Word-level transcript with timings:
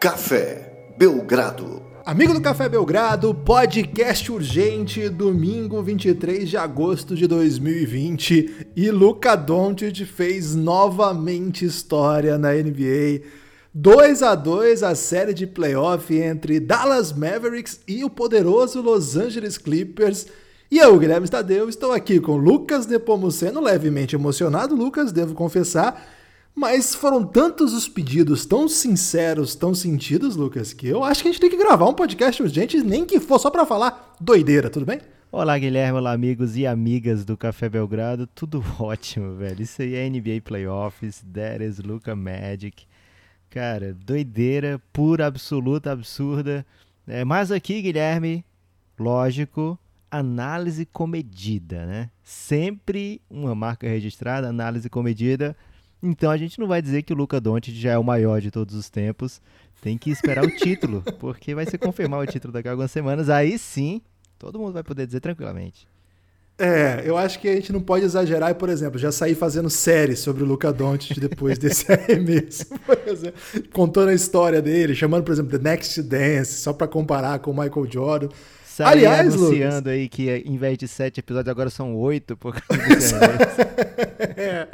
Café 0.00 0.94
Belgrado. 0.96 1.82
Amigo 2.06 2.32
do 2.32 2.40
Café 2.40 2.70
Belgrado, 2.70 3.34
podcast 3.34 4.32
urgente, 4.32 5.10
domingo 5.10 5.82
23 5.82 6.48
de 6.48 6.56
agosto 6.56 7.14
de 7.14 7.26
2020 7.26 8.68
e 8.74 8.90
Luca 8.90 9.36
Doncic 9.36 10.06
fez 10.06 10.54
novamente 10.54 11.66
história 11.66 12.38
na 12.38 12.54
NBA. 12.54 13.26
2 13.74 14.22
a 14.22 14.34
2 14.34 14.82
a 14.82 14.94
série 14.94 15.34
de 15.34 15.46
playoff 15.46 16.16
entre 16.16 16.58
Dallas 16.58 17.12
Mavericks 17.12 17.80
e 17.86 18.02
o 18.02 18.08
poderoso 18.08 18.80
Los 18.80 19.18
Angeles 19.18 19.58
Clippers. 19.58 20.28
E 20.70 20.78
eu, 20.78 20.98
Guilherme 20.98 21.26
Stadeu, 21.26 21.68
estou 21.68 21.92
aqui 21.92 22.18
com 22.18 22.38
Lucas 22.38 22.86
Nepomuceno, 22.86 23.60
levemente 23.60 24.16
emocionado, 24.16 24.74
Lucas, 24.74 25.12
devo 25.12 25.34
confessar, 25.34 26.19
mas 26.54 26.94
foram 26.94 27.24
tantos 27.24 27.72
os 27.72 27.88
pedidos, 27.88 28.44
tão 28.44 28.68
sinceros, 28.68 29.54
tão 29.54 29.74
sentidos, 29.74 30.36
Lucas, 30.36 30.72
que 30.72 30.86
eu 30.86 31.04
acho 31.04 31.22
que 31.22 31.28
a 31.28 31.32
gente 31.32 31.40
tem 31.40 31.50
que 31.50 31.56
gravar 31.56 31.88
um 31.88 31.94
podcast 31.94 32.42
urgente, 32.42 32.82
nem 32.82 33.04
que 33.04 33.20
for 33.20 33.38
só 33.38 33.50
para 33.50 33.66
falar 33.66 34.14
doideira, 34.20 34.68
tudo 34.68 34.84
bem? 34.86 35.00
Olá, 35.32 35.56
Guilherme, 35.56 35.98
olá, 35.98 36.12
amigos 36.12 36.56
e 36.56 36.66
amigas 36.66 37.24
do 37.24 37.36
Café 37.36 37.68
Belgrado, 37.68 38.26
tudo 38.26 38.64
ótimo, 38.80 39.36
velho. 39.36 39.62
Isso 39.62 39.80
aí 39.80 39.94
é 39.94 40.10
NBA 40.10 40.40
Playoffs, 40.44 41.24
that 41.32 41.62
is 41.62 41.78
Luca 41.78 42.16
Magic. 42.16 42.84
Cara, 43.48 43.94
doideira, 43.94 44.80
pura, 44.92 45.26
absoluta, 45.26 45.92
absurda. 45.92 46.66
É, 47.06 47.24
mas 47.24 47.52
aqui, 47.52 47.80
Guilherme, 47.80 48.44
lógico, 48.98 49.78
análise 50.10 50.84
comedida, 50.84 51.86
né? 51.86 52.10
Sempre 52.24 53.20
uma 53.30 53.54
marca 53.54 53.88
registrada, 53.88 54.48
análise 54.48 54.90
comedida. 54.90 55.56
Então 56.02 56.30
a 56.30 56.36
gente 56.36 56.58
não 56.58 56.66
vai 56.66 56.80
dizer 56.80 57.02
que 57.02 57.12
o 57.12 57.16
Luca 57.16 57.40
Doncic 57.40 57.74
já 57.74 57.92
é 57.92 57.98
o 57.98 58.04
maior 58.04 58.40
de 58.40 58.50
todos 58.50 58.74
os 58.74 58.88
tempos. 58.88 59.40
Tem 59.82 59.96
que 59.96 60.10
esperar 60.10 60.44
o 60.44 60.50
título, 60.50 61.02
porque 61.18 61.54
vai 61.54 61.66
se 61.66 61.78
confirmar 61.78 62.20
o 62.20 62.26
título 62.26 62.52
daqui 62.52 62.68
a 62.68 62.72
algumas 62.72 62.90
semanas. 62.90 63.28
Aí 63.28 63.58
sim, 63.58 64.00
todo 64.38 64.58
mundo 64.58 64.72
vai 64.72 64.82
poder 64.82 65.06
dizer 65.06 65.20
tranquilamente. 65.20 65.86
É, 66.58 67.02
eu 67.06 67.16
acho 67.16 67.40
que 67.40 67.48
a 67.48 67.54
gente 67.54 67.72
não 67.72 67.80
pode 67.80 68.04
exagerar 68.04 68.50
e, 68.50 68.54
por 68.54 68.68
exemplo, 68.68 68.98
já 68.98 69.10
sair 69.10 69.34
fazendo 69.34 69.70
série 69.70 70.14
sobre 70.14 70.42
o 70.42 70.46
Luca 70.46 70.70
Doncic 70.70 71.18
depois 71.18 71.56
desse 71.58 71.90
arremesso, 71.90 72.66
por 72.84 72.98
exemplo, 73.06 73.40
contando 73.72 74.10
a 74.10 74.14
história 74.14 74.60
dele, 74.60 74.94
chamando, 74.94 75.24
por 75.24 75.32
exemplo, 75.32 75.58
The 75.58 75.70
Next 75.70 76.02
Dance, 76.02 76.60
só 76.60 76.74
para 76.74 76.86
comparar 76.86 77.38
com 77.38 77.50
o 77.50 77.54
Michael 77.54 77.90
Jordan. 77.90 78.28
Saí 78.80 78.92
Aliás, 78.92 79.34
anunciando 79.34 79.76
Lucas, 79.76 79.92
aí 79.92 80.08
que 80.08 80.30
em 80.30 80.56
vez 80.56 80.78
de 80.78 80.88
sete 80.88 81.20
episódios 81.20 81.50
agora 81.50 81.68
são 81.68 81.94
oito 81.96 82.34
por 82.34 82.54
causa 82.54 83.20
é. 84.40 84.68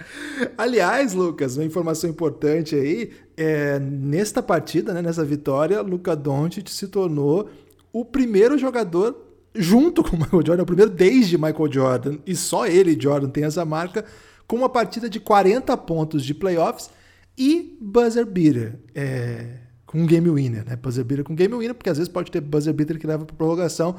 Aliás, 0.56 1.12
Lucas, 1.12 1.56
uma 1.56 1.64
informação 1.64 2.08
importante 2.08 2.76
aí, 2.76 3.10
é, 3.36 3.80
nesta 3.80 4.40
partida, 4.40 4.94
né, 4.94 5.02
nessa 5.02 5.24
vitória, 5.24 5.80
Luca 5.80 6.14
Doncic 6.14 6.68
se 6.68 6.86
tornou 6.86 7.50
o 7.92 8.04
primeiro 8.04 8.56
jogador 8.56 9.24
junto 9.52 10.04
com 10.04 10.14
o 10.14 10.18
Michael 10.20 10.46
Jordan, 10.46 10.62
o 10.62 10.66
primeiro 10.66 10.90
desde 10.92 11.36
Michael 11.36 11.72
Jordan, 11.72 12.18
e 12.24 12.36
só 12.36 12.64
ele, 12.64 12.96
Jordan, 13.00 13.28
tem 13.28 13.42
essa 13.42 13.64
marca, 13.64 14.04
com 14.46 14.54
uma 14.54 14.68
partida 14.68 15.10
de 15.10 15.18
40 15.18 15.76
pontos 15.78 16.24
de 16.24 16.32
playoffs 16.32 16.90
e 17.36 17.76
buzzer 17.80 18.24
beater. 18.24 18.78
É, 18.94 19.65
com 19.86 20.04
game 20.04 20.28
winner, 20.28 20.64
né? 20.66 20.76
Buzzer 20.76 21.04
beater 21.04 21.24
com 21.24 21.34
game 21.34 21.54
winner, 21.54 21.74
porque 21.74 21.90
às 21.90 21.96
vezes 21.96 22.12
pode 22.12 22.30
ter 22.30 22.40
buzzer 22.40 22.74
beater 22.74 22.98
que 22.98 23.06
leva 23.06 23.24
para 23.24 23.36
prorrogação. 23.36 23.96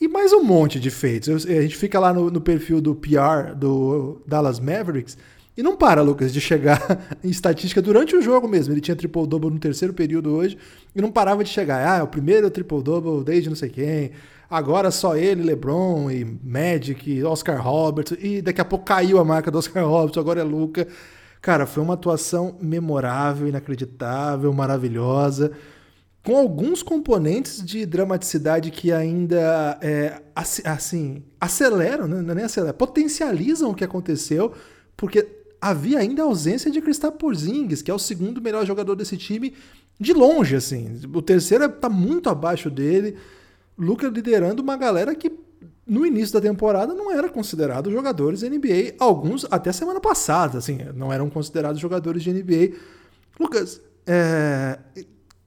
E 0.00 0.08
mais 0.08 0.32
um 0.32 0.42
monte 0.42 0.78
de 0.80 0.90
feitos. 0.90 1.46
A 1.46 1.62
gente 1.62 1.76
fica 1.76 1.98
lá 1.98 2.12
no, 2.12 2.30
no 2.30 2.40
perfil 2.40 2.80
do 2.80 2.94
PR 2.94 3.54
do 3.56 4.20
Dallas 4.26 4.58
Mavericks 4.58 5.16
e 5.56 5.62
não 5.62 5.76
para, 5.76 6.00
Lucas, 6.00 6.32
de 6.32 6.40
chegar 6.40 6.80
em 7.22 7.28
estatística 7.28 7.80
durante 7.82 8.16
o 8.16 8.22
jogo 8.22 8.48
mesmo. 8.48 8.72
Ele 8.72 8.80
tinha 8.80 8.96
triple-double 8.96 9.50
no 9.50 9.58
terceiro 9.58 9.92
período 9.92 10.30
hoje 10.30 10.56
e 10.94 11.00
não 11.00 11.12
parava 11.12 11.44
de 11.44 11.50
chegar. 11.50 11.86
Ah, 11.86 11.98
é 11.98 12.02
o 12.02 12.06
primeiro 12.06 12.50
triple-double 12.50 13.22
desde 13.22 13.48
não 13.48 13.56
sei 13.56 13.68
quem. 13.68 14.12
Agora 14.50 14.90
só 14.90 15.16
ele, 15.16 15.42
LeBron 15.42 16.10
e 16.10 16.24
Magic, 16.24 17.22
Oscar 17.24 17.62
Roberts. 17.62 18.16
E 18.20 18.42
daqui 18.42 18.60
a 18.60 18.64
pouco 18.64 18.84
caiu 18.84 19.18
a 19.18 19.24
marca 19.24 19.50
do 19.50 19.58
Oscar 19.58 19.84
Roberts, 19.88 20.18
agora 20.18 20.40
é 20.40 20.44
Luca. 20.44 20.88
Cara, 21.42 21.66
foi 21.66 21.82
uma 21.82 21.94
atuação 21.94 22.56
memorável, 22.60 23.48
inacreditável, 23.48 24.52
maravilhosa. 24.52 25.50
Com 26.22 26.36
alguns 26.36 26.84
componentes 26.84 27.60
de 27.64 27.84
dramaticidade 27.84 28.70
que 28.70 28.92
ainda, 28.92 29.76
é, 29.82 30.22
assim, 30.64 31.24
aceleram, 31.40 32.06
né? 32.06 32.22
não 32.22 32.30
é 32.30 32.34
nem 32.36 32.44
aceleram, 32.44 32.78
potencializam 32.78 33.70
o 33.70 33.74
que 33.74 33.82
aconteceu, 33.82 34.52
porque 34.96 35.26
havia 35.60 35.98
ainda 35.98 36.22
a 36.22 36.26
ausência 36.26 36.70
de 36.70 36.80
Kristaps 36.80 37.18
Porzingis, 37.18 37.82
que 37.82 37.90
é 37.90 37.94
o 37.94 37.98
segundo 37.98 38.40
melhor 38.40 38.64
jogador 38.64 38.94
desse 38.94 39.16
time 39.16 39.52
de 39.98 40.12
longe, 40.12 40.54
assim. 40.54 41.00
O 41.12 41.20
terceiro 41.20 41.64
está 41.64 41.88
muito 41.88 42.30
abaixo 42.30 42.70
dele. 42.70 43.16
Luca 43.76 44.06
liderando 44.06 44.62
uma 44.62 44.76
galera 44.76 45.12
que 45.12 45.32
no 45.86 46.06
início 46.06 46.34
da 46.34 46.40
temporada 46.40 46.94
não 46.94 47.10
era 47.10 47.28
considerado 47.28 47.90
jogadores 47.90 48.42
NBA, 48.42 48.94
alguns 48.98 49.46
até 49.50 49.72
semana 49.72 50.00
passada, 50.00 50.58
assim, 50.58 50.78
não 50.94 51.12
eram 51.12 51.28
considerados 51.28 51.80
jogadores 51.80 52.22
de 52.22 52.32
NBA. 52.32 52.76
Lucas, 53.38 53.80
é... 54.06 54.78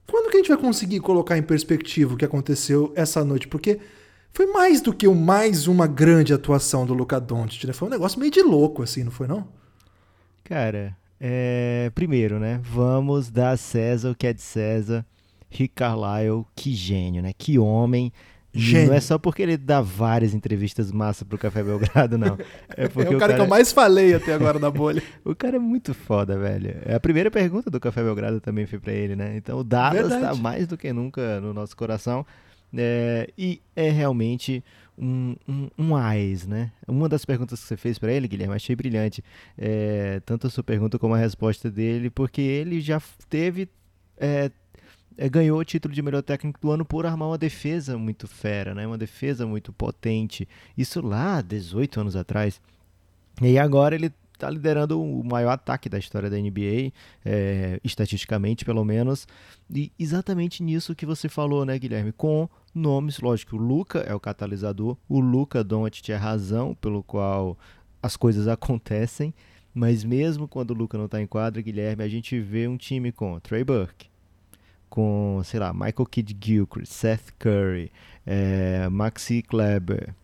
quando 0.06 0.30
que 0.30 0.36
a 0.36 0.40
gente 0.40 0.48
vai 0.48 0.58
conseguir 0.58 1.00
colocar 1.00 1.38
em 1.38 1.42
perspectiva 1.42 2.14
o 2.14 2.16
que 2.16 2.24
aconteceu 2.24 2.92
essa 2.94 3.24
noite? 3.24 3.48
Porque 3.48 3.80
foi 4.32 4.46
mais 4.46 4.82
do 4.82 4.92
que 4.92 5.08
mais 5.08 5.66
uma 5.66 5.86
grande 5.86 6.34
atuação 6.34 6.84
do 6.84 6.92
Luca 6.92 7.18
Doncic, 7.18 7.64
né? 7.64 7.72
Foi 7.72 7.88
um 7.88 7.90
negócio 7.90 8.20
meio 8.20 8.30
de 8.30 8.42
louco, 8.42 8.82
assim, 8.82 9.02
não 9.02 9.10
foi 9.10 9.26
não? 9.26 9.48
Cara, 10.44 10.94
é... 11.18 11.90
primeiro, 11.94 12.38
né? 12.38 12.60
Vamos 12.62 13.30
dar 13.30 13.56
César 13.56 14.10
o 14.10 14.14
que 14.14 14.26
é 14.26 14.32
de 14.34 14.42
César. 14.42 15.04
Rick 15.48 15.74
Carlisle, 15.76 16.44
que 16.54 16.74
gênio, 16.74 17.22
né? 17.22 17.32
Que 17.32 17.58
homem. 17.58 18.12
Gênio. 18.58 18.88
Não 18.88 18.94
é 18.94 19.00
só 19.00 19.18
porque 19.18 19.42
ele 19.42 19.56
dá 19.56 19.80
várias 19.80 20.34
entrevistas 20.34 20.90
massa 20.90 21.24
pro 21.24 21.38
Café 21.38 21.62
Belgrado, 21.62 22.16
não. 22.16 22.36
É, 22.76 22.88
porque 22.88 23.12
é 23.12 23.16
o, 23.16 23.16
cara 23.16 23.16
o 23.16 23.18
cara 23.18 23.34
que 23.34 23.40
eu 23.40 23.46
mais 23.46 23.72
falei 23.72 24.14
até 24.14 24.34
agora 24.34 24.58
na 24.58 24.70
bolha. 24.70 25.02
o 25.24 25.34
cara 25.34 25.56
é 25.56 25.58
muito 25.58 25.94
foda, 25.94 26.38
velho. 26.38 26.76
É 26.84 26.94
a 26.94 27.00
primeira 27.00 27.30
pergunta 27.30 27.70
do 27.70 27.80
Café 27.80 28.02
Belgrado 28.02 28.40
também 28.40 28.66
foi 28.66 28.78
para 28.78 28.92
ele, 28.92 29.16
né? 29.16 29.36
Então 29.36 29.58
o 29.58 29.64
Dallas 29.64 30.08
tá 30.08 30.34
mais 30.34 30.66
do 30.66 30.76
que 30.76 30.92
nunca 30.92 31.40
no 31.40 31.54
nosso 31.54 31.76
coração. 31.76 32.26
É, 32.76 33.30
e 33.38 33.60
é 33.74 33.90
realmente 33.90 34.62
um, 34.98 35.36
um, 35.48 35.68
um 35.78 35.96
AIS, 35.96 36.46
né? 36.46 36.72
Uma 36.86 37.08
das 37.08 37.24
perguntas 37.24 37.60
que 37.60 37.66
você 37.66 37.76
fez 37.76 37.98
para 37.98 38.12
ele, 38.12 38.28
Guilherme, 38.28 38.54
achei 38.54 38.74
brilhante. 38.74 39.22
É, 39.56 40.20
tanto 40.24 40.46
a 40.46 40.50
sua 40.50 40.64
pergunta 40.64 40.98
como 40.98 41.14
a 41.14 41.18
resposta 41.18 41.70
dele, 41.70 42.10
porque 42.10 42.40
ele 42.40 42.80
já 42.80 43.00
teve 43.28 43.68
é, 44.18 44.44
é, 44.46 44.50
ganhou 45.30 45.58
o 45.58 45.64
título 45.64 45.94
de 45.94 46.02
melhor 46.02 46.22
técnico 46.22 46.60
do 46.60 46.70
ano 46.70 46.84
por 46.84 47.06
armar 47.06 47.28
uma 47.28 47.38
defesa 47.38 47.96
muito 47.96 48.28
fera, 48.28 48.74
né? 48.74 48.86
uma 48.86 48.98
defesa 48.98 49.46
muito 49.46 49.72
potente. 49.72 50.48
Isso 50.76 51.00
lá 51.00 51.40
18 51.40 52.00
anos 52.00 52.16
atrás. 52.16 52.60
E 53.40 53.58
agora 53.58 53.94
ele 53.94 54.12
está 54.36 54.50
liderando 54.50 55.02
o 55.02 55.24
maior 55.24 55.50
ataque 55.50 55.88
da 55.88 55.98
história 55.98 56.30
da 56.30 56.36
NBA, 56.36 56.92
é, 57.24 57.80
estatisticamente 57.82 58.64
pelo 58.64 58.84
menos. 58.84 59.26
E 59.74 59.90
exatamente 59.98 60.62
nisso 60.62 60.94
que 60.94 61.06
você 61.06 61.28
falou, 61.28 61.64
né, 61.64 61.78
Guilherme? 61.78 62.12
Com 62.12 62.48
nomes, 62.74 63.18
lógico, 63.18 63.56
o 63.56 63.58
Luca 63.58 64.00
é 64.00 64.14
o 64.14 64.20
catalisador, 64.20 64.96
o 65.08 65.18
Luca 65.18 65.64
Doncic 65.64 66.10
é 66.10 66.14
a 66.14 66.18
razão 66.18 66.74
pelo 66.74 67.02
qual 67.02 67.58
as 68.02 68.16
coisas 68.16 68.46
acontecem. 68.48 69.34
Mas 69.74 70.04
mesmo 70.04 70.48
quando 70.48 70.70
o 70.70 70.74
Luca 70.74 70.96
não 70.96 71.04
está 71.04 71.20
em 71.20 71.26
quadra, 71.26 71.60
Guilherme, 71.60 72.02
a 72.02 72.08
gente 72.08 72.40
vê 72.40 72.66
um 72.66 72.78
time 72.78 73.12
com 73.12 73.38
Trey 73.40 73.62
Burke, 73.62 74.08
com, 74.96 75.42
sei 75.44 75.60
lá, 75.60 75.74
Michael 75.74 76.06
Kidd 76.10 76.34
Gilchrist, 76.42 76.90
Seth 76.90 77.30
Curry, 77.38 77.92
é, 78.24 78.88
Maxi 78.88 79.42
Kleber, 79.42 80.14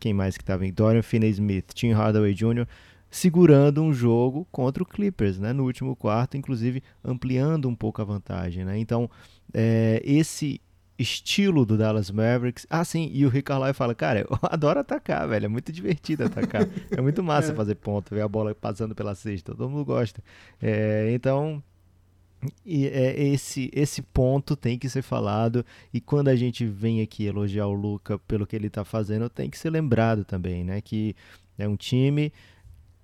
quem 0.00 0.14
mais 0.14 0.38
que 0.38 0.42
estava 0.42 0.66
em 0.66 0.72
Dorian 0.72 1.02
Finney-Smith, 1.02 1.74
Tim 1.74 1.92
Hardaway 1.92 2.32
Jr., 2.32 2.66
segurando 3.10 3.82
um 3.82 3.92
jogo 3.92 4.48
contra 4.50 4.82
o 4.82 4.86
Clippers, 4.86 5.38
né, 5.38 5.52
no 5.52 5.64
último 5.64 5.94
quarto, 5.94 6.38
inclusive 6.38 6.82
ampliando 7.04 7.68
um 7.68 7.74
pouco 7.74 8.00
a 8.00 8.06
vantagem, 8.06 8.64
né? 8.64 8.78
Então, 8.78 9.10
é, 9.52 10.00
esse 10.02 10.62
estilo 10.98 11.66
do 11.66 11.76
Dallas 11.76 12.10
Mavericks. 12.10 12.66
Ah, 12.70 12.86
sim, 12.86 13.10
e 13.12 13.26
o 13.26 13.28
Rick 13.28 13.44
Carlisle 13.44 13.74
fala, 13.74 13.94
cara, 13.94 14.20
eu 14.20 14.38
adoro 14.48 14.80
atacar, 14.80 15.28
velho, 15.28 15.44
é 15.44 15.48
muito 15.48 15.70
divertido 15.70 16.24
atacar. 16.24 16.66
é 16.90 17.00
muito 17.02 17.22
massa 17.22 17.52
é. 17.52 17.54
fazer 17.54 17.74
ponto, 17.74 18.14
ver 18.14 18.22
a 18.22 18.28
bola 18.28 18.54
passando 18.54 18.94
pela 18.94 19.14
cesta, 19.14 19.54
todo 19.54 19.68
mundo 19.68 19.84
gosta. 19.84 20.22
É, 20.58 21.12
então, 21.12 21.62
e 22.64 22.86
é, 22.86 23.20
esse, 23.22 23.70
esse 23.72 24.02
ponto 24.02 24.56
tem 24.56 24.78
que 24.78 24.88
ser 24.88 25.02
falado. 25.02 25.64
E 25.92 26.00
quando 26.00 26.28
a 26.28 26.36
gente 26.36 26.66
vem 26.66 27.00
aqui 27.00 27.24
elogiar 27.24 27.66
o 27.66 27.72
Luca 27.72 28.18
pelo 28.20 28.46
que 28.46 28.56
ele 28.56 28.66
está 28.66 28.84
fazendo, 28.84 29.28
tem 29.28 29.48
que 29.48 29.58
ser 29.58 29.70
lembrado 29.70 30.24
também, 30.24 30.64
né? 30.64 30.80
Que 30.80 31.14
é 31.56 31.68
um 31.68 31.76
time, 31.76 32.32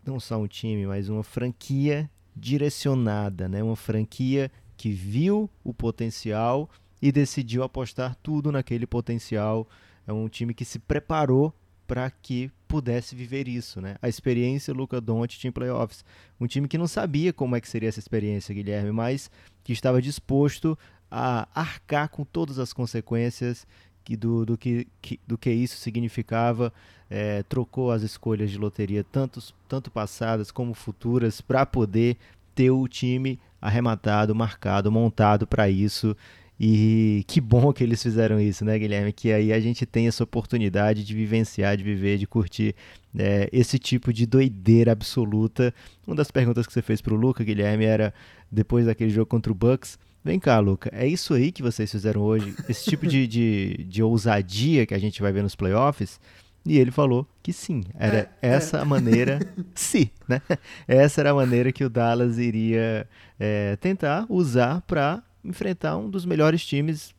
não 0.05 0.19
só 0.19 0.39
um 0.39 0.47
time, 0.47 0.87
mas 0.87 1.09
uma 1.09 1.23
franquia 1.23 2.11
direcionada, 2.35 3.49
né? 3.49 3.63
Uma 3.63 3.77
franquia 3.77 4.51
que 4.77 4.91
viu 4.91 5.49
o 5.63 5.73
potencial 5.73 6.69
e 7.01 7.13
decidiu 7.13 7.63
apostar 7.63 8.17
tudo 8.23 8.51
naquele 8.51 8.87
potencial. 8.87 9.69
É 10.07 10.13
um 10.13 10.29
time 10.29 10.55
que 10.55 10.65
se 10.65 10.79
preparou 10.79 11.53
para 11.89 12.11
que 12.11 12.53
pudesse 12.69 13.17
viver 13.17 13.49
isso, 13.49 13.81
né? 13.81 13.97
A 14.03 14.09
experiência 14.09 14.75
Luca 14.75 15.01
Doncic 15.01 15.47
em 15.47 15.51
playoffs, 15.51 16.05
um 16.39 16.47
time 16.47 16.69
que 16.69 16.77
não 16.77 16.87
sabia 16.87 17.33
como 17.33 17.57
é 17.57 17.61
que 17.61 17.69
seria 17.69 17.89
essa 17.89 17.99
experiência, 17.99 18.55
Guilherme, 18.55 18.93
mas 18.93 19.31
que 19.65 19.73
estava 19.73 20.01
disposto 20.03 20.79
a 21.11 21.49
arcar 21.55 22.11
com 22.11 22.25
todas 22.25 22.59
as 22.59 22.75
consequências 22.75 23.67
que 24.05 24.17
do, 24.17 24.45
do, 24.45 24.59
que, 24.59 24.87
que, 25.01 25.19
do 25.27 25.39
que 25.39 25.51
isso 25.51 25.79
significava. 25.79 26.73
É, 27.11 27.43
trocou 27.45 27.91
as 27.91 28.03
escolhas 28.03 28.51
de 28.51 28.59
loteria, 28.59 29.03
tantos, 29.03 29.55
tanto 29.67 29.91
passadas 29.91 30.51
como 30.51 30.75
futuras, 30.75 31.41
para 31.41 31.65
poder 31.65 32.19
ter 32.55 32.71
o 32.71 32.87
time 32.87 33.41
arrematado, 33.63 34.35
marcado, 34.35 34.93
montado 34.93 35.47
para 35.47 35.71
isso. 35.71 36.15
E 36.61 37.25
que 37.29 37.41
bom 37.41 37.73
que 37.73 37.85
eles 37.85 38.03
fizeram 38.03 38.41
isso, 38.41 38.65
né, 38.65 38.77
Guilherme? 38.77 39.13
Que 39.13 39.33
aí 39.33 39.53
a 39.53 39.61
gente 39.61 39.87
tem 39.87 40.09
essa 40.09 40.25
oportunidade 40.25 41.05
de 41.05 41.15
vivenciar, 41.15 41.77
de 41.77 41.85
viver, 41.85 42.19
de 42.19 42.27
curtir 42.27 42.75
é, 43.17 43.49
esse 43.53 43.79
tipo 43.79 44.13
de 44.13 44.27
doideira 44.27 44.91
absoluta. 44.91 45.73
Uma 46.05 46.17
das 46.17 46.33
perguntas 46.33 46.67
que 46.67 46.73
você 46.73 46.83
fez 46.83 47.01
para 47.01 47.15
o 47.15 47.17
Luca, 47.17 47.45
Guilherme, 47.45 47.85
era 47.85 48.13
depois 48.51 48.87
daquele 48.87 49.11
jogo 49.11 49.27
contra 49.27 49.53
o 49.53 49.55
Bucks. 49.55 49.99
Vem 50.25 50.41
cá, 50.41 50.59
Luca, 50.59 50.91
é 50.93 51.07
isso 51.07 51.33
aí 51.33 51.53
que 51.53 51.63
vocês 51.63 51.91
fizeram 51.91 52.23
hoje? 52.23 52.53
Esse 52.69 52.91
tipo 52.91 53.07
de, 53.07 53.27
de, 53.29 53.85
de 53.89 54.03
ousadia 54.03 54.85
que 54.85 54.95
a 54.95 54.99
gente 54.99 55.23
vai 55.23 55.33
ver 55.33 55.45
nos 55.45 55.55
playoffs? 55.55 56.21
E 56.67 56.77
ele 56.77 56.91
falou 56.91 57.27
que 57.43 57.53
sim, 57.53 57.83
era 57.95 58.31
é, 58.43 58.49
essa 58.49 58.79
é. 58.79 58.81
a 58.81 58.85
maneira, 58.85 59.39
sim, 59.75 60.11
né? 60.29 60.43
Essa 60.87 61.21
era 61.23 61.31
a 61.31 61.35
maneira 61.35 61.73
que 61.73 61.85
o 61.85 61.89
Dallas 61.89 62.37
iria 62.37 63.09
é, 63.39 63.77
tentar 63.77 64.27
usar 64.29 64.83
para 64.83 65.23
enfrentar 65.45 65.97
um 65.97 66.09
dos 66.09 66.25
melhores 66.25 66.65
times. 66.65 67.15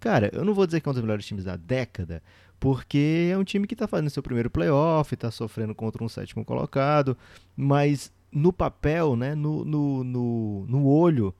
Cara, 0.00 0.30
eu 0.32 0.44
não 0.44 0.54
vou 0.54 0.66
dizer 0.66 0.80
que 0.80 0.88
é 0.88 0.90
um 0.90 0.94
dos 0.94 1.02
melhores 1.02 1.26
times 1.26 1.44
da 1.44 1.56
década, 1.56 2.22
porque 2.60 3.30
é 3.32 3.38
um 3.38 3.44
time 3.44 3.66
que 3.66 3.74
está 3.74 3.86
fazendo 3.86 4.10
seu 4.10 4.22
primeiro 4.22 4.50
playoff, 4.50 5.14
está 5.14 5.30
sofrendo 5.30 5.74
contra 5.74 6.02
um 6.02 6.08
sétimo 6.08 6.44
colocado, 6.44 7.16
mas 7.56 8.12
no 8.30 8.52
papel, 8.52 9.16
né, 9.16 9.34
no, 9.34 9.64
no, 9.64 10.04
no, 10.04 10.66
no 10.66 10.86
olho, 10.86 11.34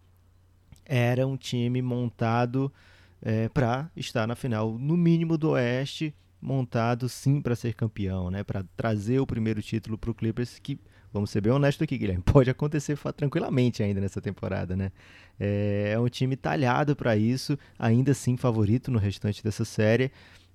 era 0.85 1.27
um 1.27 1.37
time 1.37 1.83
montado 1.83 2.73
é, 3.21 3.49
para 3.49 3.91
estar 3.97 4.27
na 4.27 4.37
final, 4.37 4.79
no 4.79 4.97
mínimo 4.97 5.37
do 5.37 5.51
Oeste, 5.51 6.15
montado 6.41 7.09
sim 7.09 7.41
para 7.41 7.57
ser 7.57 7.75
campeão, 7.75 8.31
né, 8.31 8.45
para 8.45 8.65
trazer 8.77 9.19
o 9.19 9.27
primeiro 9.27 9.63
título 9.63 9.97
para 9.97 10.11
o 10.11 10.15
Clippers, 10.15 10.59
que 10.59 10.79
Vamos 11.15 11.31
ser 11.31 11.41
bem 11.41 11.53
honestos 11.53 11.85
aqui, 11.85 11.97
Guilherme. 11.97 12.25
Pode 12.27 12.51
acontecer 12.51 12.99
tranquilamente 13.17 13.85
ainda 13.85 14.01
nessa 14.01 14.21
temporada, 14.21 14.75
né? 14.75 14.91
É, 15.39 15.93
é 15.95 15.99
um 15.99 16.09
time 16.09 16.35
talhado 16.35 16.97
para 16.97 17.17
isso, 17.17 17.57
ainda 17.79 18.11
assim 18.11 18.37
favorito 18.37 18.91
no 18.91 18.99
restante 18.99 19.43
dessa 19.43 19.65
série, 19.65 20.11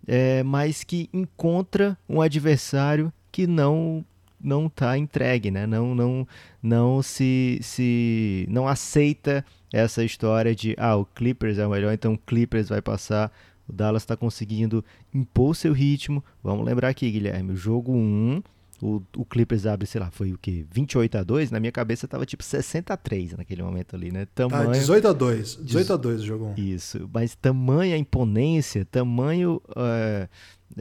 é, 0.06 0.44
mas 0.44 0.84
que 0.84 1.10
encontra 1.14 1.98
um 2.10 2.22
adversário 2.22 3.12
que 3.32 3.48
não 3.48 4.06
não 4.42 4.68
está 4.68 4.98
entregue, 4.98 5.50
né? 5.50 5.66
Não 5.66 5.96
não 5.96 6.28
não 6.62 7.02
se 7.02 7.60
se 7.62 8.46
não 8.50 8.68
aceita 8.68 9.46
essa 9.72 10.04
história 10.04 10.54
de 10.54 10.76
ah 10.78 10.98
o 10.98 11.06
Clippers 11.06 11.58
é 11.58 11.66
o 11.66 11.70
melhor, 11.70 11.94
então 11.94 12.14
o 12.14 12.18
Clippers 12.18 12.68
vai 12.68 12.82
passar. 12.82 13.32
O 13.68 13.72
Dallas 13.72 14.02
está 14.02 14.18
conseguindo 14.18 14.84
impor 15.14 15.56
seu 15.56 15.72
ritmo. 15.72 16.24
Vamos 16.44 16.66
lembrar 16.66 16.90
aqui, 16.90 17.10
Guilherme, 17.10 17.54
o 17.54 17.56
jogo 17.56 17.94
1 17.94 18.42
o, 18.82 19.02
o 19.16 19.26
Clippers 19.26 19.66
abre, 19.66 19.86
sei 19.86 20.00
lá, 20.00 20.10
foi 20.12 20.34
o 20.34 20.38
quê? 20.38 20.66
28 20.72 21.18
a 21.18 21.24
2 21.24 21.52
Na 21.52 21.60
minha 21.60 21.72
cabeça 21.72 22.08
tava 22.08 22.26
tipo 22.26 22.44
60 22.44 22.94
a 22.94 22.98
3 22.98 23.34
naquele 23.34 23.62
momento 23.62 23.96
ali, 23.96 24.12
né? 24.12 24.28
Tamanho... 24.34 24.70
Ah, 24.70 24.74
18 24.74 25.08
a 25.08 25.14
2 25.14 25.60
18 25.62 25.94
a 25.94 25.98
2 25.98 26.22
o 26.22 26.26
jogo. 26.26 26.54
Isso, 26.58 27.10
mas 27.14 27.36
tamanha 27.36 27.98
imponência, 27.98 28.86
tamanho... 28.86 29.62
Uh, 29.70 30.28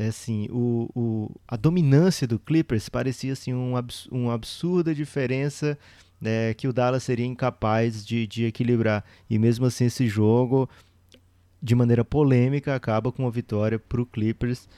assim, 0.06 0.48
o, 0.50 0.90
o, 0.94 1.40
a 1.46 1.56
dominância 1.56 2.26
do 2.26 2.38
Clippers 2.38 2.88
parecia 2.88 3.32
assim, 3.32 3.54
um, 3.54 3.76
abs, 3.76 4.06
uma 4.06 4.34
absurda 4.34 4.94
diferença 4.94 5.78
né, 6.20 6.52
que 6.54 6.68
o 6.68 6.72
Dallas 6.72 7.02
seria 7.02 7.26
incapaz 7.26 8.04
de, 8.04 8.26
de 8.26 8.44
equilibrar. 8.44 9.04
E 9.28 9.38
mesmo 9.38 9.66
assim, 9.66 9.86
esse 9.86 10.08
jogo, 10.08 10.68
de 11.62 11.74
maneira 11.74 12.04
polêmica, 12.04 12.74
acaba 12.74 13.12
com 13.12 13.22
uma 13.22 13.30
vitória 13.30 13.78
para 13.78 14.00
o 14.00 14.06
Clippers 14.06 14.68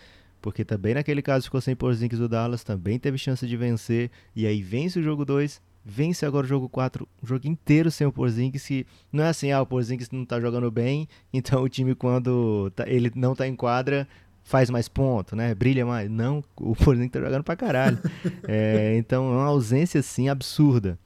porque 0.40 0.64
também 0.64 0.94
naquele 0.94 1.22
caso 1.22 1.44
ficou 1.44 1.60
sem 1.60 1.76
Porzingis 1.76 2.18
do 2.18 2.28
Dallas, 2.28 2.64
também 2.64 2.98
teve 2.98 3.18
chance 3.18 3.46
de 3.46 3.56
vencer, 3.56 4.10
e 4.34 4.46
aí 4.46 4.62
vence 4.62 4.98
o 4.98 5.02
jogo 5.02 5.24
2, 5.24 5.60
vence 5.84 6.24
agora 6.24 6.44
o 6.46 6.48
jogo 6.48 6.68
4, 6.68 7.08
o 7.22 7.26
jogo 7.26 7.46
inteiro 7.46 7.90
sem 7.90 8.06
o 8.06 8.12
Porzingis, 8.12 8.66
que 8.66 8.86
não 9.12 9.24
é 9.24 9.28
assim, 9.28 9.52
ah, 9.52 9.62
o 9.62 9.66
Porzingis 9.66 10.10
não 10.10 10.24
tá 10.24 10.40
jogando 10.40 10.70
bem, 10.70 11.08
então 11.32 11.62
o 11.62 11.68
time 11.68 11.94
quando 11.94 12.70
tá, 12.74 12.88
ele 12.88 13.10
não 13.14 13.34
tá 13.34 13.46
em 13.46 13.54
quadra, 13.54 14.08
faz 14.42 14.70
mais 14.70 14.88
ponto, 14.88 15.36
né, 15.36 15.54
brilha 15.54 15.84
mais. 15.84 16.10
Não, 16.10 16.42
o 16.56 16.74
Porzingis 16.74 17.12
tá 17.12 17.20
jogando 17.20 17.44
pra 17.44 17.56
caralho. 17.56 17.98
é, 18.48 18.96
então 18.96 19.32
é 19.32 19.36
uma 19.36 19.46
ausência, 19.46 20.00
assim, 20.00 20.28
absurda. 20.28 20.98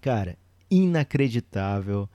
Cara, 0.00 0.36
inacreditável. 0.70 2.08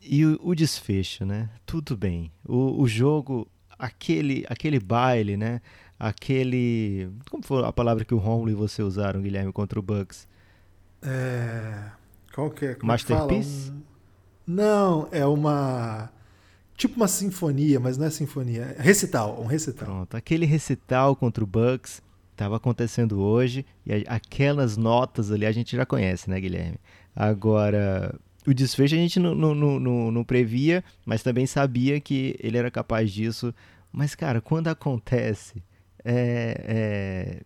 E 0.00 0.24
o, 0.24 0.38
o 0.42 0.54
desfecho, 0.54 1.24
né? 1.24 1.50
Tudo 1.64 1.96
bem. 1.96 2.30
O, 2.44 2.80
o 2.80 2.86
jogo 2.86 3.48
aquele, 3.78 4.44
aquele 4.48 4.80
baile, 4.80 5.36
né? 5.36 5.60
Aquele. 5.98 7.10
Como 7.30 7.42
foi 7.42 7.64
a 7.64 7.72
palavra 7.72 8.04
que 8.04 8.14
o 8.14 8.18
Romulo 8.18 8.50
e 8.50 8.54
você 8.54 8.82
usaram, 8.82 9.22
Guilherme, 9.22 9.52
contra 9.52 9.78
o 9.78 9.82
Bucks? 9.82 10.28
É. 11.02 11.90
Qual 12.34 12.50
que 12.50 12.66
é? 12.66 12.74
Como 12.74 12.92
Masterpiece? 12.92 13.70
Um... 13.70 13.82
Não, 14.46 15.08
é 15.10 15.24
uma. 15.24 16.10
Tipo 16.76 16.96
uma 16.96 17.08
sinfonia, 17.08 17.80
mas 17.80 17.96
não 17.96 18.06
é 18.06 18.10
sinfonia. 18.10 18.76
É 18.78 18.82
recital, 18.82 19.40
um 19.40 19.46
recital. 19.46 19.86
Pronto, 19.86 20.14
aquele 20.14 20.44
recital 20.44 21.16
contra 21.16 21.42
o 21.42 21.46
Bucks 21.46 22.02
estava 22.32 22.56
acontecendo 22.56 23.18
hoje 23.18 23.64
e 23.86 24.04
aquelas 24.06 24.76
notas 24.76 25.32
ali 25.32 25.46
a 25.46 25.52
gente 25.52 25.74
já 25.74 25.86
conhece, 25.86 26.28
né, 26.28 26.38
Guilherme? 26.38 26.78
Agora, 27.14 28.14
o 28.46 28.54
desfecho 28.54 28.94
a 28.94 28.98
gente 28.98 29.18
não, 29.18 29.34
não, 29.34 29.54
não, 29.54 30.10
não, 30.10 30.24
previa, 30.24 30.84
mas 31.04 31.22
também 31.22 31.46
sabia 31.46 32.00
que 32.00 32.36
ele 32.40 32.56
era 32.56 32.70
capaz 32.70 33.12
disso. 33.12 33.54
Mas, 33.92 34.14
cara, 34.14 34.40
quando 34.40 34.68
acontece, 34.68 35.62
é, 36.04 36.64
é, 36.66 37.42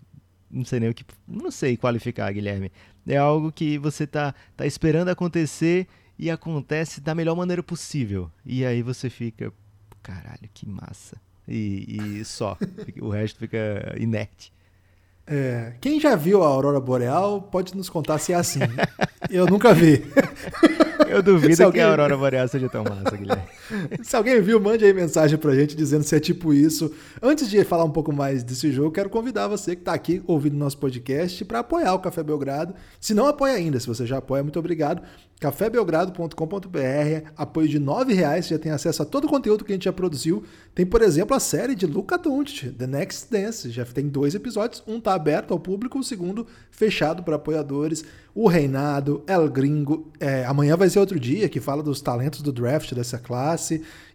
não 0.50 0.64
sei 0.64 0.80
nem 0.80 0.90
o 0.90 0.94
que. 0.94 1.04
Não 1.26 1.50
sei 1.50 1.76
qualificar, 1.76 2.32
Guilherme. 2.32 2.70
É 3.06 3.16
algo 3.16 3.50
que 3.50 3.78
você 3.78 4.06
tá, 4.06 4.34
tá 4.56 4.66
esperando 4.66 5.08
acontecer 5.08 5.86
e 6.18 6.30
acontece 6.30 7.00
da 7.00 7.14
melhor 7.14 7.34
maneira 7.34 7.62
possível. 7.62 8.30
E 8.44 8.64
aí 8.64 8.82
você 8.82 9.08
fica, 9.08 9.52
caralho, 10.02 10.50
que 10.52 10.68
massa. 10.68 11.16
E, 11.48 12.18
e 12.18 12.24
só. 12.24 12.58
o 13.00 13.08
resto 13.08 13.38
fica 13.38 13.94
inerte. 13.98 14.52
É, 15.26 15.74
quem 15.80 16.00
já 16.00 16.16
viu 16.16 16.42
a 16.42 16.48
Aurora 16.48 16.80
Boreal 16.80 17.40
pode 17.40 17.76
nos 17.76 17.88
contar 17.88 18.18
se 18.18 18.32
é 18.32 18.36
assim. 18.36 18.60
Eu 19.30 19.46
nunca 19.46 19.72
vi. 19.72 20.02
Eu 21.08 21.22
duvido 21.22 21.64
alguém... 21.64 21.80
que 21.80 21.86
a 21.86 21.90
Aurora 21.90 22.16
Boreal 22.16 22.48
seja 22.48 22.68
tão 22.68 22.84
massa, 22.84 23.16
Guilherme. 23.16 23.42
se 24.02 24.16
alguém 24.16 24.40
viu, 24.40 24.60
mande 24.60 24.84
aí 24.84 24.92
mensagem 24.92 25.38
pra 25.38 25.54
gente 25.54 25.76
dizendo 25.76 26.02
se 26.02 26.14
é 26.14 26.20
tipo 26.20 26.52
isso. 26.52 26.92
Antes 27.22 27.48
de 27.48 27.62
falar 27.64 27.84
um 27.84 27.90
pouco 27.90 28.12
mais 28.12 28.42
desse 28.42 28.70
jogo, 28.72 28.90
quero 28.90 29.10
convidar 29.10 29.48
você 29.48 29.76
que 29.76 29.82
tá 29.82 29.92
aqui 29.92 30.22
ouvindo 30.26 30.56
nosso 30.56 30.78
podcast 30.78 31.44
para 31.44 31.60
apoiar 31.60 31.94
o 31.94 31.98
Café 31.98 32.22
Belgrado. 32.22 32.74
Se 33.00 33.14
não 33.14 33.26
apoia 33.26 33.54
ainda, 33.54 33.78
se 33.78 33.86
você 33.86 34.06
já 34.06 34.18
apoia, 34.18 34.42
muito 34.42 34.58
obrigado 34.58 35.02
cafébelgrado.com.br, 35.40 37.30
apoio 37.34 37.66
de 37.66 37.78
R$ 37.78 38.14
reais, 38.14 38.44
você 38.44 38.54
já 38.54 38.60
tem 38.60 38.70
acesso 38.70 39.02
a 39.02 39.06
todo 39.06 39.24
o 39.24 39.28
conteúdo 39.28 39.64
que 39.64 39.72
a 39.72 39.74
gente 39.74 39.86
já 39.86 39.92
produziu. 39.92 40.44
Tem, 40.74 40.84
por 40.84 41.00
exemplo, 41.00 41.34
a 41.34 41.40
série 41.40 41.74
de 41.74 41.86
Luca 41.86 42.18
Doncic, 42.18 42.70
The 42.74 42.86
Next 42.86 43.32
Dance, 43.32 43.70
já 43.70 43.84
tem 43.86 44.06
dois 44.06 44.34
episódios, 44.34 44.82
um 44.86 44.98
está 44.98 45.14
aberto 45.14 45.52
ao 45.52 45.58
público, 45.58 45.98
o 45.98 46.04
segundo 46.04 46.46
fechado 46.70 47.22
para 47.22 47.36
apoiadores. 47.36 48.04
O 48.34 48.46
Reinado, 48.46 49.24
El 49.26 49.48
Gringo, 49.48 50.12
é, 50.20 50.44
amanhã 50.44 50.76
vai 50.76 50.88
ser 50.88 51.00
outro 51.00 51.18
dia, 51.18 51.48
que 51.48 51.58
fala 51.58 51.82
dos 51.82 52.00
talentos 52.00 52.42
do 52.42 52.52
draft 52.52 52.92
dessa 52.94 53.18
classe, 53.18 53.59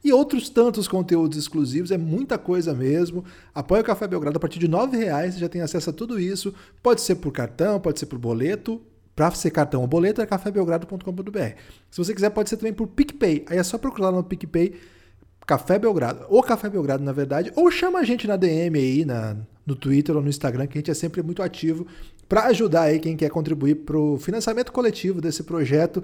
e 0.04 0.12
outros 0.12 0.50
tantos 0.50 0.88
conteúdos 0.88 1.38
exclusivos, 1.38 1.92
é 1.92 1.98
muita 1.98 2.38
coisa 2.38 2.74
mesmo. 2.74 3.24
Apoia 3.54 3.82
o 3.82 3.86
Café 3.86 4.08
Belgrado 4.08 4.38
a 4.38 4.40
partir 4.40 4.60
de 4.60 4.68
R$ 4.68 4.98
reais, 4.98 5.34
você 5.34 5.40
já 5.40 5.50
tem 5.50 5.62
acesso 5.62 5.90
a 5.90 5.94
tudo 5.94 6.20
isso. 6.20 6.54
Pode 6.82 7.02
ser 7.02 7.16
por 7.16 7.32
cartão, 7.32 7.80
pode 7.80 8.00
ser 8.00 8.06
por 8.06 8.20
boleto, 8.20 8.82
para 9.16 9.32
ser 9.32 9.50
cartão 9.52 9.82
ou 9.82 9.88
boleto 9.88 10.22
é 10.22 10.26
cafébelgrado.com.br. 10.26 11.40
Se 11.90 11.98
você 11.98 12.14
quiser, 12.14 12.30
pode 12.32 12.50
ser 12.50 12.58
também 12.58 12.74
por 12.74 12.88
PicPay. 12.88 13.46
Aí 13.48 13.58
é 13.58 13.64
só 13.64 13.78
procurar 13.78 14.12
no 14.12 14.24
PicPay 14.24 14.76
Café 15.46 15.78
Belgrado, 15.78 16.26
ou 16.28 16.42
Café 16.42 16.70
Belgrado, 16.70 17.04
na 17.04 17.12
verdade, 17.12 17.52
ou 17.56 17.70
chama 17.70 18.00
a 18.00 18.04
gente 18.04 18.28
na 18.28 18.36
DM 18.36 18.80
aí, 18.80 19.06
na, 19.06 19.38
no 19.66 19.76
Twitter 19.76 20.16
ou 20.16 20.22
no 20.22 20.28
Instagram, 20.28 20.66
que 20.66 20.78
a 20.78 20.80
gente 20.80 20.90
é 20.90 20.94
sempre 20.94 21.22
muito 21.22 21.44
ativo 21.44 21.86
para 22.28 22.46
ajudar 22.46 22.84
aí 22.84 23.00
quem 23.00 23.16
quer 23.16 23.30
contribuir 23.30 23.76
para 23.76 23.98
o 23.98 24.18
financiamento 24.18 24.72
coletivo 24.72 25.22
desse 25.22 25.44
projeto. 25.44 26.04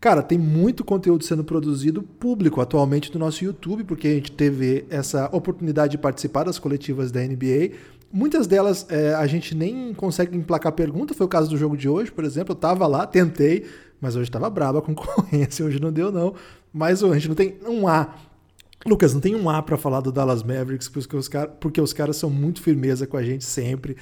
Cara, 0.00 0.22
tem 0.22 0.38
muito 0.38 0.84
conteúdo 0.84 1.24
sendo 1.24 1.42
produzido 1.42 2.02
público 2.02 2.60
atualmente 2.60 3.12
no 3.12 3.18
nosso 3.18 3.44
YouTube, 3.44 3.84
porque 3.84 4.08
a 4.08 4.14
gente 4.14 4.30
teve 4.30 4.84
essa 4.90 5.28
oportunidade 5.32 5.92
de 5.92 5.98
participar 5.98 6.44
das 6.44 6.58
coletivas 6.58 7.10
da 7.10 7.20
NBA. 7.20 7.72
Muitas 8.12 8.46
delas 8.46 8.86
é, 8.88 9.14
a 9.14 9.26
gente 9.26 9.54
nem 9.54 9.92
consegue 9.94 10.36
emplacar 10.36 10.72
pergunta, 10.72 11.14
foi 11.14 11.26
o 11.26 11.28
caso 11.28 11.48
do 11.50 11.56
jogo 11.56 11.76
de 11.76 11.88
hoje, 11.88 12.12
por 12.12 12.24
exemplo. 12.24 12.52
Eu 12.52 12.56
tava 12.56 12.86
lá, 12.86 13.06
tentei, 13.06 13.64
mas 14.00 14.14
hoje 14.16 14.28
estava 14.28 14.48
braba 14.50 14.78
a 14.78 14.82
concorrência, 14.82 15.64
hoje 15.64 15.80
não 15.80 15.90
deu 15.92 16.12
não. 16.12 16.34
Mas 16.72 17.02
a 17.02 17.12
gente 17.14 17.28
não 17.28 17.34
tem 17.34 17.56
um 17.66 17.88
A. 17.88 18.14
Lucas, 18.86 19.14
não 19.14 19.20
tem 19.20 19.34
um 19.34 19.48
A 19.48 19.62
para 19.62 19.76
falar 19.76 20.00
do 20.00 20.12
Dallas 20.12 20.42
Mavericks, 20.42 20.88
porque 20.88 21.16
os, 21.16 21.26
car 21.26 21.48
porque 21.48 21.80
os 21.80 21.92
caras 21.92 22.16
são 22.16 22.30
muito 22.30 22.60
firmeza 22.60 23.06
com 23.06 23.16
a 23.16 23.22
gente 23.22 23.44
sempre. 23.44 23.96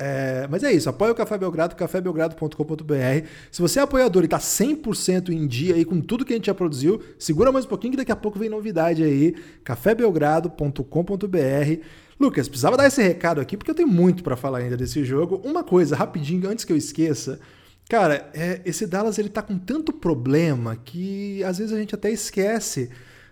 É, 0.00 0.46
mas 0.48 0.62
é 0.62 0.72
isso, 0.72 0.88
apoia 0.88 1.10
o 1.10 1.14
Café 1.14 1.36
Belgrado, 1.36 1.74
cafébelgrado.com.br. 1.74 3.26
Se 3.50 3.60
você 3.60 3.80
é 3.80 3.82
apoiador 3.82 4.22
e 4.22 4.28
tá 4.28 4.38
100% 4.38 5.30
em 5.30 5.44
dia 5.44 5.74
aí 5.74 5.84
com 5.84 6.00
tudo 6.00 6.24
que 6.24 6.32
a 6.32 6.36
gente 6.36 6.46
já 6.46 6.54
produziu, 6.54 7.02
segura 7.18 7.50
mais 7.50 7.64
um 7.64 7.68
pouquinho 7.68 7.90
que 7.90 7.96
daqui 7.96 8.12
a 8.12 8.16
pouco 8.16 8.38
vem 8.38 8.48
novidade 8.48 9.02
aí, 9.02 9.34
cafébelgrado.com.br. 9.64 11.82
Lucas, 12.20 12.48
precisava 12.48 12.76
dar 12.76 12.86
esse 12.86 13.02
recado 13.02 13.40
aqui 13.40 13.56
porque 13.56 13.72
eu 13.72 13.74
tenho 13.74 13.88
muito 13.88 14.22
para 14.22 14.36
falar 14.36 14.58
ainda 14.58 14.76
desse 14.76 15.04
jogo. 15.04 15.42
Uma 15.44 15.64
coisa, 15.64 15.96
rapidinho, 15.96 16.48
antes 16.48 16.64
que 16.64 16.72
eu 16.72 16.76
esqueça, 16.76 17.40
cara, 17.88 18.30
é, 18.32 18.60
esse 18.64 18.86
Dallas 18.86 19.18
ele 19.18 19.28
tá 19.28 19.42
com 19.42 19.58
tanto 19.58 19.92
problema 19.92 20.76
que 20.76 21.42
às 21.42 21.58
vezes 21.58 21.72
a 21.72 21.78
gente 21.78 21.96
até 21.96 22.08
esquece 22.08 22.88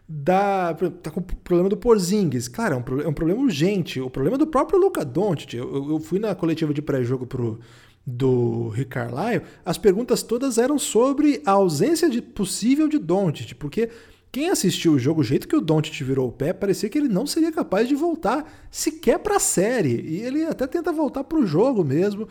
da 0.08 0.74
tá 1.02 1.10
com 1.10 1.20
o 1.20 1.22
problema 1.22 1.68
do 1.68 1.76
Porzingis. 1.76 2.48
Claro, 2.48 2.74
é 2.74 2.78
um, 2.78 3.00
é 3.00 3.08
um 3.08 3.12
problema 3.12 3.40
urgente. 3.40 4.00
O 4.00 4.10
problema 4.10 4.38
do 4.38 4.46
próprio 4.46 4.78
Luca 4.78 5.04
Doncic. 5.04 5.54
Eu, 5.54 5.90
eu 5.90 5.98
fui 5.98 6.18
na 6.18 6.34
coletiva 6.34 6.72
de 6.72 6.82
pré-jogo 6.82 7.26
pro 7.26 7.58
do 8.06 8.68
Rick 8.68 8.90
Carlisle, 8.90 9.42
as 9.64 9.76
perguntas 9.76 10.22
todas 10.22 10.58
eram 10.58 10.78
sobre 10.78 11.42
a 11.44 11.50
ausência 11.50 12.08
de 12.08 12.22
possível 12.22 12.86
de 12.86 12.98
Doncic, 12.98 13.54
porque 13.54 13.90
quem 14.30 14.48
assistiu 14.48 14.92
o 14.92 14.98
jogo, 14.98 15.22
o 15.22 15.24
jeito 15.24 15.48
que 15.48 15.56
o 15.56 15.60
Doncic 15.60 16.04
virou 16.04 16.28
o 16.28 16.32
pé, 16.32 16.52
parecia 16.52 16.88
que 16.88 16.98
ele 16.98 17.08
não 17.08 17.26
seria 17.26 17.50
capaz 17.50 17.88
de 17.88 17.94
voltar 17.94 18.68
sequer 18.70 19.18
para 19.18 19.36
a 19.36 19.40
série. 19.40 20.00
E 20.02 20.20
ele 20.20 20.44
até 20.44 20.66
tenta 20.66 20.92
voltar 20.92 21.24
para 21.24 21.38
o 21.38 21.46
jogo 21.46 21.82
mesmo. 21.82 22.28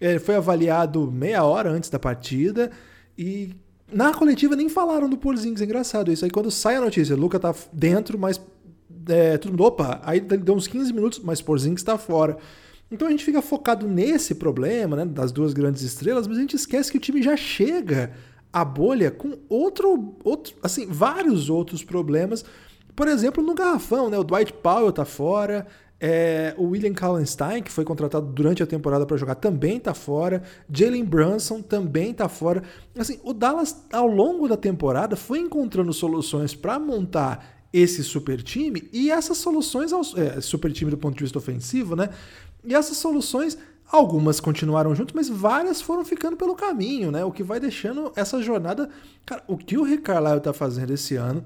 Ele 0.00 0.18
foi 0.18 0.34
avaliado 0.34 1.12
meia 1.12 1.44
hora 1.44 1.70
antes 1.70 1.90
da 1.90 1.98
partida 1.98 2.70
e 3.18 3.54
na 3.92 4.14
coletiva 4.14 4.56
nem 4.56 4.68
falaram 4.68 5.08
do 5.08 5.16
Porzingis, 5.16 5.60
é 5.60 5.64
engraçado 5.64 6.12
isso. 6.12 6.24
Aí 6.24 6.30
quando 6.30 6.50
sai 6.50 6.76
a 6.76 6.80
notícia, 6.80 7.16
Luca 7.16 7.38
tá 7.38 7.54
dentro, 7.72 8.18
mas 8.18 8.40
é, 9.08 9.38
mundo, 9.46 9.64
opa, 9.64 10.00
aí 10.04 10.20
deu 10.20 10.54
uns 10.54 10.66
15 10.66 10.92
minutos, 10.92 11.20
mas 11.20 11.40
Porzingis 11.40 11.80
está 11.80 11.98
fora. 11.98 12.36
Então 12.90 13.08
a 13.08 13.10
gente 13.10 13.24
fica 13.24 13.40
focado 13.40 13.88
nesse 13.88 14.34
problema, 14.34 14.96
né, 14.96 15.04
das 15.04 15.32
duas 15.32 15.52
grandes 15.52 15.82
estrelas, 15.82 16.26
mas 16.26 16.36
a 16.36 16.40
gente 16.40 16.56
esquece 16.56 16.90
que 16.90 16.98
o 16.98 17.00
time 17.00 17.22
já 17.22 17.36
chega 17.36 18.12
à 18.52 18.64
bolha 18.64 19.10
com 19.10 19.38
outro, 19.48 20.14
outro 20.22 20.54
assim, 20.62 20.86
vários 20.86 21.48
outros 21.48 21.82
problemas. 21.82 22.44
Por 22.94 23.08
exemplo, 23.08 23.42
no 23.42 23.54
garrafão, 23.54 24.10
né, 24.10 24.18
o 24.18 24.24
Dwight 24.24 24.52
Powell 24.52 24.92
tá 24.92 25.06
fora, 25.06 25.66
é, 26.04 26.52
o 26.58 26.70
William 26.70 26.92
Kallenstein, 26.92 27.62
que 27.62 27.70
foi 27.70 27.84
contratado 27.84 28.26
durante 28.26 28.60
a 28.60 28.66
temporada 28.66 29.06
para 29.06 29.16
jogar, 29.16 29.36
também 29.36 29.76
está 29.76 29.94
fora. 29.94 30.42
Jalen 30.68 31.04
Brunson 31.04 31.62
também 31.62 32.10
está 32.10 32.28
fora. 32.28 32.64
Assim, 32.98 33.20
o 33.22 33.32
Dallas, 33.32 33.84
ao 33.92 34.08
longo 34.08 34.48
da 34.48 34.56
temporada, 34.56 35.14
foi 35.14 35.38
encontrando 35.38 35.92
soluções 35.92 36.56
para 36.56 36.76
montar 36.80 37.68
esse 37.72 38.02
super 38.02 38.42
time 38.42 38.88
e 38.92 39.12
essas 39.12 39.38
soluções, 39.38 39.92
é, 40.16 40.40
super 40.40 40.72
time 40.72 40.90
do 40.90 40.98
ponto 40.98 41.16
de 41.16 41.22
vista 41.22 41.38
ofensivo, 41.38 41.94
né? 41.94 42.08
E 42.64 42.74
essas 42.74 42.96
soluções, 42.96 43.56
algumas 43.88 44.40
continuaram 44.40 44.96
juntos, 44.96 45.14
mas 45.14 45.28
várias 45.28 45.80
foram 45.80 46.04
ficando 46.04 46.36
pelo 46.36 46.56
caminho, 46.56 47.12
né? 47.12 47.24
O 47.24 47.30
que 47.30 47.44
vai 47.44 47.60
deixando 47.60 48.10
essa 48.16 48.42
jornada. 48.42 48.90
Cara, 49.24 49.44
o 49.46 49.56
que 49.56 49.78
o 49.78 49.84
Rick 49.84 50.02
Carlisle 50.02 50.38
está 50.38 50.52
fazendo 50.52 50.92
esse 50.92 51.14
ano 51.14 51.44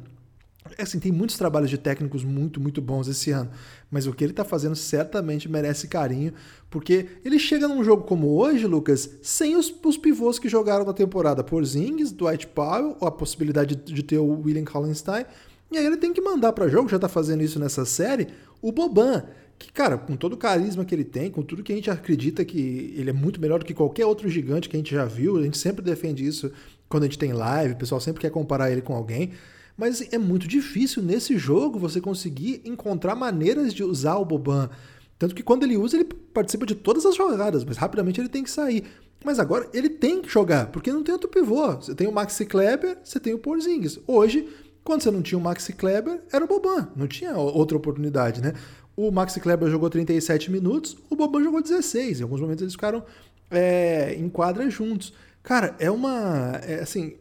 assim, 0.82 0.98
tem 0.98 1.10
muitos 1.10 1.38
trabalhos 1.38 1.70
de 1.70 1.78
técnicos 1.78 2.22
muito, 2.22 2.60
muito 2.60 2.82
bons 2.82 3.08
esse 3.08 3.30
ano. 3.30 3.50
Mas 3.90 4.06
o 4.06 4.12
que 4.12 4.22
ele 4.22 4.32
está 4.32 4.44
fazendo 4.44 4.76
certamente 4.76 5.48
merece 5.48 5.88
carinho, 5.88 6.32
porque 6.68 7.06
ele 7.24 7.38
chega 7.38 7.66
num 7.66 7.82
jogo 7.82 8.04
como 8.04 8.36
hoje, 8.36 8.66
Lucas, 8.66 9.10
sem 9.22 9.56
os, 9.56 9.74
os 9.84 9.96
pivôs 9.96 10.38
que 10.38 10.48
jogaram 10.48 10.84
na 10.84 10.92
temporada. 10.92 11.42
Porzingis, 11.42 12.12
Dwight 12.12 12.46
Powell, 12.48 12.96
a 13.00 13.10
possibilidade 13.10 13.74
de, 13.74 14.02
ter 14.02 14.18
o 14.18 14.42
William 14.42 14.64
Kallenstein. 14.64 15.24
E 15.70 15.78
aí 15.78 15.86
ele 15.86 15.96
tem 15.96 16.12
que 16.12 16.20
mandar 16.20 16.52
para 16.52 16.68
jogo, 16.68 16.88
já 16.88 16.96
está 16.96 17.08
fazendo 17.08 17.42
isso 17.42 17.58
nessa 17.58 17.84
série, 17.84 18.28
o 18.60 18.70
Boban. 18.70 19.24
Que, 19.58 19.72
cara, 19.72 19.96
com 19.96 20.14
todo 20.16 20.34
o 20.34 20.36
carisma 20.36 20.84
que 20.84 20.94
ele 20.94 21.04
tem, 21.04 21.30
com 21.30 21.42
tudo 21.42 21.62
que 21.62 21.72
a 21.72 21.76
gente 21.76 21.90
acredita 21.90 22.44
que 22.44 22.94
ele 22.94 23.08
é 23.08 23.12
muito 23.12 23.40
melhor 23.40 23.58
do 23.58 23.64
que 23.64 23.72
qualquer 23.72 24.04
outro 24.04 24.28
gigante 24.28 24.68
que 24.68 24.76
a 24.76 24.78
gente 24.78 24.94
já 24.94 25.06
viu, 25.06 25.38
a 25.38 25.42
gente 25.42 25.56
sempre 25.56 25.82
defende 25.82 26.26
isso 26.26 26.52
quando 26.88 27.04
a 27.04 27.06
gente 27.06 27.18
tem 27.18 27.32
live, 27.32 27.72
o 27.72 27.76
pessoal 27.76 28.00
sempre 28.00 28.20
quer 28.20 28.30
comparar 28.30 28.70
ele 28.70 28.82
com 28.82 28.94
alguém. 28.94 29.32
Mas 29.76 30.00
é 30.12 30.18
muito 30.18 30.48
difícil 30.48 31.02
nesse 31.02 31.36
jogo 31.36 31.78
você 31.78 32.00
conseguir 32.00 32.62
encontrar 32.64 33.14
maneiras 33.14 33.74
de 33.74 33.84
usar 33.84 34.16
o 34.16 34.24
Boban. 34.24 34.70
Tanto 35.18 35.34
que 35.34 35.42
quando 35.42 35.64
ele 35.64 35.76
usa, 35.76 35.96
ele 35.96 36.04
participa 36.04 36.66
de 36.66 36.74
todas 36.74 37.04
as 37.04 37.14
jogadas, 37.14 37.64
mas 37.64 37.76
rapidamente 37.76 38.20
ele 38.20 38.28
tem 38.28 38.42
que 38.42 38.50
sair. 38.50 38.84
Mas 39.24 39.38
agora 39.38 39.68
ele 39.72 39.88
tem 39.88 40.22
que 40.22 40.28
jogar, 40.28 40.66
porque 40.66 40.92
não 40.92 41.02
tem 41.02 41.12
outro 41.12 41.28
pivô. 41.28 41.74
Você 41.74 41.94
tem 41.94 42.06
o 42.06 42.12
Maxi 42.12 42.44
Kleber, 42.44 42.98
você 43.02 43.18
tem 43.18 43.34
o 43.34 43.38
Porzingis. 43.38 43.98
Hoje, 44.06 44.48
quando 44.84 45.02
você 45.02 45.10
não 45.10 45.22
tinha 45.22 45.38
o 45.38 45.42
Maxi 45.42 45.72
Kleber, 45.72 46.22
era 46.32 46.44
o 46.44 46.48
Boban. 46.48 46.88
Não 46.94 47.06
tinha 47.06 47.36
outra 47.36 47.76
oportunidade, 47.76 48.40
né? 48.40 48.52
O 48.94 49.10
Maxi 49.10 49.40
Kleber 49.40 49.68
jogou 49.68 49.90
37 49.90 50.50
minutos, 50.50 50.96
o 51.10 51.16
Boban 51.16 51.42
jogou 51.42 51.60
16. 51.60 52.20
Em 52.20 52.22
alguns 52.22 52.40
momentos 52.40 52.62
eles 52.62 52.74
ficaram 52.74 53.02
é, 53.50 54.14
em 54.14 54.28
quadra 54.28 54.68
juntos. 54.70 55.12
Cara, 55.42 55.74
é 55.78 55.90
uma. 55.90 56.60
É, 56.62 56.80
assim, 56.80 57.14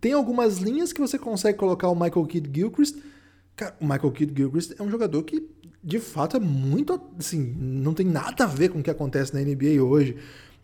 tem 0.00 0.12
algumas 0.12 0.58
linhas 0.58 0.92
que 0.92 1.00
você 1.00 1.18
consegue 1.18 1.58
colocar 1.58 1.88
o 1.88 1.94
Michael 1.94 2.26
Kidd 2.26 2.50
Gilchrist. 2.52 2.96
Cara, 3.56 3.76
o 3.80 3.84
Michael 3.84 4.12
Kidd 4.12 4.34
Gilchrist 4.36 4.74
é 4.78 4.82
um 4.82 4.90
jogador 4.90 5.22
que, 5.22 5.48
de 5.82 5.98
fato, 5.98 6.36
é 6.36 6.40
muito. 6.40 7.00
Assim, 7.18 7.54
não 7.58 7.94
tem 7.94 8.06
nada 8.06 8.44
a 8.44 8.46
ver 8.46 8.68
com 8.68 8.80
o 8.80 8.82
que 8.82 8.90
acontece 8.90 9.34
na 9.34 9.40
NBA 9.40 9.82
hoje. 9.82 10.16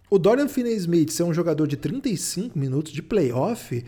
O 0.09 0.19
Dorian 0.19 0.49
Finney-Smith 0.49 1.11
ser 1.11 1.25
um 1.25 1.35
jogador 1.35 1.67
de 1.67 1.77
35 1.77 2.59
minutos 2.59 2.93
de 2.93 3.03
playoff 3.03 3.85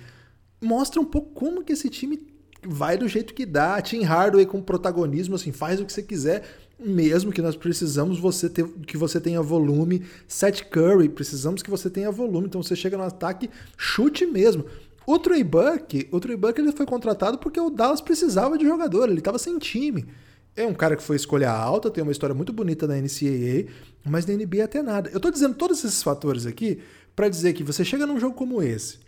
mostra 0.61 1.01
um 1.01 1.05
pouco 1.05 1.31
como 1.33 1.63
que 1.63 1.73
esse 1.73 1.89
time 1.89 2.27
vai 2.67 2.97
do 2.97 3.07
jeito 3.07 3.35
que 3.35 3.47
dá. 3.47 3.81
Tim 3.81 4.03
Hardaway 4.03 4.47
com 4.47 4.61
protagonismo, 4.61 5.37
assim, 5.37 5.53
faz 5.53 5.81
o 5.81 5.87
que 5.87 5.93
você 5.93 6.03
quiser, 6.03 6.45
mesmo 6.79 7.33
que 7.33 7.43
nós 7.43 7.57
precisamos 7.57 8.19
você 8.19 8.49
ter, 8.49 8.67
que 8.87 8.97
você 8.97 9.21
tenha 9.21 9.41
volume. 9.41 10.05
Seth 10.27 10.65
Curry, 10.71 11.09
precisamos 11.09 11.63
que 11.63 11.71
você 11.71 11.89
tenha 11.89 12.11
volume. 12.11 12.47
Então 12.47 12.63
você 12.63 12.75
chega 12.75 12.97
no 12.97 13.05
ataque, 13.05 13.49
chute 13.77 14.27
mesmo. 14.27 14.65
O 15.09 15.19
Trey 15.19 15.43
Buck, 15.43 16.07
o 16.13 16.21
Trey 16.21 16.37
Buck 16.37 16.61
ele 16.61 16.71
foi 16.71 16.85
contratado 16.85 17.39
porque 17.39 17.59
o 17.59 17.71
Dallas 17.71 17.99
precisava 17.99 18.59
de 18.59 18.67
jogador, 18.67 19.09
ele 19.09 19.21
estava 19.21 19.39
sem 19.39 19.59
time. 19.59 20.07
É 20.55 20.67
um 20.67 20.75
cara 20.75 20.95
que 20.97 21.03
foi 21.03 21.17
escolha 21.17 21.51
alta, 21.51 21.91
tem 21.91 22.03
uma 22.03 22.13
história 22.13 22.35
muito 22.35 22.53
bonita 22.53 22.87
na 22.87 22.97
NCAA, 22.97 23.73
mas 24.05 24.27
na 24.27 24.35
NBA 24.35 24.63
até 24.63 24.83
nada. 24.83 25.09
Eu 25.09 25.17
estou 25.17 25.31
dizendo 25.31 25.55
todos 25.55 25.83
esses 25.83 26.03
fatores 26.03 26.45
aqui 26.45 26.81
para 27.17 27.31
dizer 27.31 27.55
que 27.55 27.65
você 27.65 27.87
chega 27.87 28.05
num 28.05 28.21
jogo 28.21 28.35
como 28.35 28.63
esse, 28.63 28.99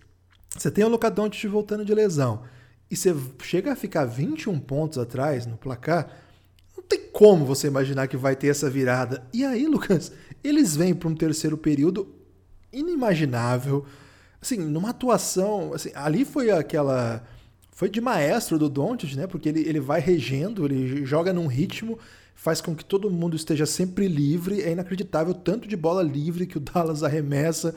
você 0.56 0.70
tem 0.70 0.82
o 0.82 0.88
Luka 0.88 1.10
Doncic 1.10 1.46
voltando 1.46 1.84
de 1.84 1.94
lesão, 1.94 2.44
e 2.90 2.96
você 2.96 3.14
chega 3.42 3.70
a 3.70 3.76
ficar 3.76 4.06
21 4.06 4.58
pontos 4.58 4.96
atrás 4.96 5.44
no 5.44 5.58
placar, 5.58 6.10
não 6.74 6.82
tem 6.82 7.10
como 7.12 7.44
você 7.44 7.66
imaginar 7.66 8.08
que 8.08 8.16
vai 8.16 8.34
ter 8.34 8.46
essa 8.46 8.70
virada. 8.70 9.22
E 9.34 9.44
aí, 9.44 9.66
Lucas, 9.66 10.12
eles 10.42 10.74
vêm 10.74 10.94
para 10.94 11.10
um 11.10 11.14
terceiro 11.14 11.58
período 11.58 12.08
inimaginável, 12.72 13.84
assim, 14.40 14.56
numa 14.58 14.90
atuação, 14.90 15.72
assim, 15.74 15.90
ali 15.94 16.24
foi 16.24 16.50
aquela 16.50 17.22
foi 17.80 17.88
de 17.88 17.98
maestro 17.98 18.58
do 18.58 18.68
Doncic, 18.68 19.14
né? 19.16 19.26
Porque 19.26 19.48
ele, 19.48 19.60
ele 19.60 19.80
vai 19.80 20.00
regendo, 20.00 20.66
ele 20.66 21.02
joga 21.06 21.32
num 21.32 21.46
ritmo, 21.46 21.98
faz 22.34 22.60
com 22.60 22.74
que 22.74 22.84
todo 22.84 23.10
mundo 23.10 23.34
esteja 23.34 23.64
sempre 23.64 24.06
livre. 24.06 24.60
É 24.60 24.72
inacreditável 24.72 25.32
tanto 25.32 25.66
de 25.66 25.76
bola 25.78 26.02
livre 26.02 26.46
que 26.46 26.58
o 26.58 26.60
Dallas 26.60 27.02
arremessa 27.02 27.74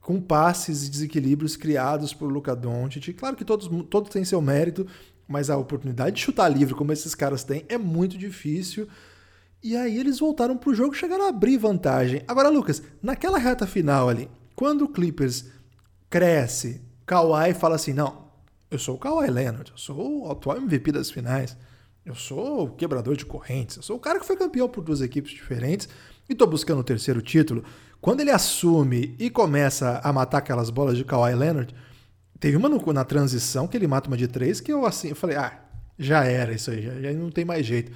com 0.00 0.20
passes 0.20 0.86
e 0.86 0.90
desequilíbrios 0.90 1.56
criados 1.56 2.12
por 2.12 2.26
Luca 2.26 2.56
Doncic. 2.56 3.12
Claro 3.14 3.36
que 3.36 3.44
todos, 3.44 3.68
todos 3.88 4.10
têm 4.10 4.24
seu 4.24 4.42
mérito, 4.42 4.84
mas 5.28 5.48
a 5.48 5.56
oportunidade 5.56 6.16
de 6.16 6.22
chutar 6.22 6.48
livre 6.48 6.74
como 6.74 6.92
esses 6.92 7.14
caras 7.14 7.44
têm 7.44 7.64
é 7.68 7.78
muito 7.78 8.18
difícil. 8.18 8.88
E 9.62 9.76
aí 9.76 9.96
eles 9.96 10.18
voltaram 10.18 10.56
pro 10.56 10.74
jogo, 10.74 10.92
chegaram 10.92 11.26
a 11.26 11.28
abrir 11.28 11.56
vantagem. 11.56 12.22
Agora, 12.26 12.48
Lucas, 12.48 12.82
naquela 13.00 13.38
reta 13.38 13.64
final 13.64 14.08
ali, 14.08 14.28
quando 14.56 14.82
o 14.82 14.88
Clippers 14.88 15.44
cresce. 16.10 16.82
Kawhi 17.04 17.54
fala 17.54 17.76
assim: 17.76 17.92
não, 17.92 18.26
eu 18.70 18.78
sou 18.78 18.96
o 18.96 18.98
Kawhi 18.98 19.30
Leonard, 19.30 19.70
eu 19.70 19.78
sou 19.78 20.26
o 20.26 20.30
atual 20.30 20.56
MVP 20.56 20.92
das 20.92 21.10
finais, 21.10 21.56
eu 22.04 22.14
sou 22.14 22.64
o 22.64 22.70
quebrador 22.70 23.16
de 23.16 23.24
correntes, 23.24 23.76
eu 23.76 23.82
sou 23.82 23.96
o 23.96 24.00
cara 24.00 24.18
que 24.18 24.26
foi 24.26 24.36
campeão 24.36 24.68
por 24.68 24.82
duas 24.82 25.00
equipes 25.00 25.32
diferentes 25.32 25.88
e 26.28 26.32
estou 26.32 26.48
buscando 26.48 26.80
o 26.80 26.84
terceiro 26.84 27.22
título. 27.22 27.64
Quando 28.00 28.20
ele 28.20 28.30
assume 28.30 29.14
e 29.18 29.30
começa 29.30 30.00
a 30.02 30.12
matar 30.12 30.38
aquelas 30.38 30.70
bolas 30.70 30.96
de 30.96 31.04
Kawhi 31.04 31.34
Leonard, 31.34 31.74
teve 32.38 32.56
uma 32.56 32.68
no, 32.68 32.92
na 32.92 33.04
transição 33.04 33.66
que 33.66 33.76
ele 33.76 33.86
mata 33.86 34.08
uma 34.08 34.16
de 34.16 34.28
três 34.28 34.60
que 34.60 34.72
eu 34.72 34.84
assim, 34.84 35.08
eu 35.08 35.16
falei: 35.16 35.36
ah, 35.36 35.60
já 35.98 36.24
era 36.24 36.52
isso 36.52 36.70
aí, 36.70 36.82
já, 36.82 37.00
já 37.00 37.12
não 37.12 37.30
tem 37.30 37.44
mais 37.44 37.64
jeito. 37.64 37.92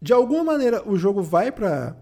De 0.00 0.12
alguma 0.12 0.44
maneira, 0.44 0.82
o 0.88 0.98
jogo 0.98 1.22
vai 1.22 1.52
para 1.52 1.96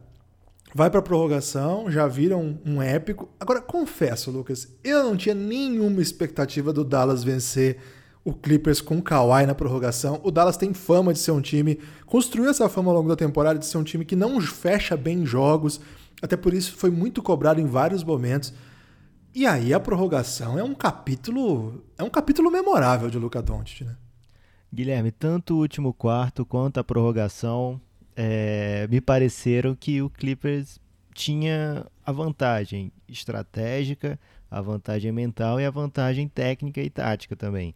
Vai 0.74 0.88
para 0.88 1.02
prorrogação, 1.02 1.90
já 1.90 2.06
viram 2.06 2.58
um, 2.64 2.80
épico. 2.80 3.28
Agora, 3.40 3.60
confesso, 3.60 4.30
Lucas, 4.30 4.68
eu 4.84 5.02
não 5.02 5.16
tinha 5.16 5.34
nenhuma 5.34 6.00
expectativa 6.00 6.72
do 6.72 6.84
Dallas 6.84 7.24
vencer 7.24 7.78
o 8.24 8.32
Clippers 8.32 8.80
com 8.80 8.98
o 8.98 9.02
Kawhi 9.02 9.46
na 9.46 9.54
prorrogação. 9.54 10.20
O 10.22 10.30
Dallas 10.30 10.56
tem 10.56 10.72
fama 10.72 11.12
de 11.12 11.18
ser 11.18 11.32
um 11.32 11.40
time, 11.40 11.80
construiu 12.06 12.50
essa 12.50 12.68
fama 12.68 12.90
ao 12.90 12.96
longo 12.98 13.08
da 13.08 13.16
temporada 13.16 13.58
de 13.58 13.66
ser 13.66 13.78
um 13.78 13.84
time 13.84 14.04
que 14.04 14.14
não 14.14 14.40
fecha 14.40 14.96
bem 14.96 15.26
jogos, 15.26 15.80
até 16.22 16.36
por 16.36 16.54
isso 16.54 16.76
foi 16.76 16.90
muito 16.90 17.22
cobrado 17.22 17.60
em 17.60 17.66
vários 17.66 18.04
momentos. 18.04 18.52
E 19.34 19.46
aí 19.46 19.72
a 19.72 19.80
prorrogação 19.80 20.58
é 20.58 20.62
um 20.62 20.74
capítulo, 20.74 21.82
é 21.96 22.02
um 22.02 22.10
capítulo 22.10 22.50
memorável 22.50 23.08
de 23.08 23.18
Luca 23.18 23.40
Doncic, 23.40 23.84
né? 23.84 23.96
Guilherme, 24.72 25.10
tanto 25.10 25.54
o 25.54 25.58
último 25.58 25.92
quarto 25.92 26.44
quanto 26.44 26.78
a 26.78 26.84
prorrogação 26.84 27.80
é, 28.16 28.86
me 28.88 29.00
pareceram 29.00 29.74
que 29.74 30.02
o 30.02 30.10
Clippers 30.10 30.78
tinha 31.14 31.86
a 32.04 32.12
vantagem 32.12 32.92
estratégica, 33.08 34.18
a 34.50 34.60
vantagem 34.60 35.12
mental 35.12 35.60
e 35.60 35.64
a 35.64 35.70
vantagem 35.70 36.28
técnica 36.28 36.80
e 36.80 36.90
tática 36.90 37.36
também. 37.36 37.74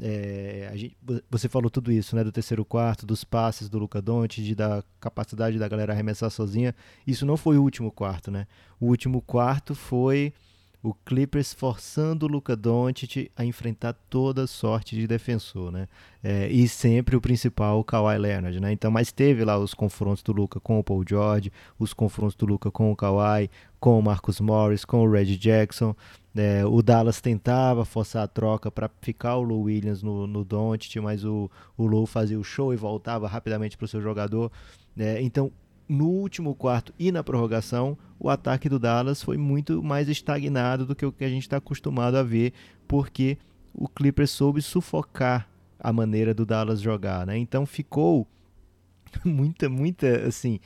É, 0.00 0.70
gente, 0.74 0.96
você 1.30 1.48
falou 1.48 1.70
tudo 1.70 1.90
isso, 1.90 2.14
né? 2.14 2.22
Do 2.22 2.32
terceiro 2.32 2.64
quarto, 2.64 3.06
dos 3.06 3.24
passes 3.24 3.68
do 3.68 3.78
Luca 3.78 4.02
Doncic, 4.02 4.54
da 4.54 4.82
capacidade 5.00 5.58
da 5.58 5.68
galera 5.68 5.92
arremessar 5.92 6.30
sozinha. 6.30 6.74
Isso 7.06 7.24
não 7.24 7.36
foi 7.36 7.56
o 7.56 7.62
último 7.62 7.90
quarto, 7.90 8.30
né? 8.30 8.46
O 8.78 8.86
último 8.86 9.22
quarto 9.22 9.74
foi 9.74 10.32
o 10.86 10.94
Clippers 11.04 11.52
forçando 11.52 12.26
o 12.26 12.28
Luca 12.28 12.54
Doncic 12.54 13.28
a 13.36 13.44
enfrentar 13.44 13.92
toda 14.08 14.46
sorte 14.46 14.94
de 14.94 15.04
defensor, 15.04 15.72
né? 15.72 15.88
É, 16.22 16.48
e 16.48 16.68
sempre 16.68 17.16
o 17.16 17.20
principal, 17.20 17.80
o 17.80 17.84
Kawhi 17.84 18.16
Leonard, 18.16 18.60
né? 18.60 18.70
Então, 18.70 18.88
mas 18.88 19.10
teve 19.10 19.44
lá 19.44 19.58
os 19.58 19.74
confrontos 19.74 20.22
do 20.22 20.32
Luca 20.32 20.60
com 20.60 20.78
o 20.78 20.84
Paul 20.84 21.02
George, 21.04 21.50
os 21.76 21.92
confrontos 21.92 22.36
do 22.36 22.46
Luca 22.46 22.70
com 22.70 22.92
o 22.92 22.94
Kawhi, 22.94 23.50
com 23.80 23.98
o 23.98 24.02
Marcus 24.02 24.40
Morris, 24.40 24.84
com 24.84 25.04
o 25.04 25.10
Reggie 25.10 25.36
Jackson. 25.36 25.92
É, 26.36 26.64
o 26.64 26.80
Dallas 26.80 27.20
tentava 27.20 27.84
forçar 27.84 28.22
a 28.22 28.28
troca 28.28 28.70
para 28.70 28.88
ficar 29.00 29.34
o 29.36 29.42
Lou 29.42 29.62
Williams 29.62 30.04
no, 30.04 30.24
no 30.28 30.44
Doncic, 30.44 31.00
mas 31.00 31.24
o, 31.24 31.50
o 31.76 31.84
Lou 31.84 32.06
fazia 32.06 32.38
o 32.38 32.44
show 32.44 32.72
e 32.72 32.76
voltava 32.76 33.26
rapidamente 33.26 33.76
para 33.76 33.86
o 33.86 33.88
seu 33.88 34.00
jogador. 34.00 34.52
É, 34.96 35.20
então, 35.20 35.50
no 35.88 36.08
último 36.08 36.54
quarto 36.54 36.92
e 36.98 37.12
na 37.12 37.22
prorrogação, 37.22 37.96
o 38.18 38.28
ataque 38.28 38.68
do 38.68 38.78
Dallas 38.78 39.22
foi 39.22 39.36
muito 39.36 39.82
mais 39.82 40.08
estagnado 40.08 40.86
do 40.86 40.94
que 40.94 41.06
o 41.06 41.12
que 41.12 41.24
a 41.24 41.28
gente 41.28 41.42
está 41.42 41.58
acostumado 41.58 42.16
a 42.16 42.22
ver, 42.22 42.52
porque 42.88 43.38
o 43.72 43.88
Clippers 43.88 44.30
soube 44.30 44.62
sufocar 44.62 45.48
a 45.78 45.92
maneira 45.92 46.32
do 46.32 46.46
Dallas 46.46 46.80
jogar, 46.80 47.26
né? 47.26 47.36
Então 47.38 47.66
ficou 47.66 48.26
muita, 49.24 49.68
muita, 49.68 50.26
assim, 50.26 50.58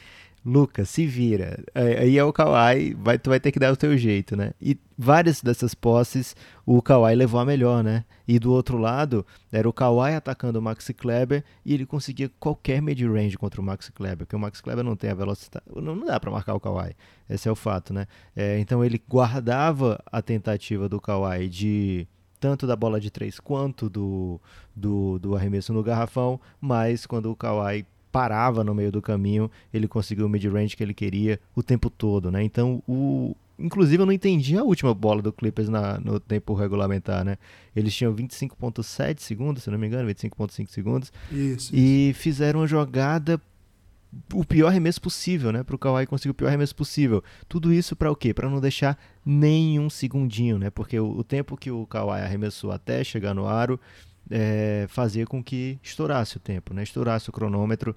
Lucas, 0.45 0.89
se 0.89 1.07
vira. 1.07 1.63
Aí 1.75 2.17
é 2.17 2.25
o 2.25 2.33
Kawhi, 2.33 2.95
vai, 2.95 3.19
tu 3.19 3.29
vai 3.29 3.39
ter 3.39 3.53
que 3.53 3.59
dar 3.59 3.73
o 3.73 3.77
teu 3.77 3.97
jeito, 3.97 4.35
né? 4.35 4.53
E 4.61 4.79
várias 4.97 5.43
dessas 5.43 5.75
posses 5.75 6.35
o 6.65 6.81
Kawhi 6.81 7.15
levou 7.15 7.41
a 7.41 7.45
melhor, 7.45 7.85
né? 7.85 8.05
E 8.27 8.39
do 8.39 8.51
outro 8.53 8.79
lado, 8.79 9.27
era 9.53 9.69
o 9.69 9.73
Kawhi 9.73 10.15
atacando 10.15 10.59
o 10.59 10.63
Maxi 10.63 10.95
Kleber 10.95 11.45
e 11.65 11.75
ele 11.75 11.85
conseguia 11.85 12.31
qualquer 12.41 12.81
mid-range 12.81 13.37
contra 13.37 13.61
o 13.61 13.65
Maxi 13.65 13.93
Kleber, 13.93 14.27
porque 14.27 14.37
o 14.37 14.39
Maxi 14.39 14.63
Kleber 14.63 14.85
não 14.85 14.97
tem 14.97 15.11
a 15.11 15.15
velocidade. 15.15 15.65
Não, 15.77 15.95
não 15.95 16.07
dá 16.07 16.19
para 16.19 16.31
marcar 16.31 16.55
o 16.55 16.61
Kawhi. 16.61 16.95
Esse 17.29 17.49
é 17.49 17.53
o 17.53 17.57
fato, 17.57 17.93
né? 17.93 18.07
É, 18.35 18.59
então 18.59 18.83
ele 18.83 19.01
guardava 19.07 20.03
a 20.11 20.23
tentativa 20.23 20.89
do 20.89 21.01
Kawhi 21.01 21.49
de 21.49 22.09
tanto 22.41 22.67
da 22.67 22.75
bola 22.75 22.99
de 22.99 23.11
três 23.11 23.39
quanto 23.39 23.91
do, 23.91 24.41
do, 24.75 25.19
do 25.19 25.37
arremesso 25.37 25.75
no 25.75 25.83
garrafão, 25.83 26.41
mas 26.59 27.05
quando 27.05 27.31
o 27.31 27.37
Kawhi 27.37 27.85
parava 28.11 28.65
no 28.65 28.75
meio 28.75 28.91
do 28.91 29.01
caminho, 29.01 29.51
ele 29.73 29.87
conseguiu 29.87 30.27
o 30.27 30.29
mid-range 30.29 30.77
que 30.77 30.83
ele 30.83 30.95
queria 30.95 31.41
o 31.55 31.63
tempo 31.63 31.89
todo, 31.89 32.31
né? 32.31 32.43
Então, 32.43 32.83
o 32.89 33.37
inclusive 33.59 34.03
eu 34.03 34.07
não 34.07 34.13
entendi 34.13 34.57
a 34.57 34.65
última 34.65 34.95
bola 34.95 35.21
do 35.21 35.33
Clippers 35.33 35.69
na, 35.69 36.01
no 36.01 36.19
tempo 36.19 36.55
regulamentar, 36.55 37.25
né? 37.25 37.37
Eles 37.77 37.95
tinham 37.95 38.15
25.7 38.15 39.21
segundos, 39.21 39.65
se 39.65 39.71
não 39.71 39.79
me 39.79 39.87
engano, 39.87 40.09
25.5 40.09 40.69
segundos. 40.69 41.13
Isso, 41.31 41.75
e 41.75 42.11
isso. 42.11 42.21
fizeram 42.21 42.61
uma 42.61 42.67
jogada 42.67 43.41
o 44.35 44.45
pior 44.45 44.69
arremesso 44.69 45.01
possível, 45.01 45.53
né? 45.53 45.63
Para 45.63 45.77
o 45.77 45.79
Kawhi 45.79 46.07
conseguir 46.07 46.31
o 46.31 46.35
pior 46.35 46.49
arremesso 46.49 46.75
possível. 46.75 47.23
Tudo 47.49 47.73
isso 47.73 47.95
para 47.95 48.11
o 48.11 48.17
quê? 48.17 48.35
Para 48.35 48.49
não 48.49 48.61
deixar 48.61 48.99
nenhum 49.25 49.89
segundinho, 49.89 50.59
né? 50.59 50.69
Porque 50.71 50.99
o, 50.99 51.19
o 51.19 51.23
tempo 51.23 51.57
que 51.57 51.71
o 51.71 51.87
Kawhi 51.87 52.21
arremessou 52.21 52.73
até 52.73 53.05
chegar 53.05 53.35
no 53.35 53.47
aro 53.47 53.79
é, 54.31 54.87
com 55.27 55.43
que 55.43 55.79
estourasse 55.83 56.37
o 56.37 56.41
tempo, 56.41 56.73
né? 56.73 56.83
estourasse 56.83 57.29
o 57.29 57.33
cronômetro. 57.33 57.97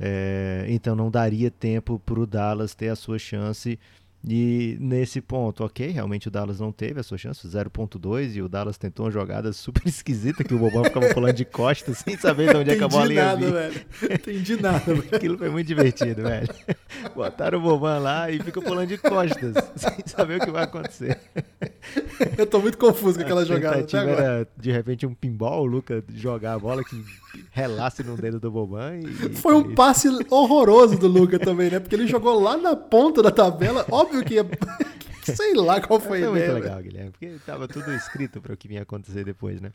É, 0.00 0.64
então 0.68 0.96
não 0.96 1.10
daria 1.10 1.50
tempo 1.50 1.98
para 1.98 2.18
o 2.18 2.26
Dallas 2.26 2.74
ter 2.74 2.88
a 2.88 2.96
sua 2.96 3.18
chance 3.18 3.78
e 4.24 4.76
nesse 4.80 5.20
ponto, 5.20 5.64
ok, 5.64 5.88
realmente 5.88 6.28
o 6.28 6.30
Dallas 6.30 6.60
não 6.60 6.70
teve 6.70 7.00
a 7.00 7.02
sua 7.02 7.18
chance, 7.18 7.46
0.2, 7.46 8.36
e 8.36 8.42
o 8.42 8.48
Dallas 8.48 8.78
tentou 8.78 9.06
uma 9.06 9.12
jogada 9.12 9.52
super 9.52 9.82
esquisita 9.88 10.44
que 10.44 10.54
o 10.54 10.58
Bobão 10.58 10.84
ficava 10.84 11.12
pulando 11.12 11.34
de 11.34 11.44
costas 11.44 11.98
sem 11.98 12.16
saber 12.16 12.50
de 12.50 12.56
onde 12.56 12.70
acabou 12.70 13.00
a 13.00 13.04
linha. 13.04 13.32
Entendi 13.32 13.42
nada, 13.42 13.52
velho. 13.52 13.86
Entendi 14.14 14.62
nada, 14.62 14.78
velho. 14.94 15.08
Aquilo 15.12 15.38
foi 15.38 15.50
muito 15.50 15.66
divertido, 15.66 16.22
velho. 16.22 16.48
Botaram 17.16 17.58
o 17.58 17.62
Bobão 17.62 18.00
lá 18.00 18.30
e 18.30 18.38
fica 18.38 18.62
pulando 18.62 18.88
de 18.88 18.98
costas, 18.98 19.54
sem 19.74 20.04
saber 20.06 20.40
o 20.40 20.44
que 20.44 20.50
vai 20.52 20.64
acontecer. 20.64 21.18
Eu 22.38 22.46
tô 22.46 22.60
muito 22.60 22.78
confuso 22.78 23.18
com 23.18 23.24
aquela 23.24 23.42
a 23.42 23.44
jogada. 23.44 23.84
A 23.92 24.04
era, 24.04 24.48
de 24.56 24.70
repente, 24.70 25.04
um 25.04 25.14
pinball, 25.14 25.62
o 25.62 25.66
Luca 25.66 26.02
jogar 26.14 26.54
a 26.54 26.58
bola 26.58 26.84
que 26.84 27.02
relasse 27.50 28.02
no 28.02 28.16
dedo 28.16 28.38
do 28.38 28.50
Boban. 28.50 29.00
E, 29.00 29.34
foi 29.34 29.54
um 29.54 29.74
passe 29.74 30.08
horroroso 30.30 30.96
do 30.96 31.08
Luca 31.08 31.38
também, 31.38 31.70
né? 31.70 31.80
Porque 31.80 31.94
ele 31.94 32.06
jogou 32.06 32.40
lá 32.40 32.56
na 32.56 32.76
ponta 32.76 33.22
da 33.22 33.30
tabela, 33.30 33.84
óbvio 33.90 34.11
óbvio 34.12 34.24
que 34.24 34.34
ia. 34.34 34.44
Sei 35.34 35.54
lá 35.54 35.80
qual 35.80 36.00
foi 36.00 36.24
a 36.24 36.30
ideia. 36.30 36.46
Foi 36.46 36.52
muito 36.54 36.64
legal, 36.64 36.82
Guilherme, 36.82 37.10
porque 37.12 37.38
tava 37.46 37.68
tudo 37.68 37.92
escrito 37.92 38.40
para 38.40 38.52
o 38.52 38.56
que 38.56 38.66
vinha 38.66 38.82
acontecer 38.82 39.24
depois, 39.24 39.60
né? 39.60 39.72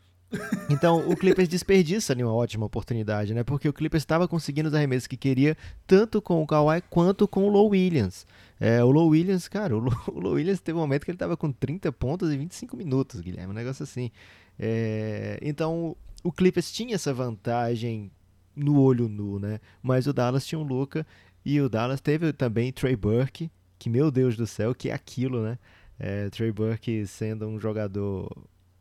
Então, 0.68 1.08
o 1.08 1.16
Clippers 1.16 1.48
desperdiça 1.48 2.12
ali 2.12 2.22
uma 2.22 2.34
ótima 2.34 2.66
oportunidade, 2.66 3.32
né? 3.32 3.42
Porque 3.42 3.66
o 3.66 3.72
Clippers 3.72 4.02
estava 4.02 4.28
conseguindo 4.28 4.68
os 4.68 4.74
arremessos 4.74 5.06
que 5.06 5.16
queria, 5.16 5.56
tanto 5.86 6.20
com 6.20 6.42
o 6.42 6.46
Kawhi 6.46 6.82
quanto 6.90 7.26
com 7.26 7.44
o 7.44 7.48
Low 7.48 7.70
Williams. 7.70 8.26
É, 8.60 8.84
o 8.84 8.90
Low 8.90 9.08
Williams, 9.08 9.48
cara, 9.48 9.74
o 9.74 9.78
Low, 9.78 9.94
Williams 10.34 10.60
teve 10.60 10.76
um 10.76 10.82
momento 10.82 11.06
que 11.06 11.10
ele 11.10 11.16
estava 11.16 11.34
com 11.34 11.50
30 11.50 11.90
pontos 11.92 12.30
e 12.30 12.36
25 12.36 12.76
minutos, 12.76 13.22
Guilherme, 13.22 13.52
um 13.52 13.56
negócio 13.56 13.82
assim. 13.82 14.10
É, 14.58 15.38
então, 15.40 15.96
o 16.22 16.30
Clippers 16.30 16.70
tinha 16.70 16.94
essa 16.94 17.14
vantagem 17.14 18.10
no 18.54 18.78
olho 18.78 19.08
nu, 19.08 19.38
né? 19.38 19.60
Mas 19.82 20.06
o 20.06 20.12
Dallas 20.12 20.44
tinha 20.44 20.58
um 20.58 20.62
Luca 20.62 21.06
e 21.42 21.58
o 21.58 21.70
Dallas 21.70 22.02
teve 22.02 22.34
também 22.34 22.70
Trey 22.70 22.94
Burke, 22.94 23.50
que, 23.78 23.88
meu 23.88 24.10
Deus 24.10 24.36
do 24.36 24.46
céu, 24.46 24.74
que 24.74 24.90
é 24.90 24.92
aquilo, 24.92 25.42
né? 25.42 25.58
É, 25.98 26.28
Trey 26.30 26.52
Burke 26.52 27.06
sendo 27.06 27.46
um 27.46 27.58
jogador 27.58 28.30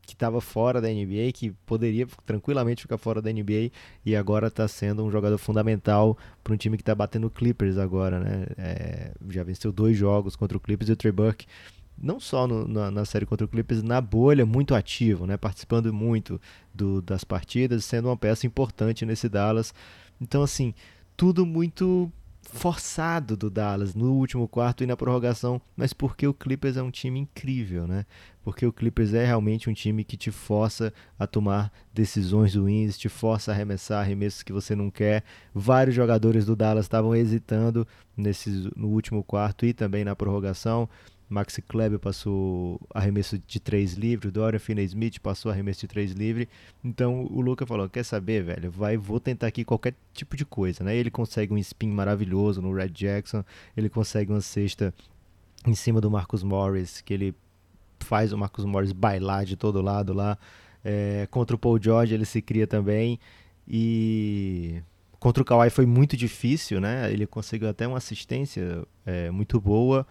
que 0.02 0.14
estava 0.14 0.40
fora 0.40 0.80
da 0.80 0.88
NBA, 0.88 1.32
que 1.34 1.52
poderia 1.66 2.08
tranquilamente 2.26 2.82
ficar 2.84 2.98
fora 2.98 3.22
da 3.22 3.32
NBA 3.32 3.72
e 4.06 4.16
agora 4.16 4.48
está 4.48 4.66
sendo 4.68 5.04
um 5.04 5.12
jogador 5.12 5.38
fundamental 5.38 6.18
para 6.44 6.54
um 6.54 6.58
time 6.58 6.78
que 6.78 6.82
está 6.82 6.96
batendo 6.96 7.30
Clippers 7.30 7.78
agora, 7.78 8.20
né? 8.20 8.46
É, 8.58 9.12
já 9.30 9.44
venceu 9.44 9.72
dois 9.72 9.98
jogos 9.98 10.36
contra 10.36 10.58
o 10.58 10.62
Clippers 10.62 10.90
e 10.90 10.94
o 10.94 10.96
Trey 10.96 11.12
Burke 11.12 11.46
não 12.00 12.20
só 12.20 12.48
no, 12.48 12.68
na, 12.68 12.92
na, 12.92 13.06
série 13.06 13.26
contra 13.26 13.46
o 13.46 13.48
Clippers, 13.50 13.82
na 13.82 14.00
bolha, 14.00 14.46
muito 14.46 14.76
ativo, 14.76 15.26
né? 15.26 15.36
participando 15.36 15.92
muito 15.92 16.40
do, 16.74 17.02
das 17.02 17.24
partidas, 17.24 17.84
sendo 17.86 18.08
uma 18.08 18.18
peça 18.18 18.46
importante 18.46 19.06
nesse 19.06 19.28
Dallas. 19.28 19.74
Então, 20.22 20.44
assim, 20.44 20.74
tudo 21.16 21.46
muito 21.46 22.12
forçado 22.54 23.36
do 23.36 23.50
Dallas 23.50 23.94
no 23.94 24.14
último 24.14 24.48
quarto 24.48 24.84
e 24.84 24.88
na 24.88 24.96
prorrogação, 24.96 25.62
mas 25.76 25.94
porque 25.94 26.26
o 26.26 26.34
Clippers 26.34 26.78
é 26.78 26.82
um 26.82 26.92
time 26.92 27.20
incrível, 27.20 27.88
né? 27.88 28.06
Porque 28.44 28.66
o 28.66 28.72
Clippers 28.72 29.14
é 29.14 29.26
realmente 29.26 29.70
um 29.70 29.74
time 29.74 30.04
que 30.04 30.16
te 30.16 30.32
força 30.32 30.94
a 31.20 31.28
tomar 31.28 31.72
decisões 31.94 32.56
ruins, 32.56 32.98
te 32.98 33.10
força 33.10 33.52
a 33.52 33.54
arremessar 33.54 34.02
arremessos 34.02 34.44
que 34.44 34.54
você 34.54 34.76
não 34.76 34.90
quer. 34.90 35.24
Vários 35.54 35.96
jogadores 35.96 36.46
do 36.46 36.56
Dallas 36.56 36.86
estavam 36.86 37.14
hesitando 37.16 37.86
nesse, 38.16 38.72
no 38.76 38.88
último 38.88 39.24
quarto 39.24 39.66
e 39.66 39.74
também 39.74 40.06
na 40.06 40.16
prorrogação. 40.16 40.88
Maxi 41.30 41.62
Kleber 41.62 42.00
passou 42.00 42.80
arremesso 42.94 43.38
de 43.46 43.60
três 43.60 43.94
livre, 43.94 44.32
Dorian 44.32 44.60
Finney-Smith 44.60 45.20
passou 45.20 45.52
arremesso 45.52 45.82
de 45.82 45.88
três 45.88 46.12
livre. 46.14 46.48
Então 46.84 47.26
o 47.26 47.42
Luca 47.42 47.66
falou: 47.66 47.90
quer 47.90 48.04
saber, 48.04 48.44
velho? 48.44 48.72
Vai, 48.72 48.96
vou 48.96 49.20
tentar 49.20 49.48
aqui 49.48 49.66
qualquer 49.66 49.94
tipo 50.14 50.38
de 50.38 50.46
coisa, 50.46 50.84
né? 50.84 50.96
Ele 50.96 51.12
consegue 51.12 51.54
um 51.54 51.58
spin 51.58 51.90
maravilhoso 51.90 52.62
no 52.62 52.74
Red 52.74 52.90
Jackson, 52.90 53.44
ele 53.76 53.90
consegue 53.90 54.32
uma 54.32 54.42
cesta 54.42 54.94
em 55.66 55.76
cima 55.76 56.00
do 56.00 56.10
Marcus 56.10 56.44
Morris, 56.44 57.02
que 57.02 57.14
ele 57.14 57.36
faz 58.00 58.32
o 58.32 58.38
Marcus 58.38 58.64
Morris 58.64 58.94
bailar 58.94 59.44
de 59.44 59.58
todo 59.58 59.82
lado 59.82 60.14
lá. 60.14 60.38
É, 60.84 61.28
contra 61.30 61.56
o 61.56 61.60
Paul 61.60 61.82
George 61.82 62.14
ele 62.14 62.24
se 62.24 62.42
cria 62.42 62.66
também 62.66 63.20
e 63.68 64.82
contra 65.20 65.42
o 65.44 65.46
Kawhi 65.46 65.70
foi 65.70 65.86
muito 65.86 66.16
difícil, 66.16 66.80
né? 66.80 67.12
Ele 67.12 67.28
conseguiu 67.28 67.68
até 67.68 67.86
uma 67.86 67.98
assistência 67.98 68.86
é, 69.06 69.30
muito 69.30 69.60
boa 69.60 70.08